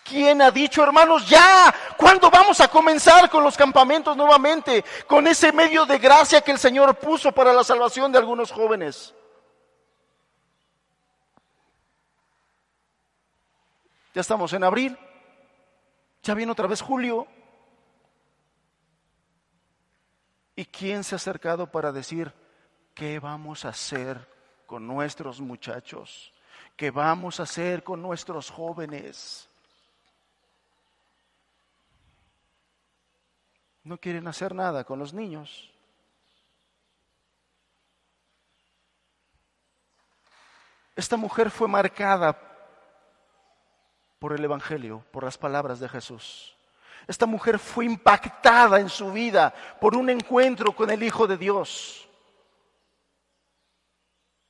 ¿Quién 0.04 0.42
ha 0.42 0.52
dicho, 0.52 0.84
hermanos, 0.84 1.30
ya? 1.30 1.74
¿Cuándo 1.96 2.30
vamos 2.30 2.60
a 2.60 2.68
comenzar 2.68 3.30
con 3.30 3.46
los 3.46 3.56
campamentos 3.56 4.18
nuevamente? 4.18 4.84
Con 5.08 5.26
ese 5.26 5.54
medio 5.54 5.86
de 5.86 6.00
gracia 6.00 6.42
que 6.42 6.52
el 6.52 6.60
Señor 6.60 6.96
puso 6.96 7.32
para 7.32 7.54
la 7.54 7.64
salvación 7.64 8.12
de 8.12 8.18
algunos 8.18 8.52
jóvenes. 8.52 9.14
Ya 14.14 14.22
estamos 14.22 14.54
en 14.54 14.64
abril. 14.64 14.98
Ya 16.22 16.34
viene 16.36 16.52
otra 16.52 16.68
vez 16.68 16.82
julio. 16.82 17.28
¿Y 20.56 20.66
quién 20.66 21.04
se 21.04 21.16
ha 21.16 21.18
acercado 21.18 21.72
para 21.72 21.92
decir, 21.92 22.32
¿qué 22.94 23.20
vamos 23.20 23.66
a 23.66 23.70
hacer 23.70 24.30
con 24.68 24.86
nuestros 24.86 25.42
muchachos? 25.42 26.32
¿Qué 26.78 26.92
vamos 26.92 27.40
a 27.40 27.44
hacer 27.44 27.84
con 27.84 28.02
nuestros 28.02 28.52
jóvenes? 28.52 29.50
No 33.84 33.98
quieren 33.98 34.28
hacer 34.28 34.54
nada 34.54 34.84
con 34.84 35.00
los 35.00 35.14
niños. 35.14 35.72
Esta 40.96 41.18
mujer 41.18 41.50
fue 41.50 41.68
marcada 41.68 42.53
por 44.24 44.32
el 44.32 44.46
Evangelio, 44.46 45.04
por 45.12 45.26
las 45.26 45.38
palabras 45.38 45.82
de 45.82 45.90
Jesús. 45.90 46.56
Esta 47.10 47.26
mujer 47.26 47.60
fue 47.60 47.84
impactada 47.84 48.80
en 48.80 48.88
su 48.88 49.12
vida 49.12 49.54
por 49.82 49.98
un 49.98 50.10
encuentro 50.10 50.74
con 50.74 50.90
el 50.90 51.04
Hijo 51.04 51.28
de 51.28 51.36
Dios. 51.36 52.08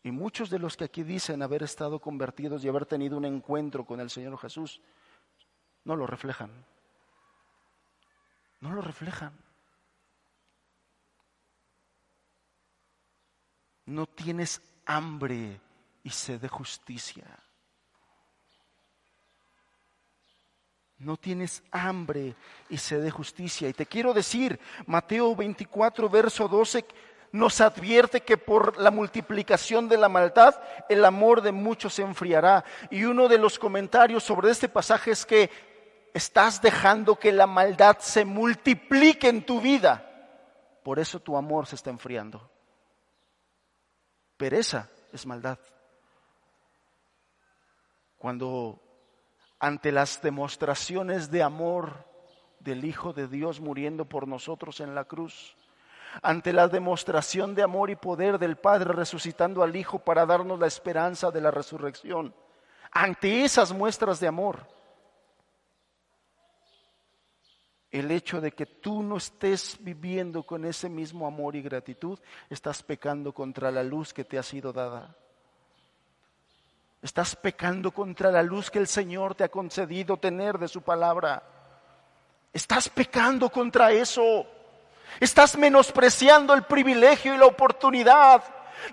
Y 0.04 0.12
muchos 0.12 0.52
de 0.52 0.60
los 0.60 0.78
que 0.78 0.84
aquí 0.84 1.02
dicen 1.02 1.42
haber 1.42 1.64
estado 1.64 1.98
convertidos 1.98 2.64
y 2.64 2.70
haber 2.70 2.86
tenido 2.86 3.18
un 3.18 3.26
encuentro 3.26 3.84
con 3.84 4.00
el 4.00 4.12
Señor 4.12 4.38
Jesús, 4.38 4.80
no 5.86 5.96
lo 5.96 6.06
reflejan. 6.06 6.52
No 8.62 8.74
lo 8.74 8.82
reflejan. 8.84 9.34
No 13.88 14.06
tienes 14.06 14.62
hambre 14.86 15.60
y 16.04 16.12
sed 16.12 16.40
de 16.42 16.48
justicia. 16.48 17.43
No 21.04 21.18
tienes 21.18 21.64
hambre 21.72 22.36
y 22.70 22.78
sed 22.78 23.04
de 23.04 23.12
justicia. 23.12 23.70
Y 23.70 23.74
te 23.74 23.86
quiero 23.86 24.14
decir, 24.14 24.60
Mateo 24.86 25.36
24, 25.36 26.10
verso 26.10 26.48
12, 26.48 26.86
nos 27.32 27.62
advierte 27.62 28.22
que 28.22 28.38
por 28.38 28.80
la 28.80 28.92
multiplicación 28.92 29.90
de 29.90 29.98
la 29.98 30.08
maldad, 30.08 30.56
el 30.88 31.04
amor 31.04 31.42
de 31.42 31.52
muchos 31.52 31.96
se 31.96 32.04
enfriará. 32.04 32.64
Y 32.92 33.06
uno 33.06 33.28
de 33.28 33.38
los 33.38 33.58
comentarios 33.58 34.24
sobre 34.24 34.52
este 34.52 34.70
pasaje 34.70 35.12
es 35.12 35.26
que 35.26 35.50
estás 36.14 36.62
dejando 36.62 37.16
que 37.16 37.32
la 37.32 37.48
maldad 37.48 37.98
se 38.00 38.24
multiplique 38.24 39.28
en 39.28 39.46
tu 39.46 39.60
vida. 39.60 40.10
Por 40.84 41.00
eso 41.00 41.20
tu 41.20 41.36
amor 41.36 41.66
se 41.66 41.76
está 41.76 41.90
enfriando. 41.90 42.50
Pereza 44.38 44.90
es 45.12 45.26
maldad. 45.26 45.58
Cuando 48.18 48.83
ante 49.64 49.94
las 49.94 50.22
demostraciones 50.22 51.32
de 51.32 51.42
amor 51.42 52.04
del 52.60 52.84
Hijo 52.84 53.14
de 53.14 53.30
Dios 53.30 53.62
muriendo 53.62 54.04
por 54.04 54.28
nosotros 54.28 54.82
en 54.82 54.94
la 54.94 55.06
cruz, 55.06 55.56
ante 56.22 56.52
la 56.52 56.68
demostración 56.68 57.56
de 57.56 57.64
amor 57.64 57.90
y 57.90 57.96
poder 57.96 58.40
del 58.40 58.58
Padre 58.58 58.92
resucitando 58.92 59.64
al 59.64 59.78
Hijo 59.78 60.00
para 60.00 60.26
darnos 60.26 60.60
la 60.60 60.68
esperanza 60.68 61.32
de 61.32 61.40
la 61.40 61.50
resurrección, 61.50 62.36
ante 62.92 63.46
esas 63.46 63.72
muestras 63.72 64.20
de 64.20 64.28
amor, 64.28 64.68
el 67.90 68.12
hecho 68.12 68.42
de 68.42 68.52
que 68.52 68.66
tú 68.66 69.02
no 69.02 69.16
estés 69.16 69.78
viviendo 69.80 70.44
con 70.44 70.66
ese 70.66 70.90
mismo 70.90 71.26
amor 71.26 71.56
y 71.56 71.62
gratitud, 71.62 72.20
estás 72.50 72.84
pecando 72.84 73.34
contra 73.34 73.72
la 73.72 73.82
luz 73.82 74.14
que 74.14 74.26
te 74.26 74.38
ha 74.38 74.44
sido 74.44 74.74
dada. 74.74 75.16
Estás 77.04 77.36
pecando 77.36 77.92
contra 77.92 78.32
la 78.32 78.42
luz 78.42 78.72
que 78.72 78.80
el 78.80 78.88
Señor 78.88 79.36
te 79.36 79.44
ha 79.44 79.50
concedido 79.50 80.16
tener 80.16 80.58
de 80.58 80.70
su 80.70 80.82
palabra. 80.82 81.44
Estás 82.54 82.88
pecando 82.88 83.50
contra 83.50 83.92
eso. 83.92 84.48
Estás 85.20 85.58
menospreciando 85.58 86.54
el 86.54 86.64
privilegio 86.64 87.36
y 87.36 87.38
la 87.38 87.46
oportunidad. 87.46 88.42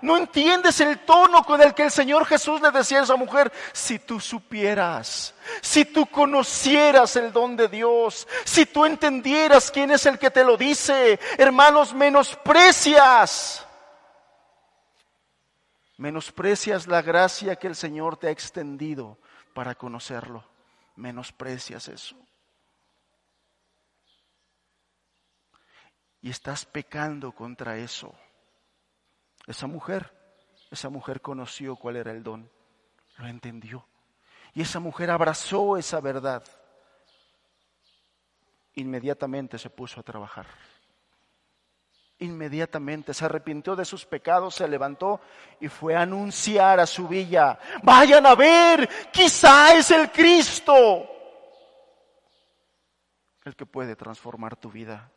No 0.01 0.17
entiendes 0.17 0.81
el 0.81 0.99
tono 1.05 1.45
con 1.45 1.61
el 1.61 1.73
que 1.73 1.83
el 1.83 1.91
Señor 1.91 2.25
Jesús 2.25 2.61
le 2.61 2.71
decía 2.71 2.99
a 2.99 3.03
esa 3.03 3.15
mujer, 3.15 3.49
si 3.71 3.97
tú 3.97 4.19
supieras, 4.19 5.33
si 5.61 5.85
tú 5.85 6.05
conocieras 6.05 7.15
el 7.15 7.31
don 7.31 7.55
de 7.55 7.69
Dios, 7.69 8.27
si 8.43 8.65
tú 8.65 8.83
entendieras 8.85 9.71
quién 9.71 9.89
es 9.89 10.05
el 10.05 10.19
que 10.19 10.31
te 10.31 10.43
lo 10.43 10.57
dice, 10.57 11.17
hermanos, 11.37 11.93
menosprecias 11.93 13.65
Menosprecias 16.01 16.87
la 16.87 17.03
gracia 17.03 17.57
que 17.57 17.67
el 17.67 17.75
Señor 17.75 18.17
te 18.17 18.25
ha 18.25 18.31
extendido 18.31 19.19
para 19.53 19.75
conocerlo. 19.75 20.43
Menosprecias 20.95 21.87
eso. 21.89 22.15
Y 26.19 26.31
estás 26.31 26.65
pecando 26.65 27.31
contra 27.33 27.77
eso. 27.77 28.15
Esa 29.45 29.67
mujer, 29.67 30.11
esa 30.71 30.89
mujer 30.89 31.21
conoció 31.21 31.75
cuál 31.75 31.97
era 31.97 32.11
el 32.11 32.23
don, 32.23 32.49
lo 33.17 33.27
entendió. 33.27 33.85
Y 34.55 34.63
esa 34.63 34.79
mujer 34.79 35.11
abrazó 35.11 35.77
esa 35.77 36.01
verdad. 36.01 36.43
Inmediatamente 38.73 39.59
se 39.59 39.69
puso 39.69 39.99
a 39.99 40.03
trabajar. 40.03 40.47
Inmediatamente 42.21 43.13
se 43.13 43.25
arrepintió 43.25 43.75
de 43.75 43.85
sus 43.85 44.05
pecados, 44.05 44.55
se 44.55 44.67
levantó 44.67 45.21
y 45.59 45.67
fue 45.67 45.95
a 45.95 46.01
anunciar 46.01 46.79
a 46.79 46.87
su 46.87 47.07
villa, 47.07 47.59
vayan 47.83 48.25
a 48.25 48.35
ver, 48.35 48.89
quizá 49.11 49.75
es 49.75 49.91
el 49.91 50.11
Cristo 50.11 51.07
el 53.43 53.55
que 53.55 53.65
puede 53.65 53.95
transformar 53.95 54.55
tu 54.55 54.71
vida. 54.71 55.11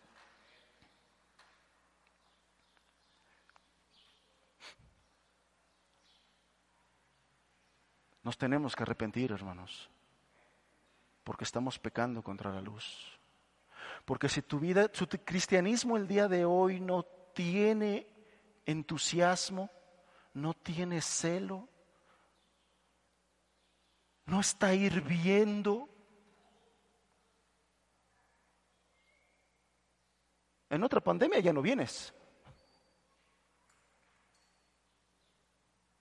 Nos 8.22 8.38
tenemos 8.38 8.74
que 8.74 8.82
arrepentir, 8.82 9.32
hermanos, 9.32 9.90
porque 11.24 11.44
estamos 11.44 11.78
pecando 11.78 12.22
contra 12.22 12.50
la 12.50 12.62
luz. 12.62 13.13
Porque 14.04 14.28
si 14.28 14.42
tu 14.42 14.58
vida, 14.58 14.88
tu 14.88 15.06
cristianismo 15.24 15.96
el 15.96 16.06
día 16.06 16.28
de 16.28 16.44
hoy 16.44 16.80
no 16.80 17.04
tiene 17.32 18.06
entusiasmo, 18.66 19.70
no 20.34 20.54
tiene 20.54 21.00
celo, 21.00 21.68
no 24.26 24.40
está 24.40 24.74
hirviendo, 24.74 25.88
en 30.70 30.82
otra 30.82 31.00
pandemia 31.00 31.40
ya 31.40 31.52
no 31.52 31.62
vienes. 31.62 32.12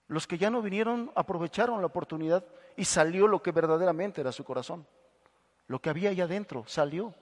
Los 0.08 0.28
que 0.28 0.38
ya 0.38 0.49
no 0.49 0.62
vinieron 0.62 1.12
aprovecharon 1.16 1.80
la 1.80 1.88
oportunidad 1.88 2.45
y 2.76 2.86
salió 2.86 3.28
lo 3.28 3.41
que 3.41 3.51
verdaderamente 3.51 4.22
era 4.22 4.32
su 4.32 4.43
corazón. 4.43 4.86
Lo 5.68 5.80
que 5.80 5.89
había 5.89 6.10
ahí 6.10 6.22
adentro 6.22 6.66
salió. 6.68 7.16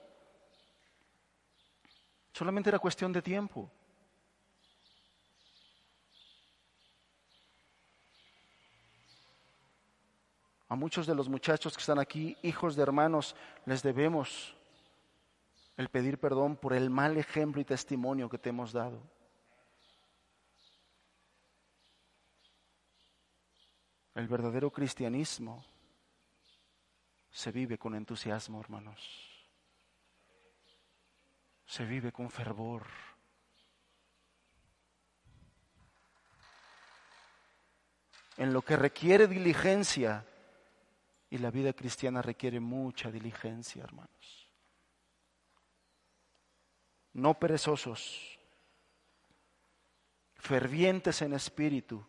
Solamente 2.32 2.70
era 2.70 2.78
cuestión 2.78 3.12
de 3.12 3.22
tiempo. 3.22 3.70
A 10.68 10.74
muchos 10.74 11.06
de 11.06 11.14
los 11.14 11.28
muchachos 11.28 11.74
que 11.76 11.80
están 11.80 11.98
aquí, 11.98 12.34
hijos 12.42 12.74
de 12.74 12.82
hermanos, 12.82 13.36
les 13.66 13.82
debemos 13.82 14.56
el 15.76 15.90
pedir 15.90 16.18
perdón 16.18 16.56
por 16.56 16.72
el 16.72 16.88
mal 16.88 17.18
ejemplo 17.18 17.60
y 17.60 17.64
testimonio 17.64 18.30
que 18.30 18.38
te 18.38 18.48
hemos 18.48 18.72
dado. 18.72 19.02
El 24.14 24.28
verdadero 24.28 24.70
cristianismo 24.70 25.64
se 27.30 27.52
vive 27.52 27.76
con 27.76 27.94
entusiasmo, 27.94 28.60
hermanos. 28.60 29.31
Se 31.72 31.86
vive 31.86 32.12
con 32.12 32.28
fervor. 32.28 32.84
En 38.36 38.52
lo 38.52 38.60
que 38.60 38.76
requiere 38.76 39.26
diligencia, 39.26 40.22
y 41.30 41.38
la 41.38 41.50
vida 41.50 41.72
cristiana 41.72 42.20
requiere 42.20 42.60
mucha 42.60 43.10
diligencia, 43.10 43.84
hermanos. 43.84 44.50
No 47.14 47.38
perezosos, 47.38 48.38
fervientes 50.36 51.22
en 51.22 51.32
espíritu, 51.32 52.06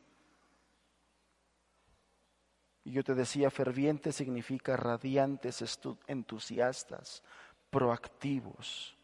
y 2.84 2.92
yo 2.92 3.02
te 3.02 3.16
decía, 3.16 3.50
ferviente 3.50 4.12
significa 4.12 4.76
radiantes, 4.76 5.64
entusiastas, 6.08 7.24
proactivos, 7.70 8.98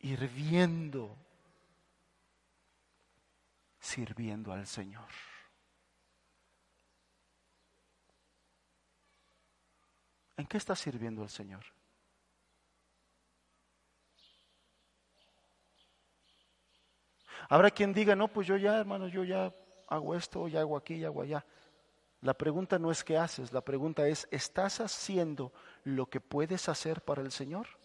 hirviendo, 0.00 1.16
sirviendo 3.80 4.52
al 4.52 4.66
Señor. 4.66 5.08
¿En 10.36 10.46
qué 10.46 10.56
estás 10.56 10.78
sirviendo 10.78 11.22
al 11.22 11.30
Señor? 11.30 11.64
Habrá 17.48 17.70
quien 17.70 17.92
diga, 17.92 18.14
no, 18.14 18.28
pues 18.28 18.46
yo 18.46 18.56
ya, 18.56 18.78
hermano, 18.78 19.08
yo 19.08 19.24
ya 19.24 19.52
hago 19.88 20.14
esto, 20.14 20.48
ya 20.48 20.60
hago 20.60 20.76
aquí, 20.76 20.98
ya 20.98 21.08
hago 21.08 21.22
allá. 21.22 21.44
La 22.20 22.34
pregunta 22.34 22.78
no 22.78 22.90
es 22.90 23.02
qué 23.02 23.16
haces, 23.16 23.52
la 23.52 23.62
pregunta 23.62 24.06
es, 24.06 24.28
¿estás 24.30 24.80
haciendo 24.80 25.52
lo 25.84 26.06
que 26.06 26.20
puedes 26.20 26.68
hacer 26.68 27.00
para 27.00 27.22
el 27.22 27.32
Señor? 27.32 27.77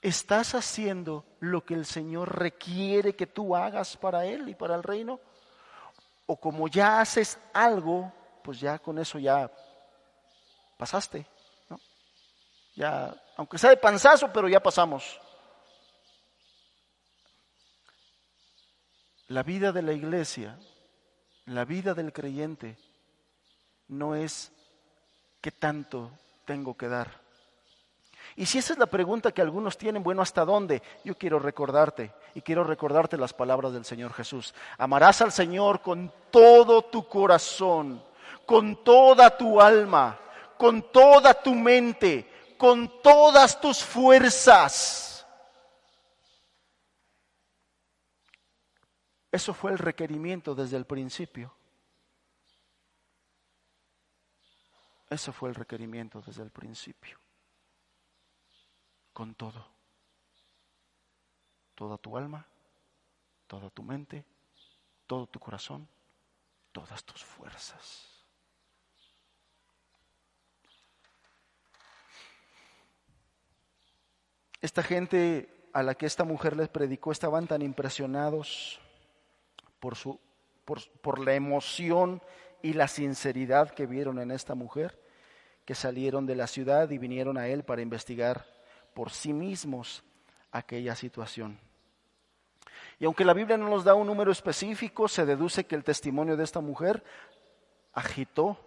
¿Estás 0.00 0.54
haciendo 0.54 1.24
lo 1.40 1.64
que 1.64 1.74
el 1.74 1.84
Señor 1.84 2.38
requiere 2.38 3.16
que 3.16 3.26
tú 3.26 3.56
hagas 3.56 3.96
para 3.96 4.24
Él 4.26 4.48
y 4.48 4.54
para 4.54 4.74
el 4.74 4.82
reino? 4.82 5.20
¿O 6.26 6.36
como 6.36 6.68
ya 6.68 7.00
haces 7.00 7.38
algo, 7.52 8.12
pues 8.42 8.60
ya 8.60 8.78
con 8.78 8.98
eso 8.98 9.18
ya 9.18 9.50
pasaste? 10.76 11.26
¿no? 11.68 11.80
Ya, 12.76 13.14
aunque 13.36 13.58
sea 13.58 13.70
de 13.70 13.76
panzazo, 13.76 14.32
pero 14.32 14.48
ya 14.48 14.60
pasamos. 14.60 15.20
La 19.28 19.42
vida 19.42 19.72
de 19.72 19.82
la 19.82 19.92
iglesia 19.92 20.58
la 21.48 21.64
vida 21.64 21.94
del 21.94 22.12
creyente 22.12 22.76
no 23.88 24.14
es 24.14 24.52
qué 25.40 25.50
tanto 25.50 26.10
tengo 26.44 26.76
que 26.76 26.88
dar. 26.88 27.22
Y 28.36 28.46
si 28.46 28.58
esa 28.58 28.72
es 28.72 28.78
la 28.78 28.86
pregunta 28.86 29.32
que 29.32 29.42
algunos 29.42 29.76
tienen, 29.76 30.02
bueno, 30.02 30.22
¿hasta 30.22 30.44
dónde? 30.44 30.82
Yo 31.04 31.16
quiero 31.16 31.38
recordarte 31.38 32.12
y 32.34 32.42
quiero 32.42 32.64
recordarte 32.64 33.16
las 33.16 33.32
palabras 33.32 33.72
del 33.72 33.84
Señor 33.84 34.12
Jesús. 34.12 34.54
Amarás 34.76 35.22
al 35.22 35.32
Señor 35.32 35.82
con 35.82 36.12
todo 36.30 36.82
tu 36.82 37.06
corazón, 37.08 38.02
con 38.46 38.84
toda 38.84 39.36
tu 39.36 39.60
alma, 39.60 40.18
con 40.56 40.90
toda 40.92 41.34
tu 41.34 41.54
mente, 41.54 42.54
con 42.56 43.02
todas 43.02 43.60
tus 43.60 43.82
fuerzas. 43.82 45.26
Eso 49.30 49.52
fue 49.52 49.72
el 49.72 49.78
requerimiento 49.78 50.54
desde 50.54 50.76
el 50.76 50.86
principio. 50.86 51.54
Eso 55.10 55.32
fue 55.32 55.48
el 55.48 55.54
requerimiento 55.54 56.22
desde 56.26 56.42
el 56.42 56.50
principio. 56.50 57.18
Con 59.18 59.34
todo. 59.34 59.66
Toda 61.74 61.98
tu 61.98 62.16
alma, 62.16 62.46
toda 63.48 63.68
tu 63.68 63.82
mente, 63.82 64.24
todo 65.08 65.26
tu 65.26 65.40
corazón, 65.40 65.88
todas 66.70 67.02
tus 67.02 67.24
fuerzas. 67.24 68.06
Esta 74.60 74.84
gente 74.84 75.68
a 75.72 75.82
la 75.82 75.96
que 75.96 76.06
esta 76.06 76.22
mujer 76.22 76.56
les 76.56 76.68
predicó 76.68 77.10
estaban 77.10 77.48
tan 77.48 77.62
impresionados 77.62 78.78
por, 79.80 79.96
su, 79.96 80.20
por, 80.64 81.18
la 81.18 81.34
emoción 81.34 82.22
y 82.62 82.72
la 82.72 82.86
sinceridad 82.86 83.70
que 83.70 83.86
vieron 83.86 84.20
en 84.20 84.30
esta 84.30 84.54
mujer, 84.54 84.96
que 85.64 85.74
salieron 85.74 86.24
de 86.24 86.36
la 86.36 86.46
ciudad 86.46 86.88
y 86.90 86.98
vinieron 86.98 87.36
a 87.36 87.48
él 87.48 87.64
para 87.64 87.82
investigar 87.82 88.57
por 88.98 89.12
sí 89.12 89.32
mismos 89.32 90.02
aquella 90.50 90.96
situación. 90.96 91.56
Y 92.98 93.04
aunque 93.04 93.24
la 93.24 93.32
Biblia 93.32 93.56
no 93.56 93.68
nos 93.68 93.84
da 93.84 93.94
un 93.94 94.08
número 94.08 94.32
específico, 94.32 95.06
se 95.06 95.24
deduce 95.24 95.66
que 95.66 95.76
el 95.76 95.84
testimonio 95.84 96.36
de 96.36 96.42
esta 96.42 96.60
mujer 96.60 97.04
agitó 97.92 98.58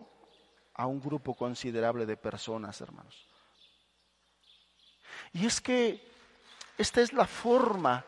a 0.73 0.87
un 0.87 1.01
grupo 1.01 1.33
considerable 1.33 2.05
de 2.05 2.15
personas, 2.15 2.79
hermanos. 2.79 3.27
Y 5.33 5.45
es 5.45 5.59
que 5.59 6.01
esta 6.77 7.01
es 7.01 7.11
la 7.11 7.25
forma 7.25 8.05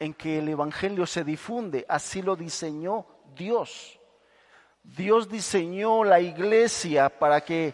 en 0.00 0.12
que 0.14 0.40
el 0.40 0.48
Evangelio 0.48 1.06
se 1.06 1.22
difunde. 1.22 1.86
Así 1.88 2.20
lo 2.20 2.34
diseñó 2.34 3.06
Dios. 3.36 3.96
Dios 4.82 5.28
diseñó 5.28 6.02
la 6.02 6.18
iglesia 6.18 7.08
para 7.16 7.42
que 7.42 7.72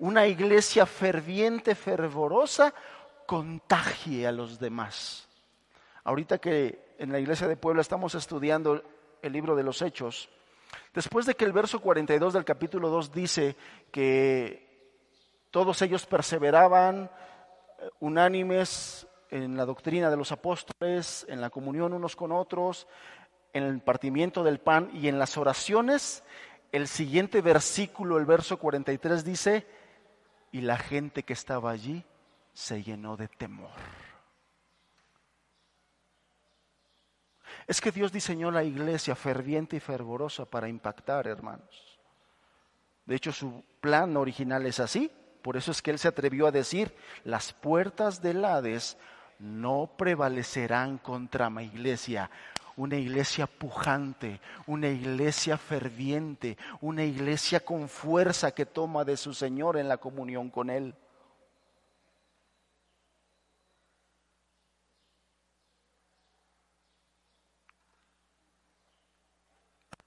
una 0.00 0.26
iglesia 0.26 0.84
ferviente, 0.84 1.74
fervorosa, 1.74 2.74
contagie 3.28 4.26
a 4.26 4.32
los 4.32 4.58
demás. 4.58 5.28
Ahorita 6.02 6.38
que 6.38 6.94
en 6.96 7.12
la 7.12 7.18
iglesia 7.18 7.46
de 7.46 7.58
Puebla 7.58 7.82
estamos 7.82 8.14
estudiando 8.14 8.82
el 9.20 9.32
libro 9.34 9.54
de 9.54 9.62
los 9.62 9.82
Hechos, 9.82 10.30
después 10.94 11.26
de 11.26 11.34
que 11.34 11.44
el 11.44 11.52
verso 11.52 11.78
42 11.78 12.32
del 12.32 12.46
capítulo 12.46 12.88
2 12.88 13.12
dice 13.12 13.54
que 13.90 14.96
todos 15.50 15.82
ellos 15.82 16.06
perseveraban 16.06 17.10
eh, 17.78 17.90
unánimes 18.00 19.06
en 19.28 19.58
la 19.58 19.66
doctrina 19.66 20.08
de 20.08 20.16
los 20.16 20.32
apóstoles, 20.32 21.26
en 21.28 21.42
la 21.42 21.50
comunión 21.50 21.92
unos 21.92 22.16
con 22.16 22.32
otros, 22.32 22.86
en 23.52 23.64
el 23.64 23.80
partimiento 23.80 24.42
del 24.42 24.58
pan 24.58 24.88
y 24.94 25.06
en 25.06 25.18
las 25.18 25.36
oraciones, 25.36 26.24
el 26.72 26.88
siguiente 26.88 27.42
versículo, 27.42 28.16
el 28.16 28.24
verso 28.24 28.58
43, 28.58 29.22
dice, 29.22 29.66
y 30.50 30.62
la 30.62 30.78
gente 30.78 31.24
que 31.24 31.34
estaba 31.34 31.70
allí 31.70 32.06
se 32.58 32.82
llenó 32.82 33.16
de 33.16 33.28
temor. 33.28 33.70
Es 37.68 37.80
que 37.80 37.92
Dios 37.92 38.10
diseñó 38.10 38.50
la 38.50 38.64
iglesia 38.64 39.14
ferviente 39.14 39.76
y 39.76 39.80
fervorosa 39.80 40.44
para 40.44 40.68
impactar, 40.68 41.28
hermanos. 41.28 41.98
De 43.06 43.14
hecho, 43.14 43.30
su 43.30 43.62
plan 43.80 44.16
original 44.16 44.66
es 44.66 44.80
así. 44.80 45.08
Por 45.40 45.56
eso 45.56 45.70
es 45.70 45.80
que 45.80 45.92
Él 45.92 46.00
se 46.00 46.08
atrevió 46.08 46.48
a 46.48 46.50
decir, 46.50 46.92
las 47.22 47.52
puertas 47.52 48.20
del 48.20 48.44
Hades 48.44 48.98
no 49.38 49.92
prevalecerán 49.96 50.98
contra 50.98 51.50
mi 51.50 51.62
iglesia. 51.62 52.28
Una 52.74 52.96
iglesia 52.96 53.46
pujante, 53.46 54.40
una 54.66 54.88
iglesia 54.88 55.58
ferviente, 55.58 56.58
una 56.80 57.04
iglesia 57.04 57.60
con 57.60 57.88
fuerza 57.88 58.50
que 58.50 58.66
toma 58.66 59.04
de 59.04 59.16
su 59.16 59.32
Señor 59.32 59.76
en 59.76 59.86
la 59.86 59.98
comunión 59.98 60.50
con 60.50 60.70
Él. 60.70 60.96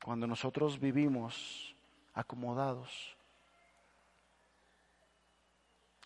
Cuando 0.03 0.25
nosotros 0.25 0.79
vivimos 0.79 1.75
acomodados, 2.13 3.15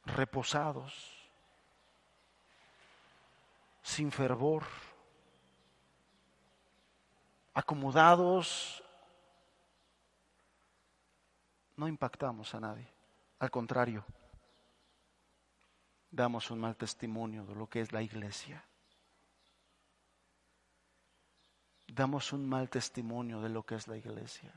reposados, 0.06 0.93
sin 3.82 4.12
fervor, 4.12 4.64
acomodados, 7.54 8.84
no 11.78 11.88
impactamos 11.88 12.54
a 12.54 12.60
nadie. 12.60 12.88
Al 13.39 13.52
contrario, 13.52 14.04
damos 16.12 16.52
un 16.52 16.60
mal 16.60 16.76
testimonio 16.76 17.46
de 17.46 17.56
lo 17.56 17.68
que 17.68 17.82
es 17.82 17.91
la 17.91 18.02
iglesia. 18.02 18.64
Damos 21.96 22.34
un 22.34 22.46
mal 22.46 22.70
testimonio 22.70 23.39
de 23.39 23.48
lo 23.48 23.64
que 23.64 23.76
es 23.76 23.88
la 23.88 23.96
iglesia. 23.96 24.52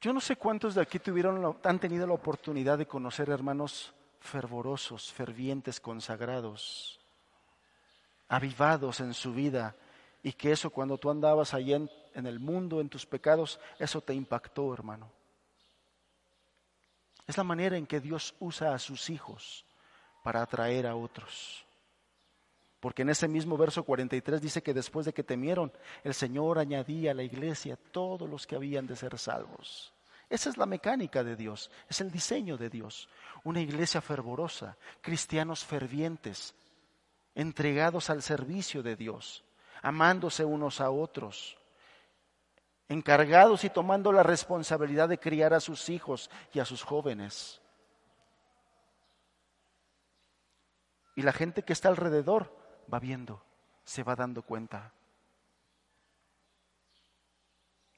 Yo 0.00 0.14
no 0.14 0.20
sé 0.22 0.36
cuántos 0.36 0.74
de 0.74 0.80
aquí 0.80 0.98
tuvieron, 0.98 1.58
han 1.62 1.78
tenido 1.78 2.06
la 2.06 2.14
oportunidad 2.14 2.78
de 2.78 2.86
conocer 2.86 3.28
hermanos 3.28 3.92
fervorosos, 4.20 5.12
fervientes, 5.12 5.80
consagrados, 5.80 6.98
avivados 8.28 9.00
en 9.00 9.12
su 9.12 9.34
vida, 9.34 9.76
y 10.22 10.32
que 10.32 10.52
eso 10.52 10.70
cuando 10.70 10.96
tú 10.96 11.10
andabas 11.10 11.52
allí 11.52 11.74
en, 11.74 11.90
en 12.14 12.26
el 12.26 12.40
mundo, 12.40 12.80
en 12.80 12.88
tus 12.88 13.04
pecados, 13.04 13.60
eso 13.78 14.00
te 14.00 14.14
impactó, 14.14 14.72
hermano. 14.72 15.10
Es 17.26 17.36
la 17.36 17.44
manera 17.44 17.76
en 17.76 17.86
que 17.86 18.00
Dios 18.00 18.34
usa 18.40 18.74
a 18.74 18.78
sus 18.78 19.10
hijos 19.10 19.66
para 20.24 20.40
atraer 20.40 20.86
a 20.86 20.96
otros. 20.96 21.66
Porque 22.80 23.02
en 23.02 23.10
ese 23.10 23.28
mismo 23.28 23.58
verso 23.58 23.84
43 23.84 24.40
dice 24.40 24.62
que 24.62 24.72
después 24.72 25.04
de 25.04 25.12
que 25.12 25.22
temieron, 25.22 25.70
el 26.02 26.14
Señor 26.14 26.58
añadía 26.58 27.10
a 27.10 27.14
la 27.14 27.22
iglesia 27.22 27.78
todos 27.92 28.28
los 28.28 28.46
que 28.46 28.56
habían 28.56 28.86
de 28.86 28.96
ser 28.96 29.18
salvos. 29.18 29.92
Esa 30.30 30.48
es 30.48 30.56
la 30.56 30.64
mecánica 30.64 31.22
de 31.22 31.36
Dios, 31.36 31.70
es 31.90 32.00
el 32.00 32.10
diseño 32.10 32.56
de 32.56 32.70
Dios. 32.70 33.10
Una 33.44 33.60
iglesia 33.60 34.00
fervorosa, 34.00 34.78
cristianos 35.02 35.62
fervientes, 35.62 36.54
entregados 37.34 38.08
al 38.08 38.22
servicio 38.22 38.82
de 38.82 38.96
Dios, 38.96 39.44
amándose 39.82 40.46
unos 40.46 40.80
a 40.80 40.90
otros, 40.90 41.58
encargados 42.88 43.64
y 43.64 43.70
tomando 43.70 44.10
la 44.10 44.22
responsabilidad 44.22 45.10
de 45.10 45.18
criar 45.18 45.52
a 45.52 45.60
sus 45.60 45.90
hijos 45.90 46.30
y 46.54 46.60
a 46.60 46.64
sus 46.64 46.82
jóvenes. 46.82 47.60
Y 51.14 51.22
la 51.22 51.32
gente 51.32 51.62
que 51.62 51.72
está 51.72 51.88
alrededor 51.88 52.54
va 52.92 52.98
viendo, 52.98 53.42
se 53.84 54.02
va 54.02 54.16
dando 54.16 54.42
cuenta. 54.42 54.92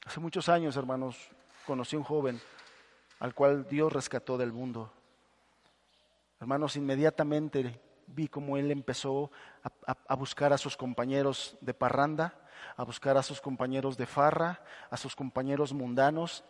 Hace 0.05 0.21
muchos 0.21 0.49
años, 0.49 0.77
hermanos, 0.77 1.31
conocí 1.67 1.97
un 1.97 2.05
joven 2.05 2.41
al 3.19 3.35
cual 3.35 3.67
Dios 3.69 3.93
rescató 3.93 4.39
del 4.39 4.53
mundo. 4.53 4.93
Hermanos, 6.39 6.77
inmediatamente 6.77 7.81
vi 8.07 8.29
cómo 8.29 8.57
él 8.57 8.71
empezó 8.71 9.31
a, 9.85 10.15
buscar 10.15 10.53
a 10.53 10.59
sus 10.59 10.77
compañeros 10.77 11.57
de 11.61 11.75
parranda, 11.75 12.35
a 12.77 12.85
buscar 12.85 13.17
a 13.17 13.23
sus 13.23 13.41
compañeros 13.41 13.97
de 13.97 14.07
farra, 14.07 14.61
a 14.91 14.97
sus 14.97 15.17
compañeros 15.17 15.73
mundanos. 15.73 16.45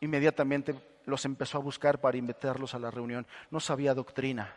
Inmediatamente 0.00 0.74
los 1.04 1.24
empezó 1.24 1.58
a 1.58 1.62
buscar 1.62 2.00
para 2.00 2.18
invitarlos 2.18 2.74
a 2.74 2.78
la 2.78 2.90
reunión. 2.90 3.26
No 3.50 3.60
sabía 3.60 3.94
doctrina. 3.94 4.54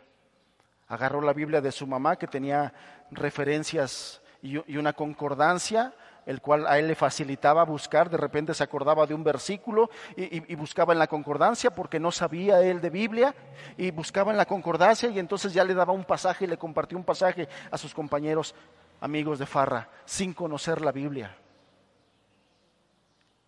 Agarró 0.90 1.22
la 1.22 1.32
Biblia 1.32 1.62
de 1.62 1.72
su 1.72 1.86
mamá 1.86 2.16
que 2.16 2.26
tenía 2.26 2.74
referencias 3.10 4.20
y 4.42 4.76
una 4.76 4.92
concordancia 4.92 5.94
el 6.26 6.40
cual 6.40 6.66
a 6.66 6.78
él 6.78 6.88
le 6.88 6.94
facilitaba 6.94 7.64
buscar, 7.64 8.10
de 8.10 8.16
repente 8.16 8.54
se 8.54 8.62
acordaba 8.62 9.06
de 9.06 9.14
un 9.14 9.24
versículo 9.24 9.90
y, 10.16 10.54
buscaba 10.54 10.92
en 10.92 10.98
la 10.98 11.06
concordancia 11.06 11.70
porque 11.70 11.98
no 11.98 12.10
sabía 12.10 12.60
él 12.62 12.80
de 12.80 12.90
Biblia 12.90 13.34
y 13.76 13.90
buscaba 13.90 14.30
en 14.30 14.36
la 14.36 14.46
concordancia 14.46 15.08
y 15.08 15.18
entonces 15.18 15.52
ya 15.52 15.64
le 15.64 15.74
daba 15.74 15.92
un 15.92 16.04
pasaje 16.04 16.44
y 16.44 16.48
le 16.48 16.58
compartió 16.58 16.98
un 16.98 17.04
pasaje 17.04 17.48
a 17.70 17.78
sus 17.78 17.94
compañeros 17.94 18.54
amigos 19.00 19.38
de 19.38 19.46
Farra 19.46 19.88
sin 20.04 20.34
conocer 20.34 20.82
la 20.82 20.92
Biblia. 20.92 21.34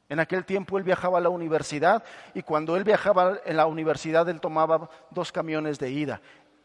En 0.08 0.20
aquel 0.20 0.44
tiempo 0.44 0.76
él 0.76 0.84
viajaba 0.84 1.18
a 1.18 1.20
la 1.22 1.30
universidad 1.30 2.02
y 2.34 2.42
cuando 2.42 2.76
él 2.76 2.84
viajaba 2.84 3.38
en 3.44 3.56
la 3.56 3.66
universidad 3.66 4.28
él 4.28 4.40
tomaba 4.40 4.90
dos 5.10 5.32
camiones 5.32 5.78
de 5.78 5.90
ida 5.90 6.20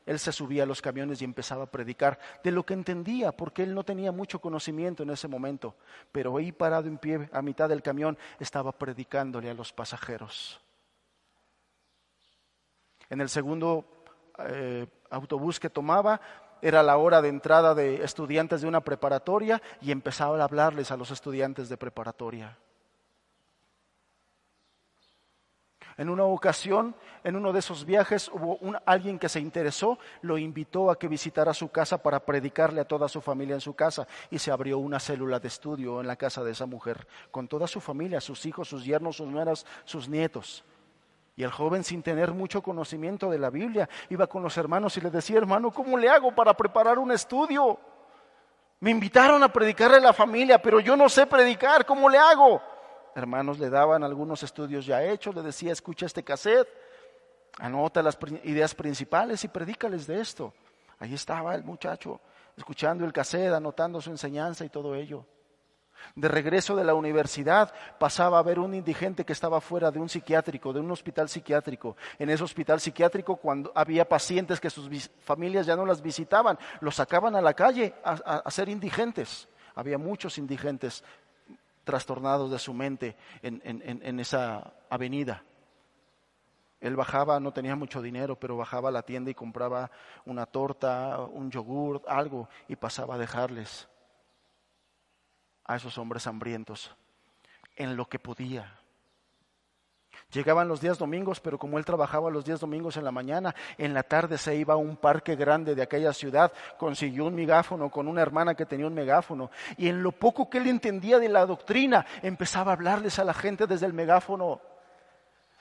él 0.08 0.18
se 0.20 0.32
subía 0.32 0.64
a 0.64 0.66
los 0.66 0.82
camiones 0.82 1.22
y 1.22 1.26
empezaba 1.26 1.66
a 1.66 1.72
predicar 1.72 2.18
de 2.44 2.52
lo 2.52 2.66
que 2.66 2.74
entendía, 2.74 3.34
porque 3.34 3.62
él 3.62 3.76
no 3.76 3.84
tenía 3.84 4.12
mucho 4.12 4.40
conocimiento 4.40 5.04
en 5.04 5.12
ese 5.12 5.28
momento, 5.28 5.76
pero 6.12 6.38
ahí 6.38 6.52
parado 6.52 6.88
en 6.88 6.98
pie 6.98 7.30
a 7.32 7.42
mitad 7.42 7.70
del 7.70 7.84
camión 7.84 8.18
estaba 8.40 8.72
predicándole 8.72 9.50
a 9.50 9.54
los 9.54 9.74
pasajeros. 9.74 10.62
En 13.10 13.22
el 13.22 13.30
segundo 13.30 13.86
eh, 14.40 14.88
autobús 15.10 15.60
que 15.60 15.70
tomaba, 15.70 16.22
era 16.62 16.82
la 16.84 16.98
hora 16.98 17.22
de 17.22 17.30
entrada 17.30 17.76
de 17.76 18.04
estudiantes 18.04 18.62
de 18.62 18.68
una 18.68 18.82
preparatoria 18.82 19.62
y 19.82 19.92
empezaba 19.92 20.40
a 20.40 20.44
hablarles 20.44 20.90
a 20.90 20.98
los 20.98 21.12
estudiantes 21.12 21.70
de 21.70 21.78
preparatoria. 21.78 22.58
En 25.98 26.10
una 26.10 26.26
ocasión, 26.26 26.96
en 27.24 27.36
uno 27.36 27.52
de 27.52 27.60
esos 27.60 27.84
viajes, 27.84 28.30
hubo 28.32 28.60
alguien 28.86 29.18
que 29.18 29.30
se 29.30 29.40
interesó, 29.40 29.98
lo 30.22 30.38
invitó 30.38 30.92
a 30.92 31.00
que 31.00 31.08
visitara 31.08 31.56
su 31.56 31.70
casa 31.70 31.98
para 32.04 32.20
predicarle 32.20 32.82
a 32.82 32.88
toda 32.88 33.10
su 33.10 33.20
familia 33.20 33.56
en 33.56 33.62
su 33.62 33.74
casa 33.74 34.08
y 34.30 34.38
se 34.38 34.52
abrió 34.52 34.78
una 34.78 35.00
célula 35.00 35.40
de 35.40 35.48
estudio 35.48 36.00
en 36.00 36.06
la 36.06 36.16
casa 36.16 36.44
de 36.44 36.52
esa 36.52 36.68
mujer, 36.68 37.08
con 37.32 37.48
toda 37.48 37.66
su 37.66 37.82
familia, 37.82 38.22
sus 38.22 38.46
hijos, 38.46 38.70
sus 38.70 38.86
yernos, 38.86 39.18
sus 39.18 39.28
nueras, 39.28 39.66
sus 39.86 40.08
nietos. 40.08 40.64
Y 41.36 41.44
el 41.44 41.52
joven, 41.52 41.84
sin 41.84 42.04
tener 42.04 42.32
mucho 42.32 42.62
conocimiento 42.62 43.32
de 43.32 43.40
la 43.40 43.50
Biblia, 43.50 43.90
iba 44.10 44.28
con 44.28 44.44
los 44.44 44.56
hermanos 44.58 44.98
y 44.98 45.02
le 45.02 45.10
decía, 45.10 45.38
hermano, 45.38 45.72
¿cómo 45.72 45.98
le 45.98 46.10
hago 46.10 46.34
para 46.34 46.54
preparar 46.56 47.00
un 47.00 47.12
estudio? 47.12 47.80
Me 48.80 48.92
invitaron 48.92 49.42
a 49.42 49.52
predicarle 49.52 49.98
a 49.98 50.02
la 50.02 50.14
familia, 50.14 50.62
pero 50.62 50.80
yo 50.80 50.96
no 50.96 51.10
sé 51.10 51.26
predicar, 51.26 51.88
¿cómo 51.88 52.08
le 52.08 52.20
hago? 52.20 52.62
Hermanos 53.18 53.58
le 53.58 53.70
daban 53.70 54.04
algunos 54.04 54.44
estudios 54.44 54.86
ya 54.86 55.04
hechos, 55.04 55.36
le 55.36 55.42
decía, 55.42 55.74
escucha 55.74 56.06
este 56.06 56.24
cassette, 56.24 56.68
anota 57.58 58.04
las 58.04 58.18
ideas 58.44 58.76
principales 58.76 59.44
y 59.44 59.48
predícales 59.48 60.06
de 60.06 60.22
esto. 60.22 60.54
Ahí 61.00 61.14
estaba 61.14 61.56
el 61.56 61.64
muchacho, 61.64 62.22
escuchando 62.56 63.06
el 63.06 63.14
cassette, 63.14 63.54
anotando 63.54 64.00
su 64.02 64.12
enseñanza 64.12 64.66
y 64.66 64.70
todo 64.70 64.94
ello. 64.96 65.26
De 66.16 66.28
regreso 66.28 66.76
de 66.76 66.84
la 66.84 66.94
universidad 66.94 67.74
pasaba 67.98 68.38
a 68.38 68.44
ver 68.44 68.60
un 68.60 68.76
indigente 68.76 69.26
que 69.26 69.34
estaba 69.34 69.60
fuera 69.62 69.90
de 69.90 70.00
un 70.00 70.10
psiquiátrico, 70.10 70.72
de 70.72 70.80
un 70.80 70.92
hospital 70.92 71.28
psiquiátrico. 71.28 71.98
En 72.20 72.30
ese 72.30 72.44
hospital 72.44 72.80
psiquiátrico, 72.80 73.38
cuando 73.38 73.72
había 73.74 74.08
pacientes 74.08 74.60
que 74.60 74.70
sus 74.70 75.10
familias 75.24 75.66
ya 75.66 75.76
no 75.76 75.88
las 75.88 76.04
visitaban, 76.04 76.58
los 76.82 76.96
sacaban 76.96 77.36
a 77.36 77.42
la 77.42 77.56
calle 77.56 77.96
a, 78.04 78.12
a 78.14 78.52
ser 78.52 78.70
indigentes. 78.70 79.48
Había 79.74 79.98
muchos 79.98 80.38
indigentes 80.38 81.04
trastornados 81.88 82.52
de 82.52 82.60
su 82.60 82.74
mente 82.74 83.16
en, 83.42 84.20
esa 84.20 84.74
avenida. 84.90 85.42
Él 86.82 86.98
bajaba, 86.98 87.40
no 87.40 87.54
tenía 87.54 87.78
mucho 87.78 88.02
dinero, 88.02 88.38
pero 88.38 88.58
bajaba 88.58 88.90
a 88.90 88.92
la 88.92 89.04
tienda 89.04 89.32
y 89.32 89.34
compraba 89.34 89.90
una 90.26 90.46
torta, 90.46 91.18
un 91.22 91.50
yogur, 91.50 92.04
algo, 92.06 92.50
y 92.68 92.76
pasaba 92.76 93.16
a 93.16 93.18
dejarles 93.18 93.88
a 95.64 95.78
esos 95.78 95.98
hombres 95.98 96.28
hambrientos 96.28 96.94
en 97.78 97.96
lo 97.96 98.06
que 98.10 98.20
podía. 98.20 98.82
Llegaban 100.34 100.68
los 100.68 100.82
días 100.82 100.98
domingos, 100.98 101.40
pero 101.40 101.58
como 101.58 101.78
él 101.78 101.86
trabajaba 101.86 102.30
los 102.30 102.44
días 102.44 102.60
domingos 102.60 102.98
en 102.98 103.06
la 103.06 103.12
mañana, 103.12 103.56
en 103.78 103.94
la 103.94 104.04
tarde 104.04 104.38
se 104.38 104.56
iba 104.56 104.74
a 104.74 104.78
un 104.78 104.98
parque 104.98 105.38
grande 105.38 105.74
de 105.74 105.82
aquella 105.82 106.12
ciudad, 106.12 106.52
consiguió 106.78 107.26
un 107.26 107.36
megáfono 107.36 107.90
con 107.90 108.10
una 108.10 108.24
hermana 108.24 108.54
que 108.54 108.66
tenía 108.66 108.88
un 108.88 108.94
megáfono, 108.94 109.50
y 109.78 109.88
en 109.88 110.04
lo 110.04 110.12
poco 110.12 110.50
que 110.50 110.58
él 110.58 110.68
entendía 110.68 111.18
de 111.18 111.30
la 111.30 111.46
doctrina, 111.46 112.06
empezaba 112.22 112.72
a 112.72 112.76
hablarles 112.76 113.20
a 113.20 113.24
la 113.24 113.34
gente 113.34 113.68
desde 113.68 113.86
el 113.86 113.94
megáfono. 113.94 114.60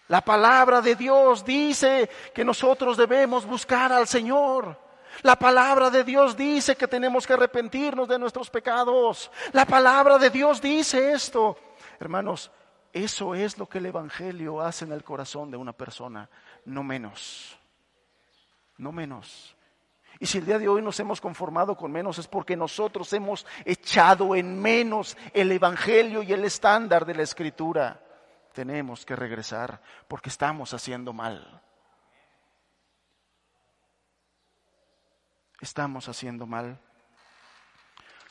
La 0.08 0.20
palabra 0.20 0.80
de 0.80 0.96
Dios 0.96 1.44
dice 1.44 2.10
que 2.34 2.44
nosotros 2.44 2.96
debemos 2.96 3.46
buscar 3.46 3.92
al 3.92 4.08
Señor. 4.08 4.76
La 5.22 5.36
palabra 5.36 5.90
de 5.90 6.02
Dios 6.02 6.36
dice 6.36 6.76
que 6.76 6.88
tenemos 6.88 7.26
que 7.26 7.32
arrepentirnos 7.32 8.08
de 8.08 8.18
nuestros 8.18 8.50
pecados. 8.50 9.30
La 9.52 9.64
palabra 9.64 10.18
de 10.18 10.30
Dios 10.30 10.60
dice 10.60 11.12
esto. 11.12 11.56
Hermanos, 11.98 12.50
eso 13.04 13.34
es 13.34 13.58
lo 13.58 13.68
que 13.68 13.78
el 13.78 13.86
Evangelio 13.86 14.60
hace 14.60 14.86
en 14.86 14.92
el 14.92 15.04
corazón 15.04 15.50
de 15.50 15.58
una 15.58 15.74
persona, 15.74 16.30
no 16.64 16.82
menos, 16.82 17.58
no 18.78 18.90
menos. 18.90 19.54
Y 20.18 20.24
si 20.24 20.38
el 20.38 20.46
día 20.46 20.58
de 20.58 20.66
hoy 20.66 20.80
nos 20.80 20.98
hemos 20.98 21.20
conformado 21.20 21.76
con 21.76 21.92
menos 21.92 22.18
es 22.18 22.26
porque 22.26 22.56
nosotros 22.56 23.12
hemos 23.12 23.46
echado 23.66 24.34
en 24.34 24.58
menos 24.60 25.16
el 25.34 25.52
Evangelio 25.52 26.22
y 26.22 26.32
el 26.32 26.44
estándar 26.44 27.04
de 27.04 27.14
la 27.14 27.22
Escritura. 27.22 28.02
Tenemos 28.54 29.04
que 29.04 29.14
regresar 29.14 29.82
porque 30.08 30.30
estamos 30.30 30.72
haciendo 30.72 31.12
mal. 31.12 31.62
Estamos 35.60 36.08
haciendo 36.08 36.46
mal. 36.46 36.80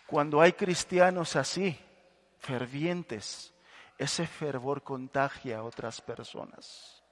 Cuando 0.08 0.42
hay 0.42 0.54
cristianos 0.54 1.36
así, 1.36 1.80
fervientes, 2.40 3.55
ese 3.98 4.28
fervor 4.28 4.84
contagia 4.84 5.60
a 5.60 5.64
otras 5.64 6.02
personas. 6.02 7.04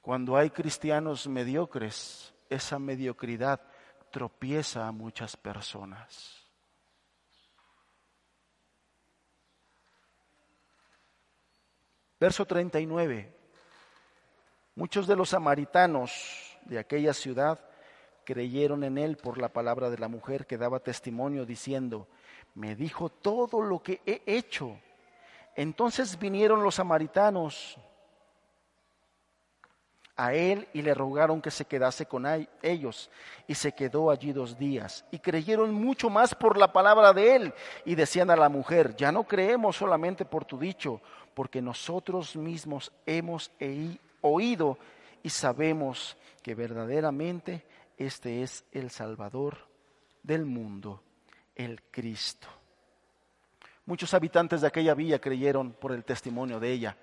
Cuando 0.00 0.36
hay 0.36 0.50
cristianos 0.50 1.26
mediocres, 1.26 2.32
esa 2.48 2.78
mediocridad 2.78 3.60
tropieza 4.10 4.86
a 4.86 4.92
muchas 4.92 5.36
personas. 5.36 6.46
Verso 12.18 12.46
39. 12.46 13.34
Muchos 14.74 15.06
de 15.06 15.16
los 15.16 15.30
samaritanos 15.30 16.56
de 16.64 16.78
aquella 16.78 17.12
ciudad 17.12 17.60
creyeron 18.24 18.84
en 18.84 18.98
él 18.98 19.16
por 19.16 19.38
la 19.38 19.48
palabra 19.48 19.90
de 19.90 19.98
la 19.98 20.08
mujer 20.08 20.46
que 20.46 20.56
daba 20.56 20.80
testimonio 20.80 21.46
diciendo, 21.46 22.08
me 22.56 22.74
dijo 22.74 23.10
todo 23.10 23.62
lo 23.62 23.82
que 23.82 24.00
he 24.06 24.22
hecho. 24.26 24.78
Entonces 25.54 26.18
vinieron 26.18 26.62
los 26.62 26.76
samaritanos 26.76 27.78
a 30.16 30.32
él 30.32 30.66
y 30.72 30.80
le 30.80 30.94
rogaron 30.94 31.42
que 31.42 31.50
se 31.50 31.66
quedase 31.66 32.06
con 32.06 32.24
ellos. 32.62 33.10
Y 33.46 33.54
se 33.54 33.72
quedó 33.72 34.10
allí 34.10 34.32
dos 34.32 34.58
días. 34.58 35.04
Y 35.10 35.18
creyeron 35.18 35.74
mucho 35.74 36.08
más 36.08 36.34
por 36.34 36.56
la 36.56 36.72
palabra 36.72 37.12
de 37.12 37.36
él. 37.36 37.54
Y 37.84 37.94
decían 37.94 38.30
a 38.30 38.36
la 38.36 38.48
mujer, 38.48 38.96
ya 38.96 39.12
no 39.12 39.24
creemos 39.24 39.76
solamente 39.76 40.24
por 40.24 40.46
tu 40.46 40.58
dicho, 40.58 41.02
porque 41.34 41.60
nosotros 41.60 42.36
mismos 42.36 42.90
hemos 43.04 43.50
oído 44.22 44.78
y 45.22 45.28
sabemos 45.28 46.16
que 46.42 46.54
verdaderamente 46.54 47.66
este 47.98 48.42
es 48.42 48.64
el 48.72 48.90
Salvador 48.90 49.58
del 50.22 50.46
mundo 50.46 51.02
el 51.56 51.82
Cristo. 51.90 52.48
Muchos 53.86 54.14
habitantes 54.14 54.60
de 54.60 54.66
aquella 54.66 54.94
villa 54.94 55.20
creyeron 55.20 55.72
por 55.72 55.92
el 55.92 56.04
testimonio 56.04 56.60
de 56.60 56.72
ella, 56.72 56.96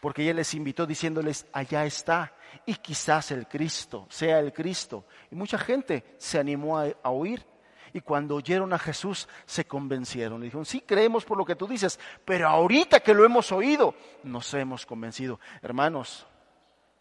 porque 0.00 0.22
ella 0.22 0.34
les 0.34 0.54
invitó 0.54 0.86
diciéndoles, 0.86 1.46
allá 1.52 1.84
está, 1.84 2.34
y 2.66 2.74
quizás 2.74 3.30
el 3.30 3.46
Cristo, 3.46 4.06
sea 4.10 4.40
el 4.40 4.52
Cristo. 4.52 5.06
Y 5.30 5.36
mucha 5.36 5.58
gente 5.58 6.16
se 6.18 6.38
animó 6.38 6.78
a, 6.78 7.10
oír, 7.10 7.44
y 7.92 8.00
cuando 8.00 8.34
oyeron 8.34 8.72
a 8.72 8.78
Jesús 8.78 9.28
se 9.46 9.66
convencieron. 9.66 10.40
Le 10.40 10.46
dijeron, 10.46 10.66
sí, 10.66 10.80
creemos 10.80 11.24
por 11.24 11.38
lo 11.38 11.44
que 11.44 11.56
tú 11.56 11.66
dices, 11.66 11.98
pero 12.24 12.48
ahorita 12.48 13.00
que 13.00 13.14
lo 13.14 13.24
hemos 13.24 13.52
oído, 13.52 13.94
nos 14.24 14.52
hemos 14.54 14.84
convencido. 14.84 15.40
Hermanos, 15.62 16.26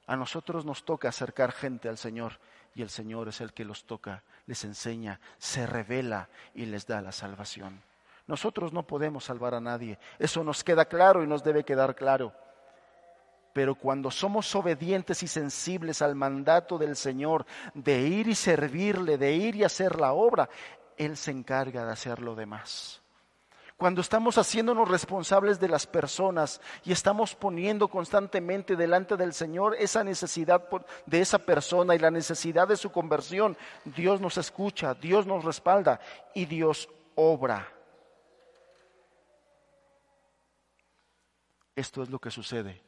a 0.08 0.16
nosotros 0.16 0.66
nos 0.66 0.86
toca 0.86 1.10
acercar 1.10 1.52
gente 1.52 1.89
al 1.89 1.98
Señor 1.98 2.39
y 2.76 2.82
el 2.82 2.90
Señor 2.90 3.30
es 3.30 3.40
el 3.40 3.54
que 3.54 3.64
los 3.64 3.86
toca, 3.86 4.22
les 4.46 4.64
enseña, 4.66 5.20
se 5.38 5.66
revela 5.66 6.30
y 6.54 6.66
les 6.66 6.86
da 6.86 7.02
la 7.02 7.14
salvación. 7.14 7.82
Nosotros 8.28 8.74
no 8.74 8.86
podemos 8.86 9.24
salvar 9.24 9.56
a 9.56 9.62
nadie, 9.62 9.98
eso 10.20 10.44
nos 10.44 10.64
queda 10.64 10.86
claro 10.86 11.24
y 11.24 11.28
nos 11.28 11.44
debe 11.44 11.64
quedar 11.64 11.96
claro. 11.96 12.34
Pero 13.54 13.76
cuando 13.76 14.12
somos 14.12 14.54
obedientes 14.56 15.24
y 15.24 15.28
sensibles 15.28 16.02
al 16.02 16.16
mandato 16.16 16.78
del 16.78 16.98
Señor 16.98 17.46
de 17.74 18.02
ir 18.02 18.28
y 18.28 18.36
servirle, 18.36 19.18
de 19.18 19.32
ir 19.32 19.56
y 19.56 19.64
hacer 19.64 19.98
la 19.98 20.12
obra, 20.12 20.50
Él 20.98 21.16
se 21.16 21.32
encarga 21.32 21.86
de 21.86 21.94
hacer 21.94 22.22
lo 22.22 22.36
demás. 22.36 23.02
Cuando 23.78 24.00
estamos 24.00 24.38
haciéndonos 24.38 24.88
responsables 24.88 25.60
de 25.60 25.68
las 25.68 25.86
personas 25.86 26.62
y 26.86 26.94
estamos 26.94 27.36
poniendo 27.36 27.90
constantemente 27.90 28.78
delante 28.78 29.18
del 29.18 29.34
Señor 29.34 29.76
esa 29.78 30.04
necesidad 30.04 30.64
de 31.06 31.20
esa 31.20 31.40
persona 31.40 31.94
y 31.94 32.00
la 32.00 32.10
necesidad 32.10 32.70
de 32.70 32.78
su 32.78 32.92
conversión, 32.92 33.58
Dios 33.84 34.22
nos 34.22 34.38
escucha, 34.38 34.94
Dios 34.94 35.28
nos 35.28 35.44
respalda 35.44 36.00
y 36.34 36.46
Dios 36.46 36.88
obra. 37.16 37.70
Esto 41.76 42.02
es 42.02 42.10
lo 42.10 42.20
que 42.20 42.32
sucede 42.32 42.82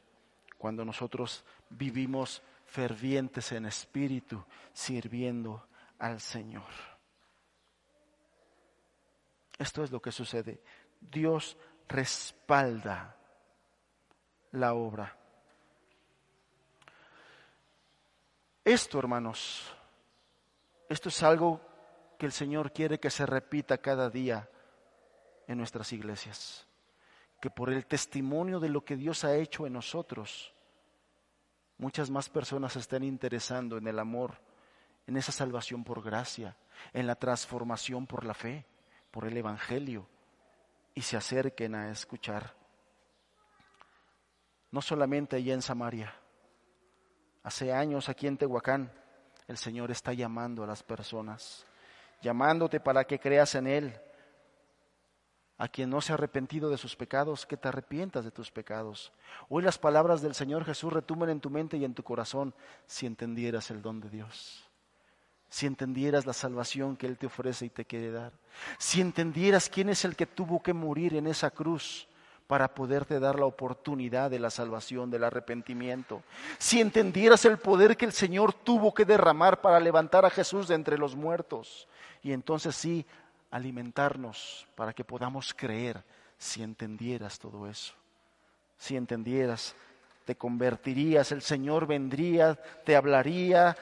cuando 0.56 0.86
nosotros 0.86 1.44
vivimos 1.68 2.42
fervientes 2.64 3.52
en 3.52 3.66
espíritu, 3.66 4.42
sirviendo 4.72 5.66
al 5.98 6.20
Señor. 6.20 6.97
Esto 9.58 9.82
es 9.82 9.90
lo 9.90 10.00
que 10.00 10.12
sucede. 10.12 10.62
Dios 11.00 11.56
respalda 11.88 13.16
la 14.52 14.74
obra. 14.74 15.16
Esto, 18.64 18.98
hermanos, 18.98 19.74
esto 20.88 21.08
es 21.08 21.22
algo 21.22 21.60
que 22.18 22.26
el 22.26 22.32
Señor 22.32 22.72
quiere 22.72 23.00
que 23.00 23.10
se 23.10 23.26
repita 23.26 23.78
cada 23.78 24.10
día 24.10 24.48
en 25.46 25.58
nuestras 25.58 25.92
iglesias. 25.92 26.66
Que 27.40 27.50
por 27.50 27.70
el 27.70 27.86
testimonio 27.86 28.60
de 28.60 28.68
lo 28.68 28.84
que 28.84 28.96
Dios 28.96 29.24
ha 29.24 29.34
hecho 29.34 29.66
en 29.66 29.72
nosotros, 29.72 30.52
muchas 31.78 32.10
más 32.10 32.28
personas 32.28 32.76
estén 32.76 33.04
interesando 33.04 33.78
en 33.78 33.88
el 33.88 33.98
amor, 33.98 34.38
en 35.06 35.16
esa 35.16 35.32
salvación 35.32 35.82
por 35.82 36.02
gracia, 36.02 36.56
en 36.92 37.06
la 37.06 37.14
transformación 37.14 38.06
por 38.06 38.24
la 38.24 38.34
fe 38.34 38.66
por 39.10 39.26
el 39.26 39.36
Evangelio 39.36 40.06
y 40.94 41.02
se 41.02 41.16
acerquen 41.16 41.74
a 41.74 41.90
escuchar. 41.90 42.54
No 44.70 44.82
solamente 44.82 45.36
allá 45.36 45.54
en 45.54 45.62
Samaria, 45.62 46.14
hace 47.42 47.72
años 47.72 48.08
aquí 48.08 48.26
en 48.26 48.36
Tehuacán, 48.36 48.92
el 49.46 49.56
Señor 49.56 49.90
está 49.90 50.12
llamando 50.12 50.62
a 50.62 50.66
las 50.66 50.82
personas, 50.82 51.66
llamándote 52.20 52.80
para 52.80 53.04
que 53.04 53.18
creas 53.18 53.54
en 53.54 53.66
Él. 53.66 54.00
A 55.56 55.66
quien 55.66 55.90
no 55.90 56.00
se 56.00 56.12
ha 56.12 56.14
arrepentido 56.14 56.70
de 56.70 56.78
sus 56.78 56.94
pecados, 56.94 57.44
que 57.44 57.56
te 57.56 57.66
arrepientas 57.66 58.24
de 58.24 58.30
tus 58.30 58.52
pecados. 58.52 59.12
Hoy 59.48 59.64
las 59.64 59.78
palabras 59.78 60.22
del 60.22 60.34
Señor 60.34 60.64
Jesús 60.64 60.92
retumen 60.92 61.30
en 61.30 61.40
tu 61.40 61.50
mente 61.50 61.76
y 61.76 61.84
en 61.84 61.94
tu 61.94 62.04
corazón 62.04 62.54
si 62.86 63.06
entendieras 63.06 63.70
el 63.70 63.82
don 63.82 64.00
de 64.00 64.08
Dios 64.08 64.67
si 65.48 65.66
entendieras 65.66 66.26
la 66.26 66.32
salvación 66.32 66.96
que 66.96 67.06
Él 67.06 67.16
te 67.16 67.26
ofrece 67.26 67.66
y 67.66 67.70
te 67.70 67.84
quiere 67.84 68.10
dar, 68.10 68.32
si 68.78 69.00
entendieras 69.00 69.68
quién 69.68 69.88
es 69.88 70.04
el 70.04 70.16
que 70.16 70.26
tuvo 70.26 70.62
que 70.62 70.72
morir 70.72 71.14
en 71.14 71.26
esa 71.26 71.50
cruz 71.50 72.06
para 72.46 72.74
poderte 72.74 73.20
dar 73.20 73.38
la 73.38 73.44
oportunidad 73.44 74.30
de 74.30 74.38
la 74.38 74.50
salvación, 74.50 75.10
del 75.10 75.24
arrepentimiento, 75.24 76.22
si 76.58 76.80
entendieras 76.80 77.44
el 77.44 77.58
poder 77.58 77.96
que 77.96 78.06
el 78.06 78.12
Señor 78.12 78.52
tuvo 78.52 78.94
que 78.94 79.04
derramar 79.04 79.60
para 79.60 79.80
levantar 79.80 80.24
a 80.24 80.30
Jesús 80.30 80.68
de 80.68 80.74
entre 80.74 80.98
los 80.98 81.14
muertos, 81.14 81.88
y 82.22 82.32
entonces 82.32 82.74
sí 82.74 83.06
alimentarnos 83.50 84.66
para 84.74 84.92
que 84.92 85.04
podamos 85.04 85.54
creer, 85.54 86.02
si 86.38 86.62
entendieras 86.62 87.38
todo 87.38 87.66
eso, 87.66 87.94
si 88.78 88.96
entendieras 88.96 89.74
te 90.24 90.36
convertirías, 90.36 91.32
el 91.32 91.40
Señor 91.40 91.86
vendría, 91.86 92.54
te 92.84 92.94
hablaría, 92.94 93.74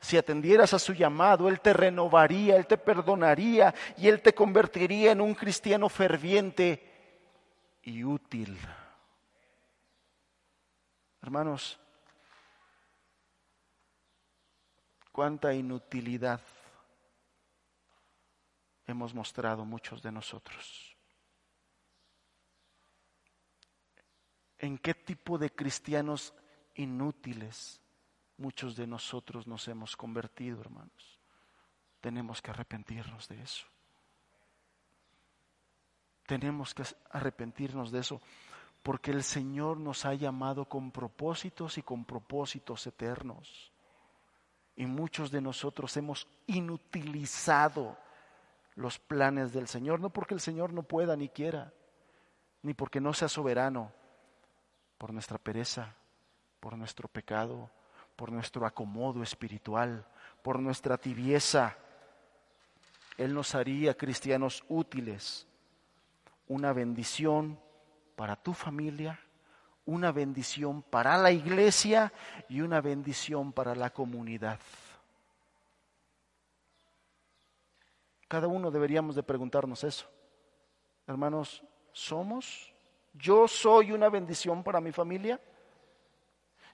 si 0.00 0.16
atendieras 0.16 0.74
a 0.74 0.78
su 0.78 0.92
llamado, 0.92 1.48
Él 1.48 1.60
te 1.60 1.72
renovaría, 1.72 2.56
Él 2.56 2.66
te 2.66 2.78
perdonaría 2.78 3.74
y 3.96 4.08
Él 4.08 4.22
te 4.22 4.34
convertiría 4.34 5.12
en 5.12 5.20
un 5.20 5.34
cristiano 5.34 5.88
ferviente 5.88 7.78
y 7.82 8.04
útil. 8.04 8.58
Hermanos, 11.22 11.78
cuánta 15.12 15.52
inutilidad 15.52 16.40
hemos 18.86 19.14
mostrado 19.14 19.64
muchos 19.64 20.02
de 20.02 20.12
nosotros. 20.12 20.96
en 24.58 24.78
qué 24.78 24.94
tipo 24.94 25.38
de 25.38 25.50
cristianos 25.50 26.34
inútiles 26.74 27.80
muchos 28.38 28.76
de 28.76 28.86
nosotros 28.86 29.46
nos 29.46 29.66
hemos 29.68 29.96
convertido, 29.96 30.60
hermanos. 30.60 31.20
Tenemos 32.00 32.40
que 32.40 32.50
arrepentirnos 32.50 33.28
de 33.28 33.42
eso. 33.42 33.66
Tenemos 36.26 36.74
que 36.74 36.84
arrepentirnos 37.10 37.90
de 37.90 38.00
eso 38.00 38.20
porque 38.82 39.10
el 39.10 39.24
Señor 39.24 39.78
nos 39.78 40.04
ha 40.04 40.14
llamado 40.14 40.66
con 40.66 40.92
propósitos 40.92 41.76
y 41.78 41.82
con 41.82 42.04
propósitos 42.04 42.86
eternos. 42.86 43.72
Y 44.76 44.86
muchos 44.86 45.30
de 45.30 45.40
nosotros 45.40 45.96
hemos 45.96 46.28
inutilizado 46.46 47.98
los 48.76 48.98
planes 48.98 49.52
del 49.52 49.66
Señor, 49.66 49.98
no 49.98 50.10
porque 50.10 50.34
el 50.34 50.40
Señor 50.40 50.72
no 50.72 50.82
pueda 50.82 51.16
ni 51.16 51.30
quiera, 51.30 51.72
ni 52.62 52.74
porque 52.74 53.00
no 53.00 53.12
sea 53.12 53.28
soberano, 53.28 53.92
por 54.98 55.12
nuestra 55.12 55.38
pereza, 55.38 55.96
por 56.60 56.76
nuestro 56.76 57.08
pecado, 57.08 57.70
por 58.16 58.32
nuestro 58.32 58.66
acomodo 58.66 59.22
espiritual, 59.22 60.04
por 60.42 60.58
nuestra 60.58 60.96
tibieza. 60.96 61.76
Él 63.18 63.34
nos 63.34 63.54
haría 63.54 63.96
cristianos 63.96 64.64
útiles, 64.68 65.46
una 66.48 66.72
bendición 66.72 67.58
para 68.16 68.36
tu 68.36 68.54
familia, 68.54 69.20
una 69.84 70.10
bendición 70.10 70.82
para 70.82 71.16
la 71.16 71.30
iglesia 71.30 72.12
y 72.48 72.60
una 72.60 72.80
bendición 72.80 73.52
para 73.52 73.74
la 73.74 73.90
comunidad. 73.90 74.58
Cada 78.28 78.48
uno 78.48 78.70
deberíamos 78.70 79.14
de 79.14 79.22
preguntarnos 79.22 79.84
eso. 79.84 80.06
Hermanos, 81.06 81.62
¿somos? 81.92 82.72
¿Yo 83.14 83.46
soy 83.46 83.92
una 83.92 84.08
bendición 84.08 84.64
para 84.64 84.80
mi 84.80 84.90
familia? 84.90 85.40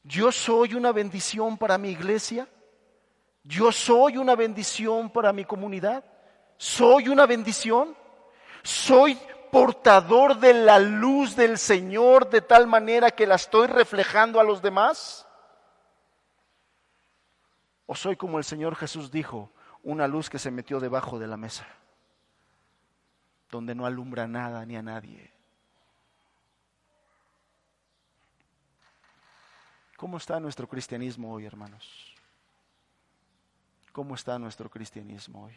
¿Yo 0.04 0.32
soy 0.32 0.74
una 0.74 0.92
bendición 0.92 1.56
para 1.56 1.78
mi 1.78 1.90
iglesia? 1.90 2.48
¿Yo 3.44 3.72
soy 3.72 4.16
una 4.16 4.34
bendición 4.34 5.10
para 5.10 5.32
mi 5.32 5.44
comunidad? 5.44 6.04
¿Soy 6.56 7.08
una 7.08 7.26
bendición? 7.26 7.96
¿Soy 8.62 9.18
portador 9.50 10.38
de 10.38 10.54
la 10.54 10.78
luz 10.78 11.36
del 11.36 11.58
Señor 11.58 12.30
de 12.30 12.40
tal 12.40 12.66
manera 12.66 13.10
que 13.10 13.26
la 13.26 13.34
estoy 13.34 13.66
reflejando 13.66 14.40
a 14.40 14.44
los 14.44 14.62
demás? 14.62 15.26
¿O 17.86 17.94
soy 17.94 18.16
como 18.16 18.38
el 18.38 18.44
Señor 18.44 18.76
Jesús 18.76 19.10
dijo, 19.10 19.50
una 19.82 20.08
luz 20.08 20.30
que 20.30 20.38
se 20.38 20.50
metió 20.50 20.80
debajo 20.80 21.18
de 21.18 21.26
la 21.26 21.36
mesa, 21.36 21.66
donde 23.50 23.74
no 23.74 23.84
alumbra 23.84 24.26
nada 24.26 24.64
ni 24.64 24.76
a 24.76 24.82
nadie? 24.82 25.31
¿Cómo 30.02 30.16
está 30.16 30.40
nuestro 30.40 30.68
cristianismo 30.68 31.32
hoy, 31.32 31.46
hermanos? 31.46 32.12
¿Cómo 33.92 34.16
está 34.16 34.36
nuestro 34.36 34.68
cristianismo 34.68 35.44
hoy? 35.44 35.54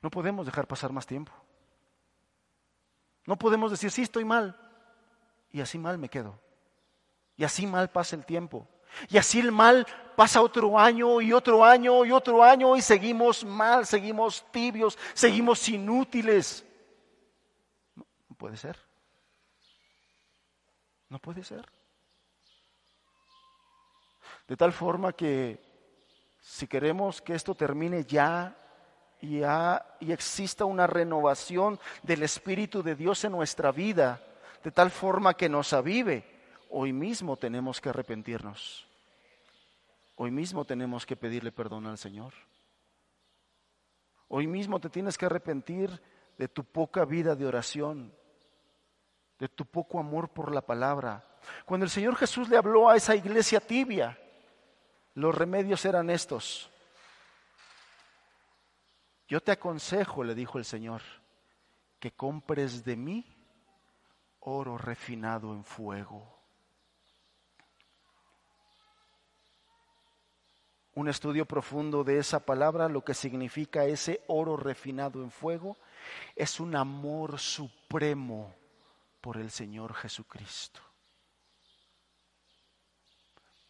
No 0.00 0.08
podemos 0.10 0.46
dejar 0.46 0.66
pasar 0.66 0.92
más 0.92 1.06
tiempo. 1.06 1.30
No 3.26 3.36
podemos 3.36 3.70
decir, 3.70 3.90
sí, 3.90 4.00
estoy 4.00 4.24
mal. 4.24 4.58
Y 5.52 5.60
así 5.60 5.76
mal 5.76 5.98
me 5.98 6.08
quedo. 6.08 6.40
Y 7.36 7.44
así 7.44 7.66
mal 7.66 7.90
pasa 7.90 8.16
el 8.16 8.24
tiempo. 8.24 8.66
Y 9.10 9.18
así 9.18 9.40
el 9.40 9.52
mal 9.52 9.86
pasa 10.16 10.40
otro 10.40 10.78
año 10.78 11.20
y 11.20 11.34
otro 11.34 11.62
año 11.62 12.02
y 12.06 12.12
otro 12.12 12.42
año 12.42 12.78
y 12.78 12.80
seguimos 12.80 13.44
mal, 13.44 13.84
seguimos 13.84 14.42
tibios, 14.50 14.96
seguimos 15.12 15.68
inútiles. 15.68 16.66
No, 18.36 18.38
puede 18.38 18.56
ser. 18.58 18.76
No 21.08 21.18
puede 21.18 21.42
ser. 21.42 21.64
De 24.46 24.58
tal 24.58 24.74
forma 24.74 25.14
que 25.14 25.58
si 26.42 26.66
queremos 26.66 27.22
que 27.22 27.34
esto 27.34 27.54
termine 27.54 28.04
ya 28.04 28.54
y, 29.22 29.38
y 29.38 30.12
exista 30.12 30.66
una 30.66 30.86
renovación 30.86 31.80
del 32.02 32.24
Espíritu 32.24 32.82
de 32.82 32.94
Dios 32.94 33.24
en 33.24 33.32
nuestra 33.32 33.72
vida, 33.72 34.22
de 34.62 34.70
tal 34.70 34.90
forma 34.90 35.32
que 35.32 35.48
nos 35.48 35.72
avive, 35.72 36.22
hoy 36.68 36.92
mismo 36.92 37.38
tenemos 37.38 37.80
que 37.80 37.88
arrepentirnos. 37.88 38.86
Hoy 40.16 40.30
mismo 40.30 40.66
tenemos 40.66 41.06
que 41.06 41.16
pedirle 41.16 41.52
perdón 41.52 41.86
al 41.86 41.96
Señor. 41.96 42.34
Hoy 44.28 44.46
mismo 44.46 44.78
te 44.78 44.90
tienes 44.90 45.16
que 45.16 45.24
arrepentir 45.24 46.02
de 46.36 46.48
tu 46.48 46.64
poca 46.64 47.06
vida 47.06 47.34
de 47.34 47.46
oración, 47.46 48.12
de 49.38 49.48
tu 49.48 49.64
poco 49.64 49.98
amor 49.98 50.28
por 50.28 50.52
la 50.52 50.60
palabra. 50.60 51.24
Cuando 51.64 51.84
el 51.84 51.90
Señor 51.90 52.16
Jesús 52.16 52.48
le 52.48 52.56
habló 52.56 52.88
a 52.88 52.96
esa 52.96 53.14
iglesia 53.14 53.60
tibia, 53.60 54.18
los 55.14 55.34
remedios 55.34 55.84
eran 55.84 56.10
estos. 56.10 56.70
Yo 59.28 59.40
te 59.40 59.52
aconsejo, 59.52 60.24
le 60.24 60.34
dijo 60.34 60.58
el 60.58 60.64
Señor, 60.64 61.02
que 61.98 62.12
compres 62.12 62.84
de 62.84 62.96
mí 62.96 63.36
oro 64.40 64.78
refinado 64.78 65.52
en 65.52 65.64
fuego. 65.64 66.34
Un 70.94 71.08
estudio 71.08 71.44
profundo 71.44 72.04
de 72.04 72.18
esa 72.18 72.40
palabra, 72.40 72.88
lo 72.88 73.04
que 73.04 73.12
significa 73.12 73.84
ese 73.84 74.22
oro 74.28 74.56
refinado 74.56 75.22
en 75.22 75.30
fuego, 75.30 75.76
es 76.34 76.58
un 76.58 76.74
amor 76.74 77.38
supremo 77.38 78.54
por 79.26 79.38
el 79.38 79.50
Señor 79.50 79.92
Jesucristo. 79.92 80.80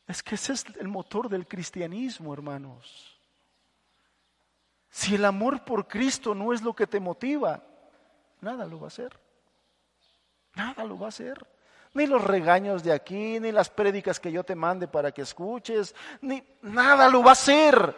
Es 0.07 0.23
que 0.23 0.35
ese 0.35 0.53
es 0.53 0.67
el 0.79 0.87
motor 0.87 1.31
del 1.31 1.49
cristianismo, 1.49 2.35
hermanos. 2.35 3.19
Si 4.91 5.15
el 5.15 5.25
amor 5.25 5.65
por 5.65 5.89
Cristo 5.89 6.35
no 6.35 6.53
es 6.53 6.61
lo 6.61 6.75
que 6.75 6.87
te 6.87 7.01
motiva, 7.01 7.63
nada 8.43 8.67
lo 8.67 8.81
va 8.81 8.85
a 8.85 8.89
hacer. 8.89 9.19
Nada 10.57 10.85
lo 10.85 10.99
va 10.99 11.07
a 11.07 11.09
hacer. 11.09 11.47
Ni 11.95 12.07
los 12.07 12.23
regaños 12.23 12.83
de 12.83 12.93
aquí, 12.93 13.41
ni 13.41 13.51
las 13.51 13.71
prédicas 13.71 14.21
que 14.21 14.31
yo 14.31 14.45
te 14.45 14.55
mande 14.55 14.87
para 14.87 15.11
que 15.11 15.23
escuches, 15.23 15.95
ni 16.21 16.45
nada 16.61 17.09
lo 17.09 17.23
va 17.23 17.31
a 17.31 17.33
hacer. 17.33 17.97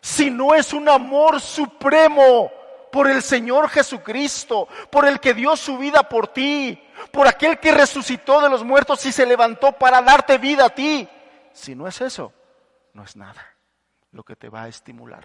Si 0.00 0.30
no 0.30 0.54
es 0.54 0.72
un 0.72 0.88
amor 0.88 1.40
supremo 1.40 2.52
por 2.90 3.08
el 3.08 3.22
Señor 3.22 3.68
Jesucristo, 3.68 4.68
por 4.90 5.06
el 5.06 5.20
que 5.20 5.34
dio 5.34 5.56
su 5.56 5.78
vida 5.78 6.02
por 6.02 6.28
ti, 6.28 6.82
por 7.12 7.26
aquel 7.26 7.58
que 7.58 7.72
resucitó 7.72 8.40
de 8.40 8.50
los 8.50 8.64
muertos 8.64 9.04
y 9.06 9.12
se 9.12 9.26
levantó 9.26 9.72
para 9.72 10.02
darte 10.02 10.38
vida 10.38 10.66
a 10.66 10.70
ti. 10.70 11.08
Si 11.52 11.74
no 11.74 11.86
es 11.86 12.00
eso, 12.00 12.32
no 12.92 13.04
es 13.04 13.16
nada 13.16 13.44
lo 14.12 14.22
que 14.24 14.36
te 14.36 14.48
va 14.48 14.62
a 14.62 14.68
estimular. 14.68 15.24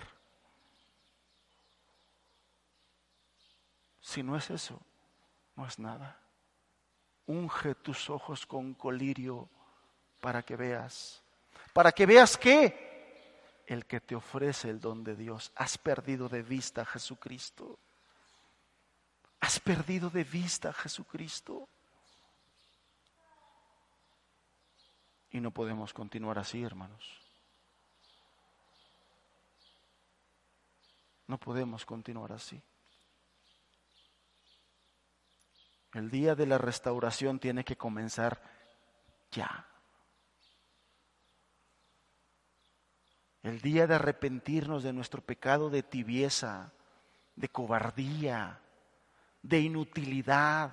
Si 4.02 4.22
no 4.22 4.36
es 4.36 4.50
eso, 4.50 4.80
no 5.56 5.66
es 5.66 5.80
nada. 5.80 6.20
Unge 7.26 7.74
tus 7.76 8.10
ojos 8.10 8.46
con 8.46 8.74
colirio 8.74 9.50
para 10.20 10.44
que 10.44 10.56
veas. 10.56 11.24
¿Para 11.72 11.92
que 11.92 12.06
veas 12.06 12.38
qué? 12.38 12.93
El 13.66 13.86
que 13.86 14.02
te 14.02 14.16
ofrece 14.16 14.70
el 14.70 14.80
don 14.80 15.04
de 15.04 15.16
Dios. 15.16 15.52
Has 15.56 15.78
perdido 15.78 16.30
de 16.30 16.42
vista 16.42 16.82
a 16.82 16.86
Jesucristo. 16.86 17.80
Has 19.40 19.60
perdido 19.60 20.10
de 20.10 20.24
vista 20.24 20.70
a 20.70 20.74
Jesucristo. 20.74 21.68
Y 25.32 25.40
no 25.40 25.52
podemos 25.52 25.94
continuar 25.94 26.38
así, 26.38 26.64
hermanos. 26.64 27.04
No 31.28 31.38
podemos 31.38 31.86
continuar 31.86 32.32
así. 32.34 32.62
El 35.94 36.10
día 36.10 36.36
de 36.36 36.46
la 36.46 36.58
restauración 36.58 37.40
tiene 37.40 37.64
que 37.64 37.76
comenzar 37.76 38.42
ya. 39.32 39.68
El 43.44 43.60
día 43.60 43.88
de 43.88 43.96
arrepentirnos 43.96 44.84
de 44.84 44.94
nuestro 44.94 45.22
pecado 45.22 45.70
de 45.70 45.84
tibieza, 45.84 46.72
de 47.36 47.50
cobardía, 47.50 48.62
de 49.42 49.60
inutilidad, 49.60 50.72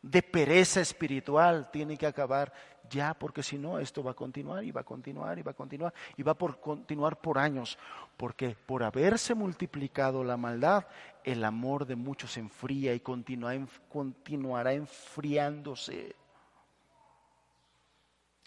de 0.00 0.22
pereza 0.22 0.80
espiritual, 0.80 1.70
tiene 1.70 1.98
que 1.98 2.06
acabar 2.06 2.54
ya, 2.88 3.12
porque 3.12 3.42
si 3.42 3.58
no, 3.58 3.78
esto 3.78 4.02
va 4.02 4.12
a 4.12 4.14
continuar 4.14 4.64
y 4.64 4.70
va 4.70 4.80
a 4.80 4.84
continuar 4.84 5.38
y 5.38 5.42
va 5.42 5.50
a 5.50 5.54
continuar 5.54 5.92
y 6.16 6.22
va 6.22 6.32
a 6.32 6.34
continuar 6.36 7.20
por 7.20 7.38
años, 7.38 7.78
porque 8.16 8.56
por 8.66 8.82
haberse 8.82 9.34
multiplicado 9.34 10.24
la 10.24 10.38
maldad, 10.38 10.86
el 11.22 11.44
amor 11.44 11.84
de 11.84 11.96
muchos 11.96 12.38
enfría 12.38 12.94
y 12.94 13.00
continuará 13.00 14.72
enfriándose. 14.72 16.16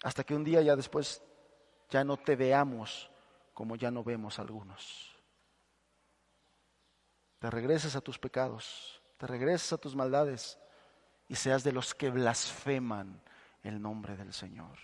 Hasta 0.02 0.24
que 0.24 0.34
un 0.34 0.42
día 0.42 0.60
ya 0.62 0.74
después 0.74 1.22
ya 1.88 2.02
no 2.02 2.16
te 2.16 2.34
veamos 2.34 3.10
como 3.58 3.74
ya 3.74 3.90
no 3.90 4.04
vemos 4.04 4.38
algunos. 4.38 5.10
te 7.40 7.50
regreses 7.50 7.96
a 7.96 8.00
tus 8.00 8.16
pecados, 8.16 9.02
te 9.16 9.26
regreses 9.26 9.72
a 9.72 9.78
tus 9.78 9.96
maldades 9.96 10.60
y 11.26 11.34
seas 11.34 11.64
de 11.64 11.72
los 11.72 11.92
que 11.92 12.08
blasfeman 12.08 13.20
el 13.64 13.82
nombre 13.82 14.16
del 14.16 14.32
Señor. 14.32 14.78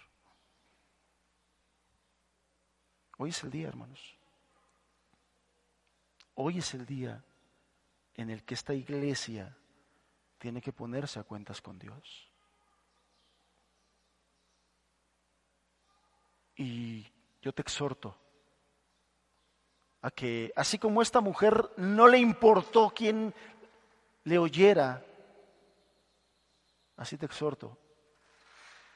Hoy 3.18 3.30
es 3.30 3.44
el 3.44 3.52
día, 3.52 3.68
hermanos. 3.68 4.18
Hoy 6.34 6.58
es 6.58 6.74
el 6.74 6.84
día 6.84 7.22
en 8.14 8.28
el 8.28 8.42
que 8.42 8.54
esta 8.54 8.74
iglesia 8.74 9.56
tiene 10.36 10.60
que 10.60 10.72
ponerse 10.72 11.20
a 11.20 11.22
cuentas 11.22 11.62
con 11.62 11.78
Dios. 11.78 12.28
Y 16.56 17.06
yo 17.40 17.52
te 17.54 17.62
exhorto 17.62 18.23
a 20.04 20.10
que, 20.10 20.52
así 20.54 20.78
como 20.78 21.00
esta 21.00 21.22
mujer 21.22 21.70
no 21.78 22.08
le 22.08 22.18
importó 22.18 22.92
quién 22.94 23.32
le 24.24 24.36
oyera, 24.36 25.02
así 26.98 27.16
te 27.16 27.24
exhorto 27.24 27.78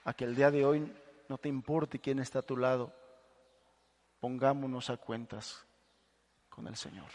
a 0.05 0.13
que 0.13 0.27
el 0.27 0.37
día 0.37 0.51
de 0.51 0.67
hoy 0.67 0.95
no 1.31 1.39
te 1.39 1.49
importe 1.49 1.99
quién 1.99 2.19
está 2.19 2.41
a 2.41 2.43
tu 2.43 2.59
lado, 2.59 2.93
pongámonos 4.21 4.91
a 4.91 4.99
cuentas 4.99 5.65
con 6.51 6.67
el 6.67 6.77
Señor. 6.77 7.09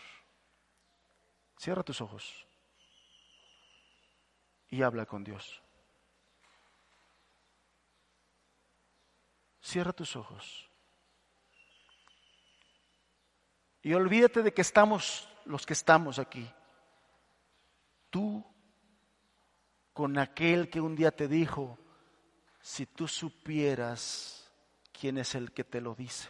Cierra 1.60 1.84
tus 1.84 2.02
ojos 2.02 2.48
y 4.70 4.82
habla 4.82 5.06
con 5.06 5.24
Dios. 5.24 5.62
Cierra 9.62 9.94
tus 9.94 10.16
ojos. 10.16 10.73
Y 13.84 13.94
olvídate 13.94 14.42
de 14.42 14.54
que 14.54 14.62
estamos 14.62 15.28
los 15.46 15.66
que 15.66 15.74
estamos 15.74 16.18
aquí. 16.18 16.50
Tú 18.10 18.44
con 19.92 20.18
aquel 20.18 20.70
que 20.70 20.82
un 20.82 20.96
día 20.96 21.12
te 21.12 21.28
dijo, 21.28 21.78
si 22.62 22.86
tú 22.86 23.08
supieras 23.08 24.50
quién 24.98 25.18
es 25.18 25.36
el 25.36 25.52
que 25.52 25.66
te 25.66 25.82
lo 25.82 25.94
dice, 25.96 26.30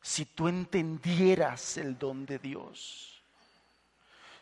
si 0.00 0.24
tú 0.24 0.48
entendieras 0.48 1.76
el 1.76 1.98
don 1.98 2.24
de 2.24 2.38
Dios, 2.38 3.22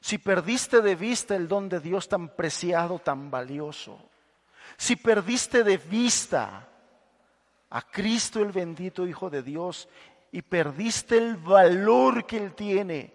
si 0.00 0.18
perdiste 0.18 0.80
de 0.80 0.94
vista 0.94 1.34
el 1.34 1.48
don 1.48 1.68
de 1.68 1.80
Dios 1.80 2.08
tan 2.08 2.36
preciado, 2.36 2.98
tan 2.98 3.30
valioso, 3.30 3.98
si 4.76 4.94
perdiste 4.94 5.64
de 5.64 5.78
vista 5.78 6.68
a 7.70 7.82
Cristo 7.82 8.40
el 8.40 8.52
bendito 8.52 9.06
Hijo 9.06 9.30
de 9.30 9.42
Dios 9.42 9.88
y 10.30 10.42
perdiste 10.42 11.16
el 11.16 11.36
valor 11.36 12.26
que 12.26 12.36
Él 12.36 12.54
tiene. 12.54 13.14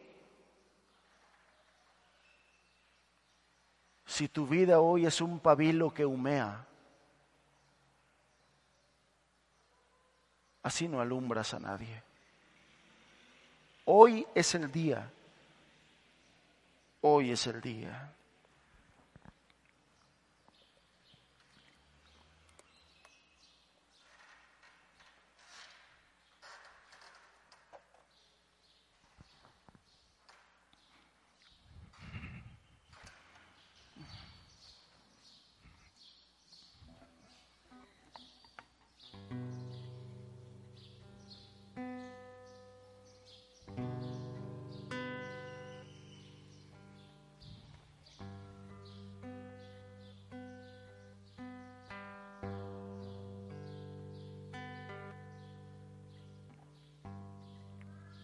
Si 4.06 4.28
tu 4.28 4.46
vida 4.46 4.80
hoy 4.80 5.06
es 5.06 5.22
un 5.22 5.40
pabilo 5.40 5.94
que 5.94 6.06
humea, 6.06 6.66
así 10.62 10.88
no 10.88 11.02
alumbras 11.02 11.54
a 11.54 11.60
nadie. 11.60 12.04
Hoy 13.86 14.26
es 14.34 14.56
el 14.56 14.72
día. 14.72 15.12
Hoy 17.02 17.32
es 17.32 17.48
el 17.48 17.60
día. 17.60 18.14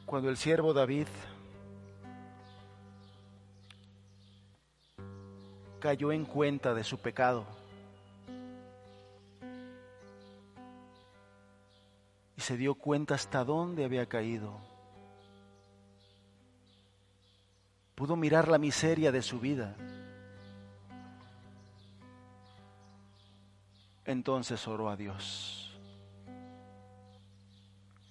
Cuando 0.10 0.32
el 0.32 0.38
siervo 0.38 0.74
David 0.74 1.06
cayó 5.80 6.12
en 6.12 6.26
cuenta 6.26 6.74
de 6.74 6.84
su 6.84 6.98
pecado 6.98 7.46
y 12.36 12.42
se 12.42 12.58
dio 12.58 12.74
cuenta 12.74 13.14
hasta 13.14 13.44
dónde 13.44 13.86
había 13.86 14.08
caído. 14.08 14.58
Pudo 17.94 18.16
mirar 18.16 18.48
la 18.48 18.58
miseria 18.58 19.12
de 19.12 19.22
su 19.22 19.40
vida. 19.40 19.76
Entonces 24.06 24.68
oró 24.68 24.90
a 24.90 24.96
Dios, 24.96 25.80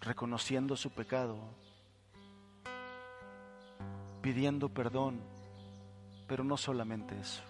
reconociendo 0.01 0.77
su 0.77 0.91
pecado 0.91 1.68
pidiendo 4.29 4.69
perdón, 4.69 5.23
pero 6.27 6.45
no 6.45 6.59
solamente 6.59 7.19
eso. 7.19 7.43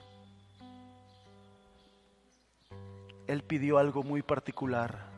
Él 3.27 3.43
pidió 3.43 3.79
algo 3.79 4.05
muy 4.05 4.23
particular. 4.23 5.11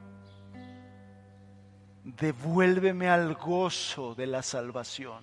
Devuélveme 2.03 3.11
al 3.11 3.35
gozo 3.35 4.15
de 4.15 4.27
la 4.27 4.43
salvación. 4.43 5.23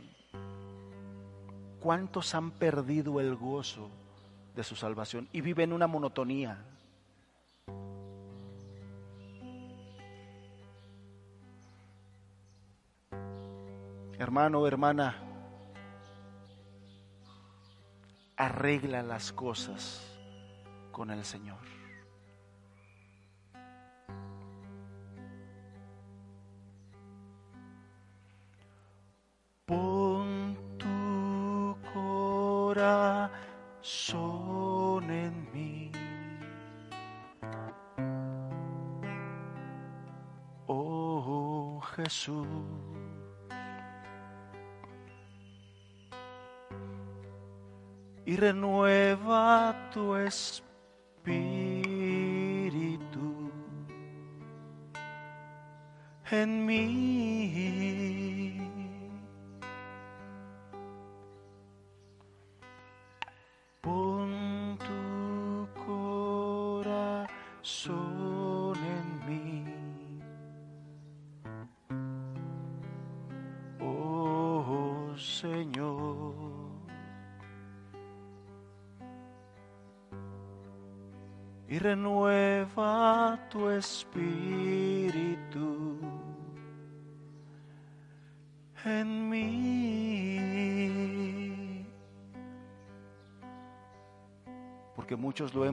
¿Cuántos 1.79 2.35
han 2.35 2.51
perdido 2.51 3.19
el 3.19 3.35
gozo 3.35 3.89
de 4.55 4.63
su 4.63 4.75
salvación 4.75 5.27
y 5.31 5.41
viven 5.41 5.73
una 5.73 5.87
monotonía? 5.87 6.63
Hermano, 14.19 14.67
hermana, 14.67 15.26
arregla 18.37 19.01
las 19.01 19.33
cosas 19.33 20.01
con 20.91 21.09
el 21.09 21.25
Señor. 21.25 21.57
Pon 29.65 30.55
tu 30.77 31.75
corazón 31.93 33.01
en 35.09 35.51
mí. 35.51 35.91
Oh 40.67 41.81
Jesús. 41.95 42.96
Y 48.27 48.35
renueva 48.35 49.73
tu 49.93 50.13
espíritu 50.17 50.61
en 56.29 56.65
mí. 56.65 57.96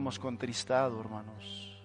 hemos 0.05 0.19
contristado, 0.19 0.99
hermanos. 0.99 1.81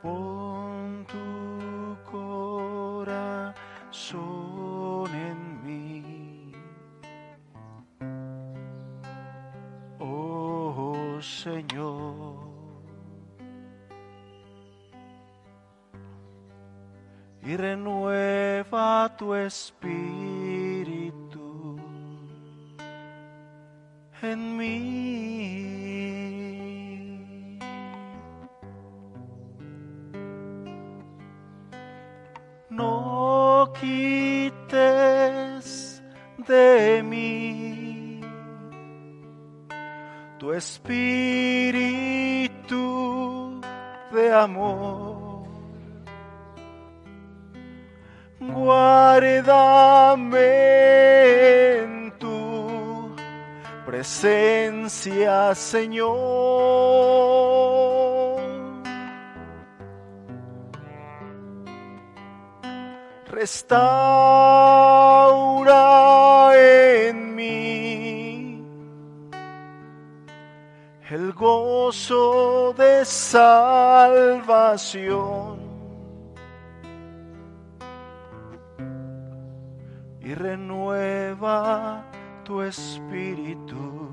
Pon 0.00 1.04
tu 1.04 1.98
corazón 2.10 3.44
en 5.14 5.62
mí. 5.62 6.52
Oh 9.98 11.18
Señor. 11.20 12.46
Y 17.42 17.56
renueva 17.58 19.14
tu 19.18 19.34
espíritu. 19.34 19.85
Restaura 63.46 63.86
en 66.58 67.16
mí 67.36 68.60
el 71.08 71.32
gozo 71.32 72.74
de 72.76 73.04
salvación 73.04 74.00
y 80.20 80.34
renueva 80.34 82.04
tu 82.42 82.62
espíritu 82.62 84.10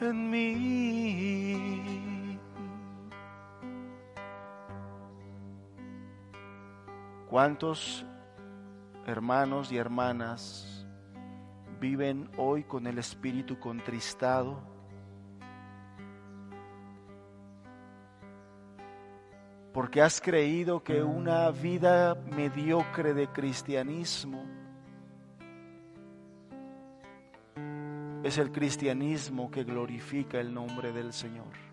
en 0.00 0.30
mí. 0.30 1.67
¿Cuántos 7.38 8.04
hermanos 9.06 9.70
y 9.70 9.76
hermanas 9.76 10.84
viven 11.78 12.28
hoy 12.36 12.64
con 12.64 12.88
el 12.88 12.98
espíritu 12.98 13.60
contristado? 13.60 14.60
Porque 19.72 20.02
has 20.02 20.20
creído 20.20 20.82
que 20.82 21.04
una 21.04 21.48
vida 21.52 22.16
mediocre 22.16 23.14
de 23.14 23.28
cristianismo 23.28 24.44
es 28.24 28.36
el 28.36 28.50
cristianismo 28.50 29.48
que 29.48 29.62
glorifica 29.62 30.40
el 30.40 30.52
nombre 30.52 30.90
del 30.90 31.12
Señor. 31.12 31.67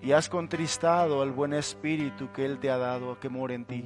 Y 0.00 0.12
has 0.12 0.28
contristado 0.28 1.22
al 1.22 1.32
buen 1.32 1.52
espíritu 1.52 2.30
que 2.32 2.44
Él 2.44 2.58
te 2.58 2.70
ha 2.70 2.78
dado 2.78 3.12
a 3.12 3.20
que 3.20 3.28
mora 3.28 3.54
en 3.54 3.64
ti. 3.64 3.84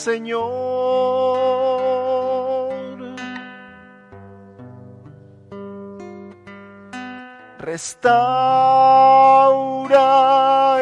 Señor. 0.00 0.40
Restaura 7.58 8.08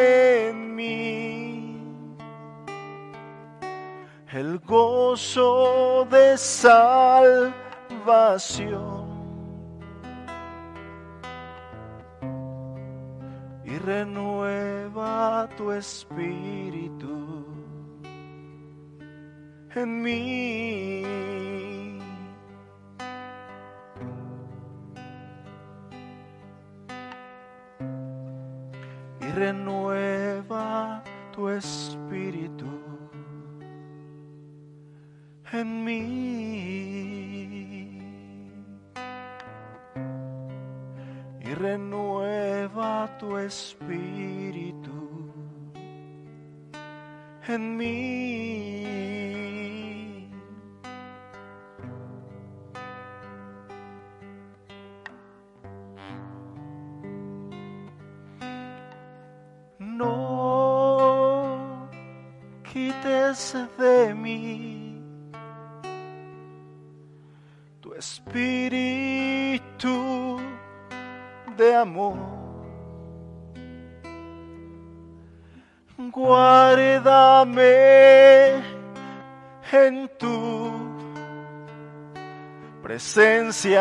en 0.01 0.77
mí 0.77 1.83
el 4.33 4.61
gozo 4.61 6.07
de 6.09 6.39
salvación 6.39 7.59
y 13.65 13.79
renueva 13.79 15.49
tu 15.57 15.73
espíritu 15.73 16.18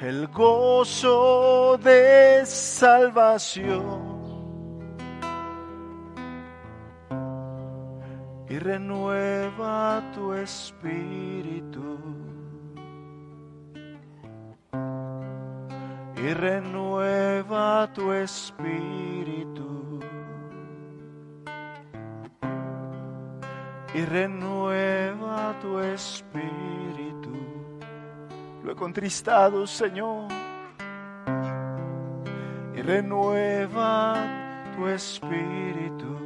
el 0.00 0.28
gozo 0.28 1.78
de 1.82 2.44
salvación 2.44 4.16
y 8.48 8.58
renueva 8.58 10.02
tu 10.14 10.34
espíritu 10.34 11.15
espíritu 18.26 20.00
y 23.94 24.04
renueva 24.04 25.54
tu 25.62 25.78
espíritu. 25.78 27.32
Lo 28.64 28.72
he 28.72 28.74
contristado, 28.74 29.66
Señor, 29.66 30.26
y 32.74 32.82
renueva 32.82 34.16
tu 34.76 34.88
espíritu 34.88 36.25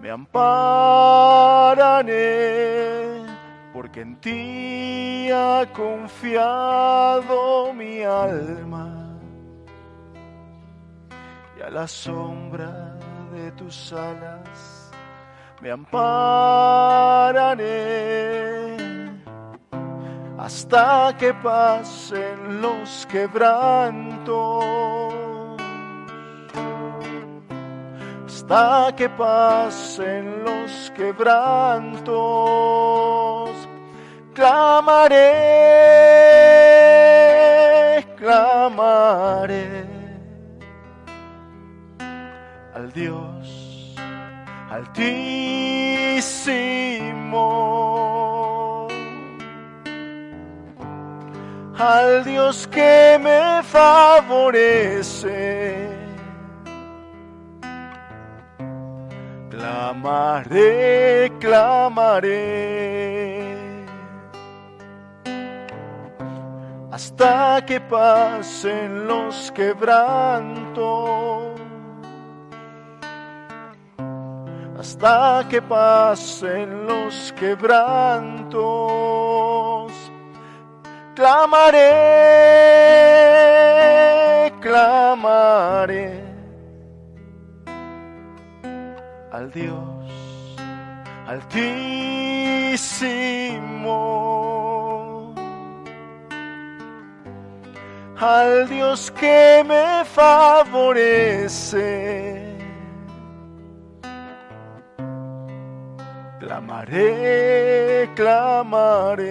me 0.00 0.10
ampararé, 0.10 1.24
porque 3.72 4.00
en 4.02 4.20
ti 4.20 5.30
ha 5.30 5.64
confiado 5.72 7.72
mi 7.72 8.02
alma. 8.02 8.92
Y 11.58 11.62
a 11.62 11.70
la 11.70 11.88
sombra 11.88 12.94
de 13.32 13.50
tus 13.52 13.90
alas 13.92 14.90
me 15.60 15.70
ampararé 15.70 17.46
hasta 20.38 21.16
que 21.18 21.34
pasen 21.34 22.60
los 22.60 23.06
quebrantos 23.06 25.05
hasta 28.48 28.94
que 28.94 29.08
pasen 29.08 30.44
los 30.44 30.92
quebrantos. 30.94 32.06
Clamaré, 34.34 35.16
clamaré 38.16 39.86
al 42.74 42.92
Dios 42.92 43.96
altísimo, 44.70 45.26
al 51.78 52.24
Dios 52.24 52.68
que 52.68 53.18
me 53.20 53.62
favorece 53.62 55.16
Clamaré, 59.56 61.32
clamaré, 61.40 62.36
hasta 66.92 67.64
que 67.64 67.80
pasen 67.80 69.08
los 69.08 69.50
quebrantos, 69.52 70.84
hasta 74.78 75.46
que 75.48 75.62
pasen 75.62 76.86
los 76.86 77.32
quebrantos. 77.32 78.52
Clamaré, 81.14 81.92
clamaré 84.60 86.25
al 89.46 89.52
Dios 89.52 89.76
altísimo, 91.28 91.74
al 98.18 98.68
Dios 98.68 99.12
que 99.12 99.64
me 99.66 100.04
favorece. 100.04 100.96
Clamaré, 106.40 108.10
clamaré, 108.14 109.26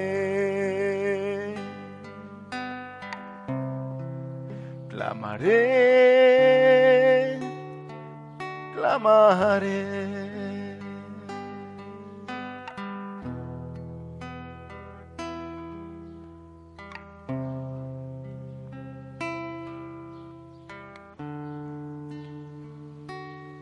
clamaré 4.90 6.15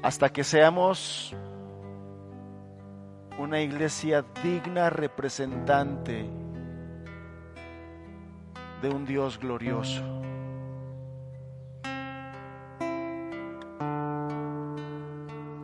Hasta 0.03 0.29
que 0.29 0.43
seamos 0.43 1.35
una 3.39 3.61
iglesia 3.61 4.23
digna 4.43 4.89
representante 4.89 6.29
de 8.81 8.89
un 8.89 9.05
Dios 9.05 9.39
glorioso. 9.39 10.22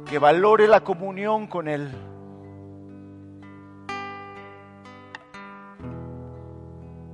Que 0.09 0.17
valore 0.17 0.67
la 0.67 0.81
comunión 0.81 1.45
con 1.45 1.67
Él. 1.67 1.91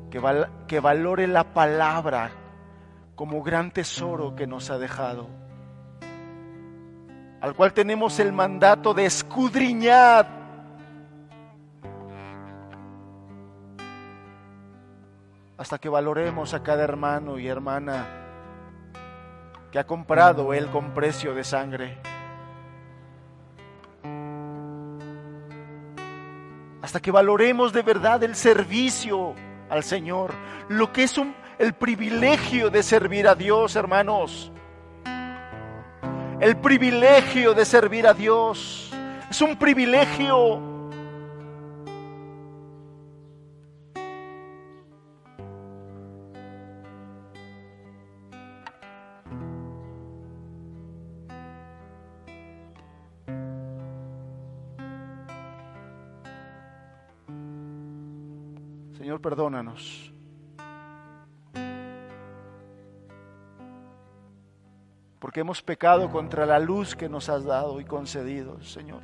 Que, 0.09 0.21
que 0.67 0.79
valore 0.79 1.27
la 1.27 1.43
palabra 1.43 2.31
como 3.15 3.43
gran 3.43 3.71
tesoro 3.71 4.33
que 4.33 4.47
nos 4.47 4.69
ha 4.69 4.77
dejado, 4.77 5.27
al 7.41 7.53
cual 7.53 7.73
tenemos 7.73 8.17
el 8.19 8.31
mandato 8.31 8.93
de 8.93 9.05
escudriñar 9.05 10.27
hasta 15.57 15.77
que 15.79 15.89
valoremos 15.89 16.53
a 16.53 16.63
cada 16.63 16.83
hermano 16.83 17.39
y 17.39 17.47
hermana 17.47 18.05
que 19.69 19.79
ha 19.79 19.85
comprado 19.85 20.53
Él 20.53 20.69
con 20.69 20.93
precio 20.93 21.35
de 21.35 21.43
sangre. 21.43 22.14
Hasta 26.85 26.99
que 26.99 27.09
valoremos 27.09 27.73
de 27.73 27.81
verdad 27.81 28.23
el 28.23 28.35
servicio 28.35 29.33
al 29.71 29.83
Señor, 29.83 30.35
lo 30.69 30.93
que 30.93 31.01
es 31.01 31.19
el 31.57 31.73
privilegio 31.73 32.69
de 32.69 32.83
servir 32.83 33.27
a 33.27 33.33
Dios, 33.33 33.75
hermanos. 33.75 34.51
El 36.39 36.57
privilegio 36.57 37.55
de 37.55 37.65
servir 37.65 38.05
a 38.05 38.13
Dios 38.13 38.91
es 39.27 39.41
un 39.41 39.57
privilegio 39.57 40.74
perdónanos. 59.25 60.13
Porque 65.19 65.39
hemos 65.39 65.63
pecado 65.63 66.11
contra 66.11 66.45
la 66.45 66.59
luz 66.59 66.95
que 66.95 67.09
nos 67.09 67.27
has 67.29 67.43
dado 67.43 67.81
y 67.81 67.85
concedido, 67.85 68.61
Señor. 68.61 69.01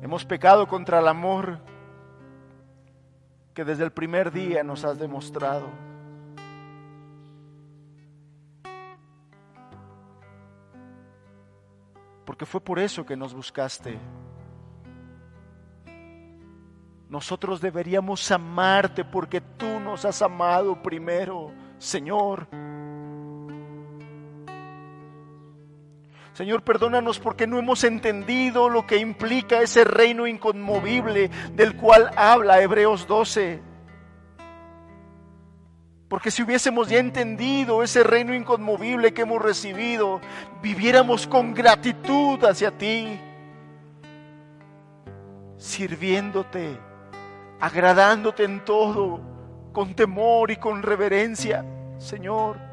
Hemos 0.00 0.24
pecado 0.24 0.66
contra 0.66 1.00
el 1.00 1.08
amor 1.08 1.58
que 3.52 3.62
desde 3.62 3.84
el 3.84 3.92
primer 3.92 4.32
día 4.32 4.64
nos 4.64 4.86
has 4.86 4.98
demostrado. 4.98 5.68
porque 12.24 12.46
fue 12.46 12.62
por 12.62 12.78
eso 12.78 13.04
que 13.04 13.14
nos 13.14 13.34
buscaste. 13.34 13.98
Nosotros 17.12 17.60
deberíamos 17.60 18.30
amarte 18.30 19.04
porque 19.04 19.42
tú 19.42 19.78
nos 19.78 20.06
has 20.06 20.22
amado 20.22 20.82
primero, 20.82 21.52
Señor. 21.76 22.48
Señor, 26.32 26.62
perdónanos 26.62 27.18
porque 27.18 27.46
no 27.46 27.58
hemos 27.58 27.84
entendido 27.84 28.70
lo 28.70 28.86
que 28.86 28.96
implica 28.96 29.60
ese 29.60 29.84
reino 29.84 30.26
inconmovible 30.26 31.30
del 31.54 31.76
cual 31.76 32.10
habla 32.16 32.62
Hebreos 32.62 33.06
12. 33.06 33.60
Porque 36.08 36.30
si 36.30 36.42
hubiésemos 36.42 36.88
ya 36.88 36.98
entendido 36.98 37.82
ese 37.82 38.04
reino 38.04 38.34
inconmovible 38.34 39.12
que 39.12 39.20
hemos 39.20 39.42
recibido, 39.42 40.18
viviéramos 40.62 41.26
con 41.26 41.52
gratitud 41.52 42.42
hacia 42.42 42.70
ti, 42.70 43.20
sirviéndote, 45.58 46.91
agradándote 47.62 48.42
en 48.42 48.64
todo, 48.64 49.20
con 49.72 49.94
temor 49.94 50.50
y 50.50 50.56
con 50.56 50.82
reverencia, 50.82 51.64
Señor. 51.96 52.71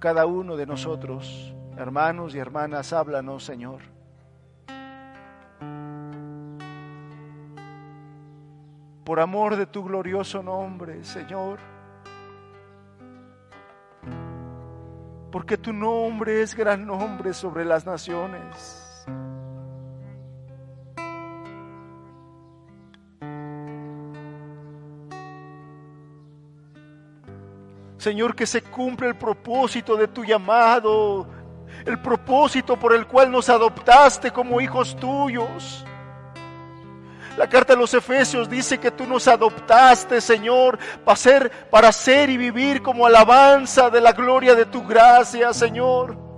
Cada 0.00 0.24
uno 0.26 0.56
de 0.56 0.66
nosotros. 0.66 1.54
Hermanos 1.76 2.34
y 2.34 2.38
hermanas, 2.38 2.92
háblanos, 2.92 3.44
Señor. 3.44 3.82
Por 9.04 9.20
amor 9.20 9.56
de 9.56 9.66
tu 9.66 9.84
glorioso 9.84 10.42
nombre, 10.42 11.04
Señor. 11.04 11.58
Porque 15.30 15.56
tu 15.58 15.72
nombre 15.72 16.42
es 16.42 16.56
gran 16.56 16.86
nombre 16.86 17.32
sobre 17.34 17.64
las 17.64 17.86
naciones. 17.86 18.89
Señor, 28.00 28.34
que 28.34 28.46
se 28.46 28.62
cumpla 28.62 29.08
el 29.08 29.14
propósito 29.14 29.94
de 29.94 30.08
tu 30.08 30.24
llamado, 30.24 31.26
el 31.84 32.00
propósito 32.00 32.78
por 32.78 32.94
el 32.94 33.06
cual 33.06 33.30
nos 33.30 33.50
adoptaste 33.50 34.30
como 34.30 34.58
hijos 34.58 34.96
tuyos. 34.96 35.84
La 37.36 37.46
carta 37.46 37.74
de 37.74 37.78
los 37.78 37.92
Efesios 37.92 38.48
dice 38.48 38.78
que 38.78 38.90
tú 38.90 39.06
nos 39.06 39.28
adoptaste, 39.28 40.22
Señor, 40.22 40.78
para 41.04 41.16
ser, 41.16 41.50
para 41.68 41.92
ser 41.92 42.30
y 42.30 42.38
vivir 42.38 42.80
como 42.80 43.04
alabanza 43.04 43.90
de 43.90 44.00
la 44.00 44.12
gloria 44.12 44.54
de 44.54 44.64
tu 44.64 44.82
gracia, 44.82 45.52
Señor. 45.52 46.29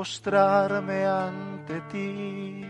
Postrarme 0.00 1.04
ante 1.04 1.82
ti. 1.90 2.64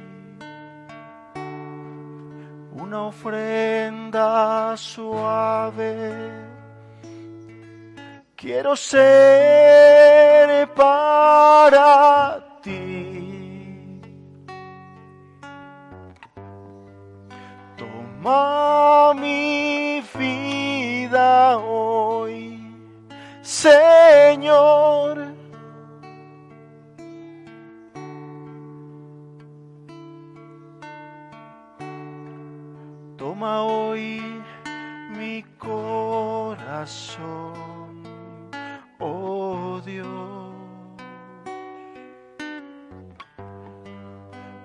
Una 2.72 3.02
ofrenda 3.04 4.74
suave 4.76 5.94
quiero 8.34 8.74
ser 8.74 10.68
para 10.74 12.39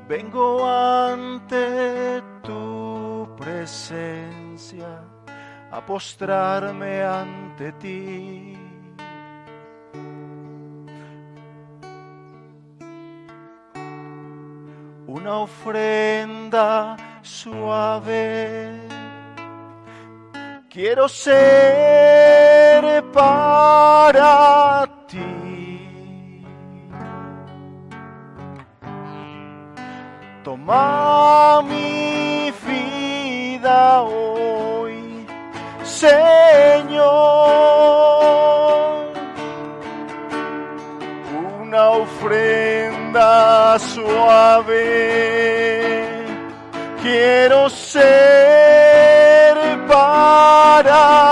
vengo 0.08 0.66
ante 0.66 2.22
tu 2.44 3.28
presencia 3.38 5.04
a 5.72 5.82
postrarme 5.82 7.04
ante 7.04 7.72
ti. 7.74 8.58
Una 15.08 15.40
ofrenda 15.40 16.96
suave. 17.22 18.82
Quiero 20.70 21.08
ser 21.08 23.04
para 23.14 24.85
Toma 30.66 31.62
mi 31.62 32.52
vida 32.66 34.02
hoy, 34.02 35.28
Señor, 35.84 37.06
una 41.62 41.90
ofrenda 41.90 43.78
suave. 43.78 44.82
Quiero 47.04 47.70
ser 47.70 49.56
para 49.88 51.25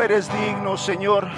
eres 0.00 0.30
digno, 0.40 0.76
Señor. 0.76 1.28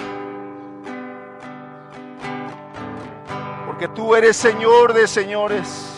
Porque 3.65 3.87
tú 3.89 4.15
eres 4.15 4.37
Señor 4.37 4.93
de 4.93 5.07
señores. 5.07 5.93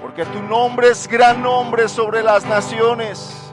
Porque 0.00 0.24
tu 0.26 0.42
nombre 0.42 0.88
es 0.88 1.06
gran 1.06 1.42
nombre 1.42 1.88
sobre 1.88 2.22
las 2.22 2.44
naciones. 2.46 3.52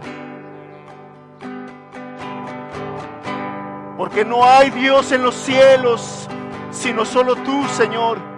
Porque 3.97 4.23
no 4.23 4.45
hay 4.45 4.69
Dios 4.69 5.11
en 5.11 5.23
los 5.23 5.35
cielos, 5.35 6.27
sino 6.71 7.05
solo 7.05 7.35
tú, 7.35 7.65
Señor. 7.69 8.34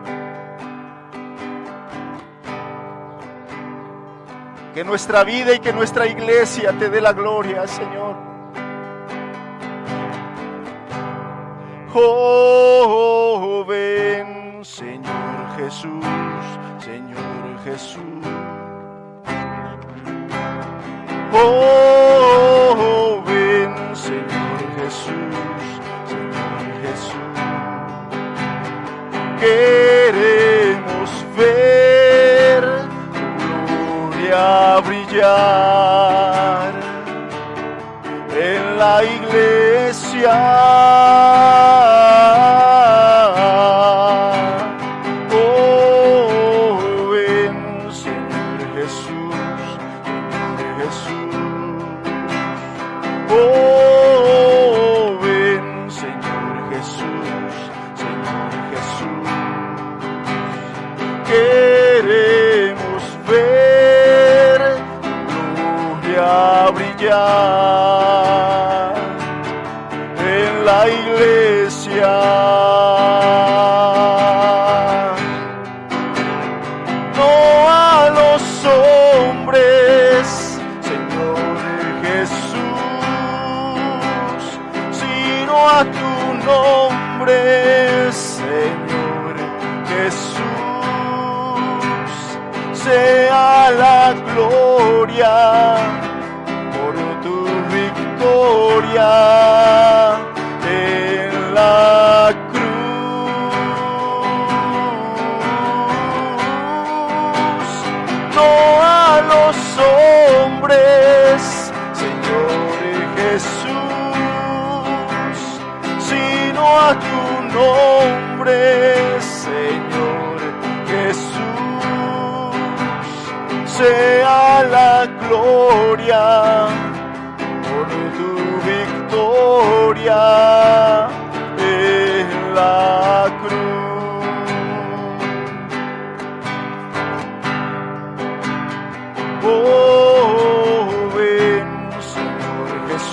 Que 4.78 4.84
nuestra 4.84 5.24
vida 5.24 5.56
y 5.56 5.60
que 5.60 5.74
nuestra 5.74 6.06
iglesia 6.06 6.72
te 6.78 6.88
dé 6.92 7.02
la 7.02 7.12
gloria, 7.12 7.66
Señor. 7.66 8.16
Oh, 11.96 13.66
ven, 13.68 14.64
Señor 14.64 15.56
Jesús, 15.58 16.06
Señor 16.78 17.60
Jesús. 17.64 18.24
Oh, 21.34 21.77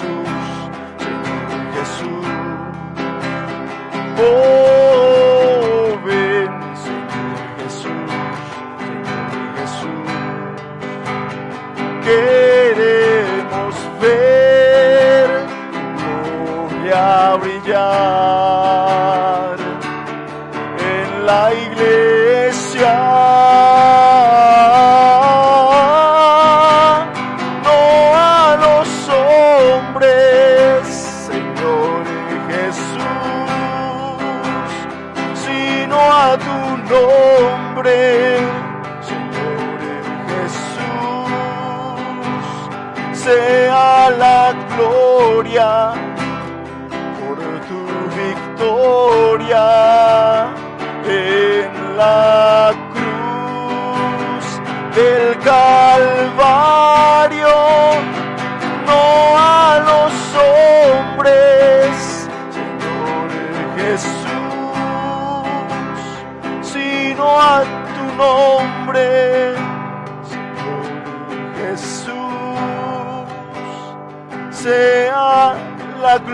Jesús, 0.04 0.70
Señor 0.98 1.72
Jesús. 1.74 2.26
Oh, 4.18 4.53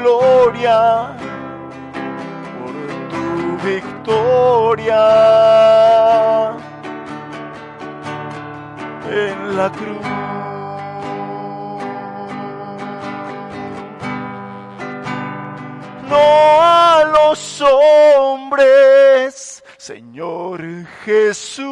gloria 0.00 1.12
por 2.58 2.74
tu 3.12 3.28
victoria 3.68 5.04
en 9.10 9.56
la 9.56 9.68
cruz. 9.70 10.06
No 16.08 16.16
a 16.60 17.04
los 17.04 17.60
hombres, 17.60 19.62
Señor 19.76 20.62
Jesús, 21.04 21.68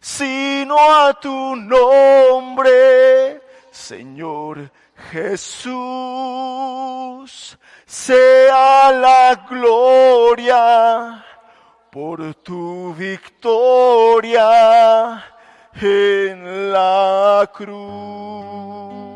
sino 0.00 0.78
a 0.78 1.12
tu 1.20 1.54
nombre, 1.56 3.42
Señor 3.70 4.70
Jesús. 5.10 5.78
Sea 7.86 8.92
la 8.92 9.46
gloria 9.48 11.24
por 11.90 12.34
tu 12.34 12.92
victoria 12.94 14.44
en 15.80 16.72
la 16.72 17.50
cruz. 17.52 19.07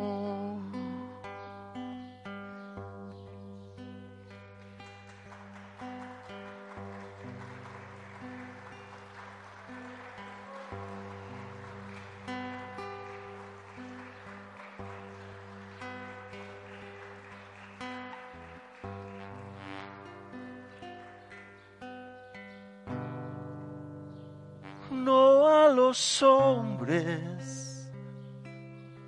No 25.02 25.48
a 25.48 25.68
los 25.68 26.22
hombres, 26.22 27.90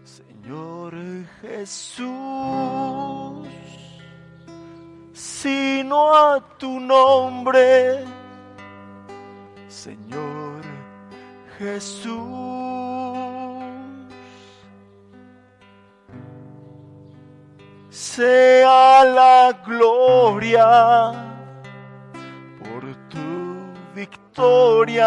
Señor 0.03 0.95
Jesús, 1.41 2.09
sino 5.13 6.15
a 6.15 6.41
tu 6.59 6.81
nombre, 6.81 8.05
Señor 9.69 10.63
Jesús. 11.59 12.45
Sea 17.91 19.05
la 19.05 19.63
gloria 19.65 21.34
victoria 23.95 25.07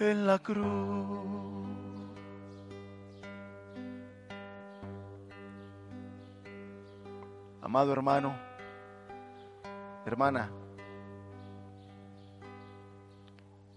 en 0.00 0.26
la 0.26 0.38
cruz. 0.38 0.66
Amado 7.60 7.92
hermano, 7.92 8.34
hermana, 10.06 10.50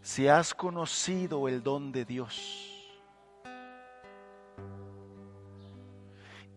si 0.02 0.28
has 0.28 0.54
conocido 0.54 1.48
el 1.48 1.62
don 1.62 1.92
de 1.92 2.06
Dios, 2.06 2.70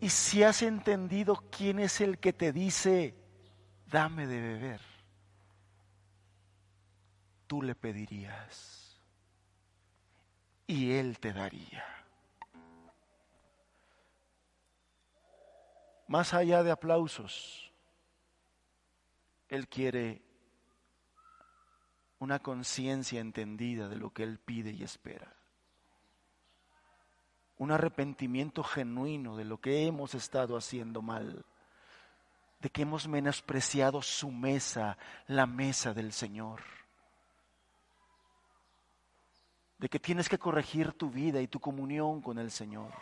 Y 0.02 0.08
si 0.08 0.42
has 0.42 0.62
entendido 0.62 1.44
quién 1.56 1.78
es 1.78 2.00
el 2.00 2.18
que 2.18 2.32
te 2.32 2.50
dice, 2.50 3.14
dame 3.92 4.26
de 4.26 4.40
beber, 4.40 4.80
tú 7.46 7.62
le 7.62 7.74
pedirías 7.74 8.98
y 10.66 10.92
él 10.92 11.18
te 11.18 11.32
daría. 11.32 11.84
Más 16.08 16.34
allá 16.34 16.62
de 16.62 16.70
aplausos, 16.70 17.72
él 19.48 19.68
quiere 19.68 20.22
una 22.18 22.38
conciencia 22.40 23.20
entendida 23.20 23.88
de 23.88 23.96
lo 23.96 24.10
que 24.10 24.22
él 24.22 24.38
pide 24.38 24.72
y 24.72 24.82
espera 24.82 25.36
un 27.62 27.70
arrepentimiento 27.70 28.64
genuino 28.64 29.36
de 29.36 29.44
lo 29.44 29.60
que 29.60 29.86
hemos 29.86 30.16
estado 30.16 30.56
haciendo 30.56 31.00
mal, 31.00 31.44
de 32.62 32.70
que 32.70 32.82
hemos 32.82 33.08
menospreciado 33.08 34.00
su 34.00 34.30
mesa, 34.30 34.96
la 35.26 35.46
mesa 35.46 35.92
del 35.92 36.12
Señor, 36.12 36.62
de 39.78 39.88
que 39.88 39.98
tienes 39.98 40.28
que 40.28 40.38
corregir 40.38 40.92
tu 40.92 41.10
vida 41.10 41.40
y 41.40 41.48
tu 41.48 41.58
comunión 41.58 42.22
con 42.22 42.38
el 42.38 42.52
Señor, 42.52 42.92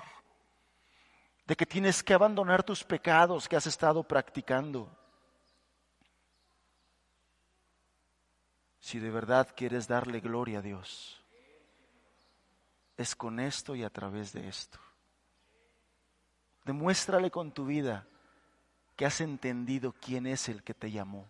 de 1.46 1.54
que 1.54 1.66
tienes 1.66 2.02
que 2.02 2.14
abandonar 2.14 2.62
tus 2.62 2.82
pecados 2.82 3.46
que 3.46 3.56
has 3.56 3.66
estado 3.66 4.02
practicando. 4.02 4.88
Si 8.78 8.98
de 8.98 9.10
verdad 9.10 9.46
quieres 9.54 9.86
darle 9.86 10.20
gloria 10.20 10.60
a 10.60 10.62
Dios, 10.62 11.22
es 12.96 13.14
con 13.14 13.38
esto 13.38 13.76
y 13.76 13.84
a 13.84 13.90
través 13.90 14.32
de 14.32 14.48
esto. 14.48 14.78
Demuéstrale 16.64 17.30
con 17.30 17.52
tu 17.52 17.66
vida 17.66 18.06
que 19.00 19.06
has 19.06 19.22
entendido 19.22 19.94
quién 19.98 20.26
es 20.26 20.50
el 20.50 20.62
que 20.62 20.74
te 20.74 20.90
llamó, 20.90 21.26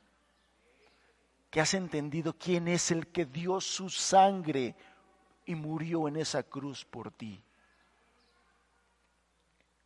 que 1.52 1.60
has 1.60 1.72
entendido 1.74 2.36
quién 2.36 2.66
es 2.66 2.90
el 2.90 3.06
que 3.06 3.26
dio 3.26 3.60
su 3.60 3.88
sangre 3.88 4.74
y 5.46 5.54
murió 5.54 6.08
en 6.08 6.16
esa 6.16 6.42
cruz 6.42 6.84
por 6.84 7.12
ti. 7.12 7.40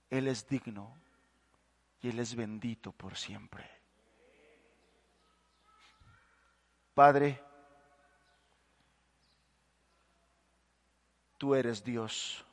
Él 0.08 0.28
es 0.28 0.48
digno 0.48 0.96
y 2.00 2.08
Él 2.08 2.20
es 2.20 2.34
bendito 2.34 2.90
por 2.90 3.18
siempre. 3.18 3.70
Padre, 6.94 7.38
tú 11.36 11.54
eres 11.54 11.84
Dios, 11.84 12.46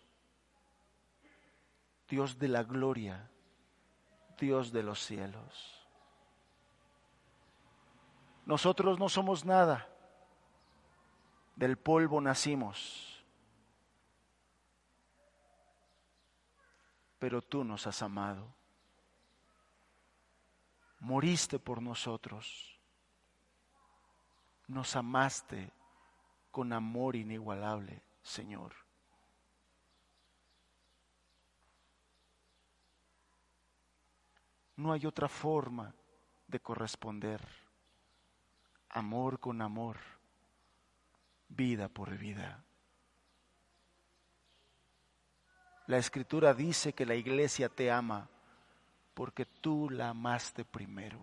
Dios 2.10 2.38
de 2.38 2.50
la 2.50 2.64
gloria, 2.64 3.31
Dios 4.42 4.74
de 4.74 4.84
los 4.84 5.00
cielos. 5.00 5.88
Nosotros 8.46 9.00
no 9.00 9.08
somos 9.08 9.46
nada, 9.46 9.88
del 11.56 11.78
polvo 11.78 12.20
nacimos, 12.20 13.24
pero 17.20 17.42
tú 17.42 17.64
nos 17.64 17.88
has 17.88 18.02
amado, 18.02 18.54
moriste 21.00 21.58
por 21.58 21.82
nosotros 21.82 22.72
nos 24.72 24.96
amaste 24.96 25.74
con 26.50 26.72
amor 26.72 27.16
inigualable, 27.16 28.02
Señor. 28.22 28.74
No 34.82 34.94
hay 34.94 35.06
otra 35.06 35.30
forma 35.30 35.94
de 36.48 36.60
corresponder. 36.60 37.40
Amor 38.90 39.40
con 39.40 39.62
amor, 39.62 39.98
vida 41.50 41.88
por 41.88 42.18
vida. 42.18 42.64
La 45.86 46.00
escritura 46.00 46.56
dice 46.56 46.94
que 46.94 47.06
la 47.06 47.14
iglesia 47.14 47.70
te 47.70 47.92
ama 47.92 48.28
porque 49.14 49.46
tú 49.46 49.88
la 49.88 50.10
amaste 50.10 50.66
primero. 50.66 51.20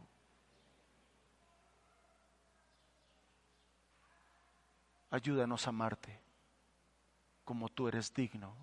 Ayúdanos 5.11 5.67
a 5.67 5.71
amarte 5.71 6.21
como 7.45 7.69
tú 7.71 7.89
eres 7.89 8.15
digno. 8.15 8.55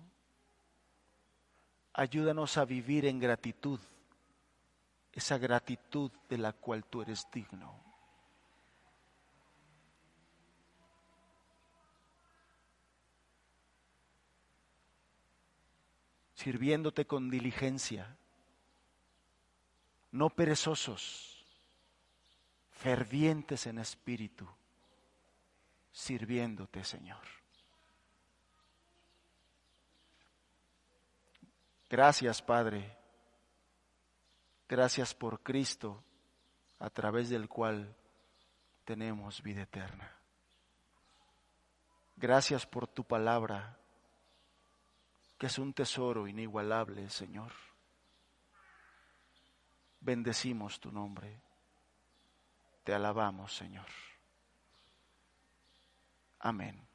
Ayúdanos 1.92 2.56
a 2.56 2.64
vivir 2.64 3.04
en 3.04 3.20
gratitud, 3.20 3.78
esa 5.16 5.38
gratitud 5.38 6.12
de 6.28 6.38
la 6.38 6.52
cual 6.52 6.84
tú 6.84 7.02
eres 7.02 7.26
digno. 7.32 7.82
Sirviéndote 16.34 17.06
con 17.06 17.28
diligencia, 17.28 18.16
no 20.12 20.30
perezosos, 20.30 21.44
fervientes 22.70 23.66
en 23.66 23.78
espíritu 23.78 24.46
sirviéndote, 25.96 26.84
Señor. 26.84 27.24
Gracias, 31.88 32.42
Padre. 32.42 32.95
Gracias 34.68 35.14
por 35.14 35.42
Cristo, 35.42 36.02
a 36.78 36.90
través 36.90 37.28
del 37.28 37.48
cual 37.48 37.94
tenemos 38.84 39.42
vida 39.42 39.62
eterna. 39.62 40.12
Gracias 42.16 42.66
por 42.66 42.88
tu 42.88 43.04
palabra, 43.04 43.78
que 45.38 45.46
es 45.46 45.58
un 45.58 45.72
tesoro 45.72 46.26
inigualable, 46.26 47.08
Señor. 47.10 47.52
Bendecimos 50.00 50.80
tu 50.80 50.90
nombre. 50.90 51.40
Te 52.84 52.94
alabamos, 52.94 53.54
Señor. 53.54 53.86
Amén. 56.38 56.85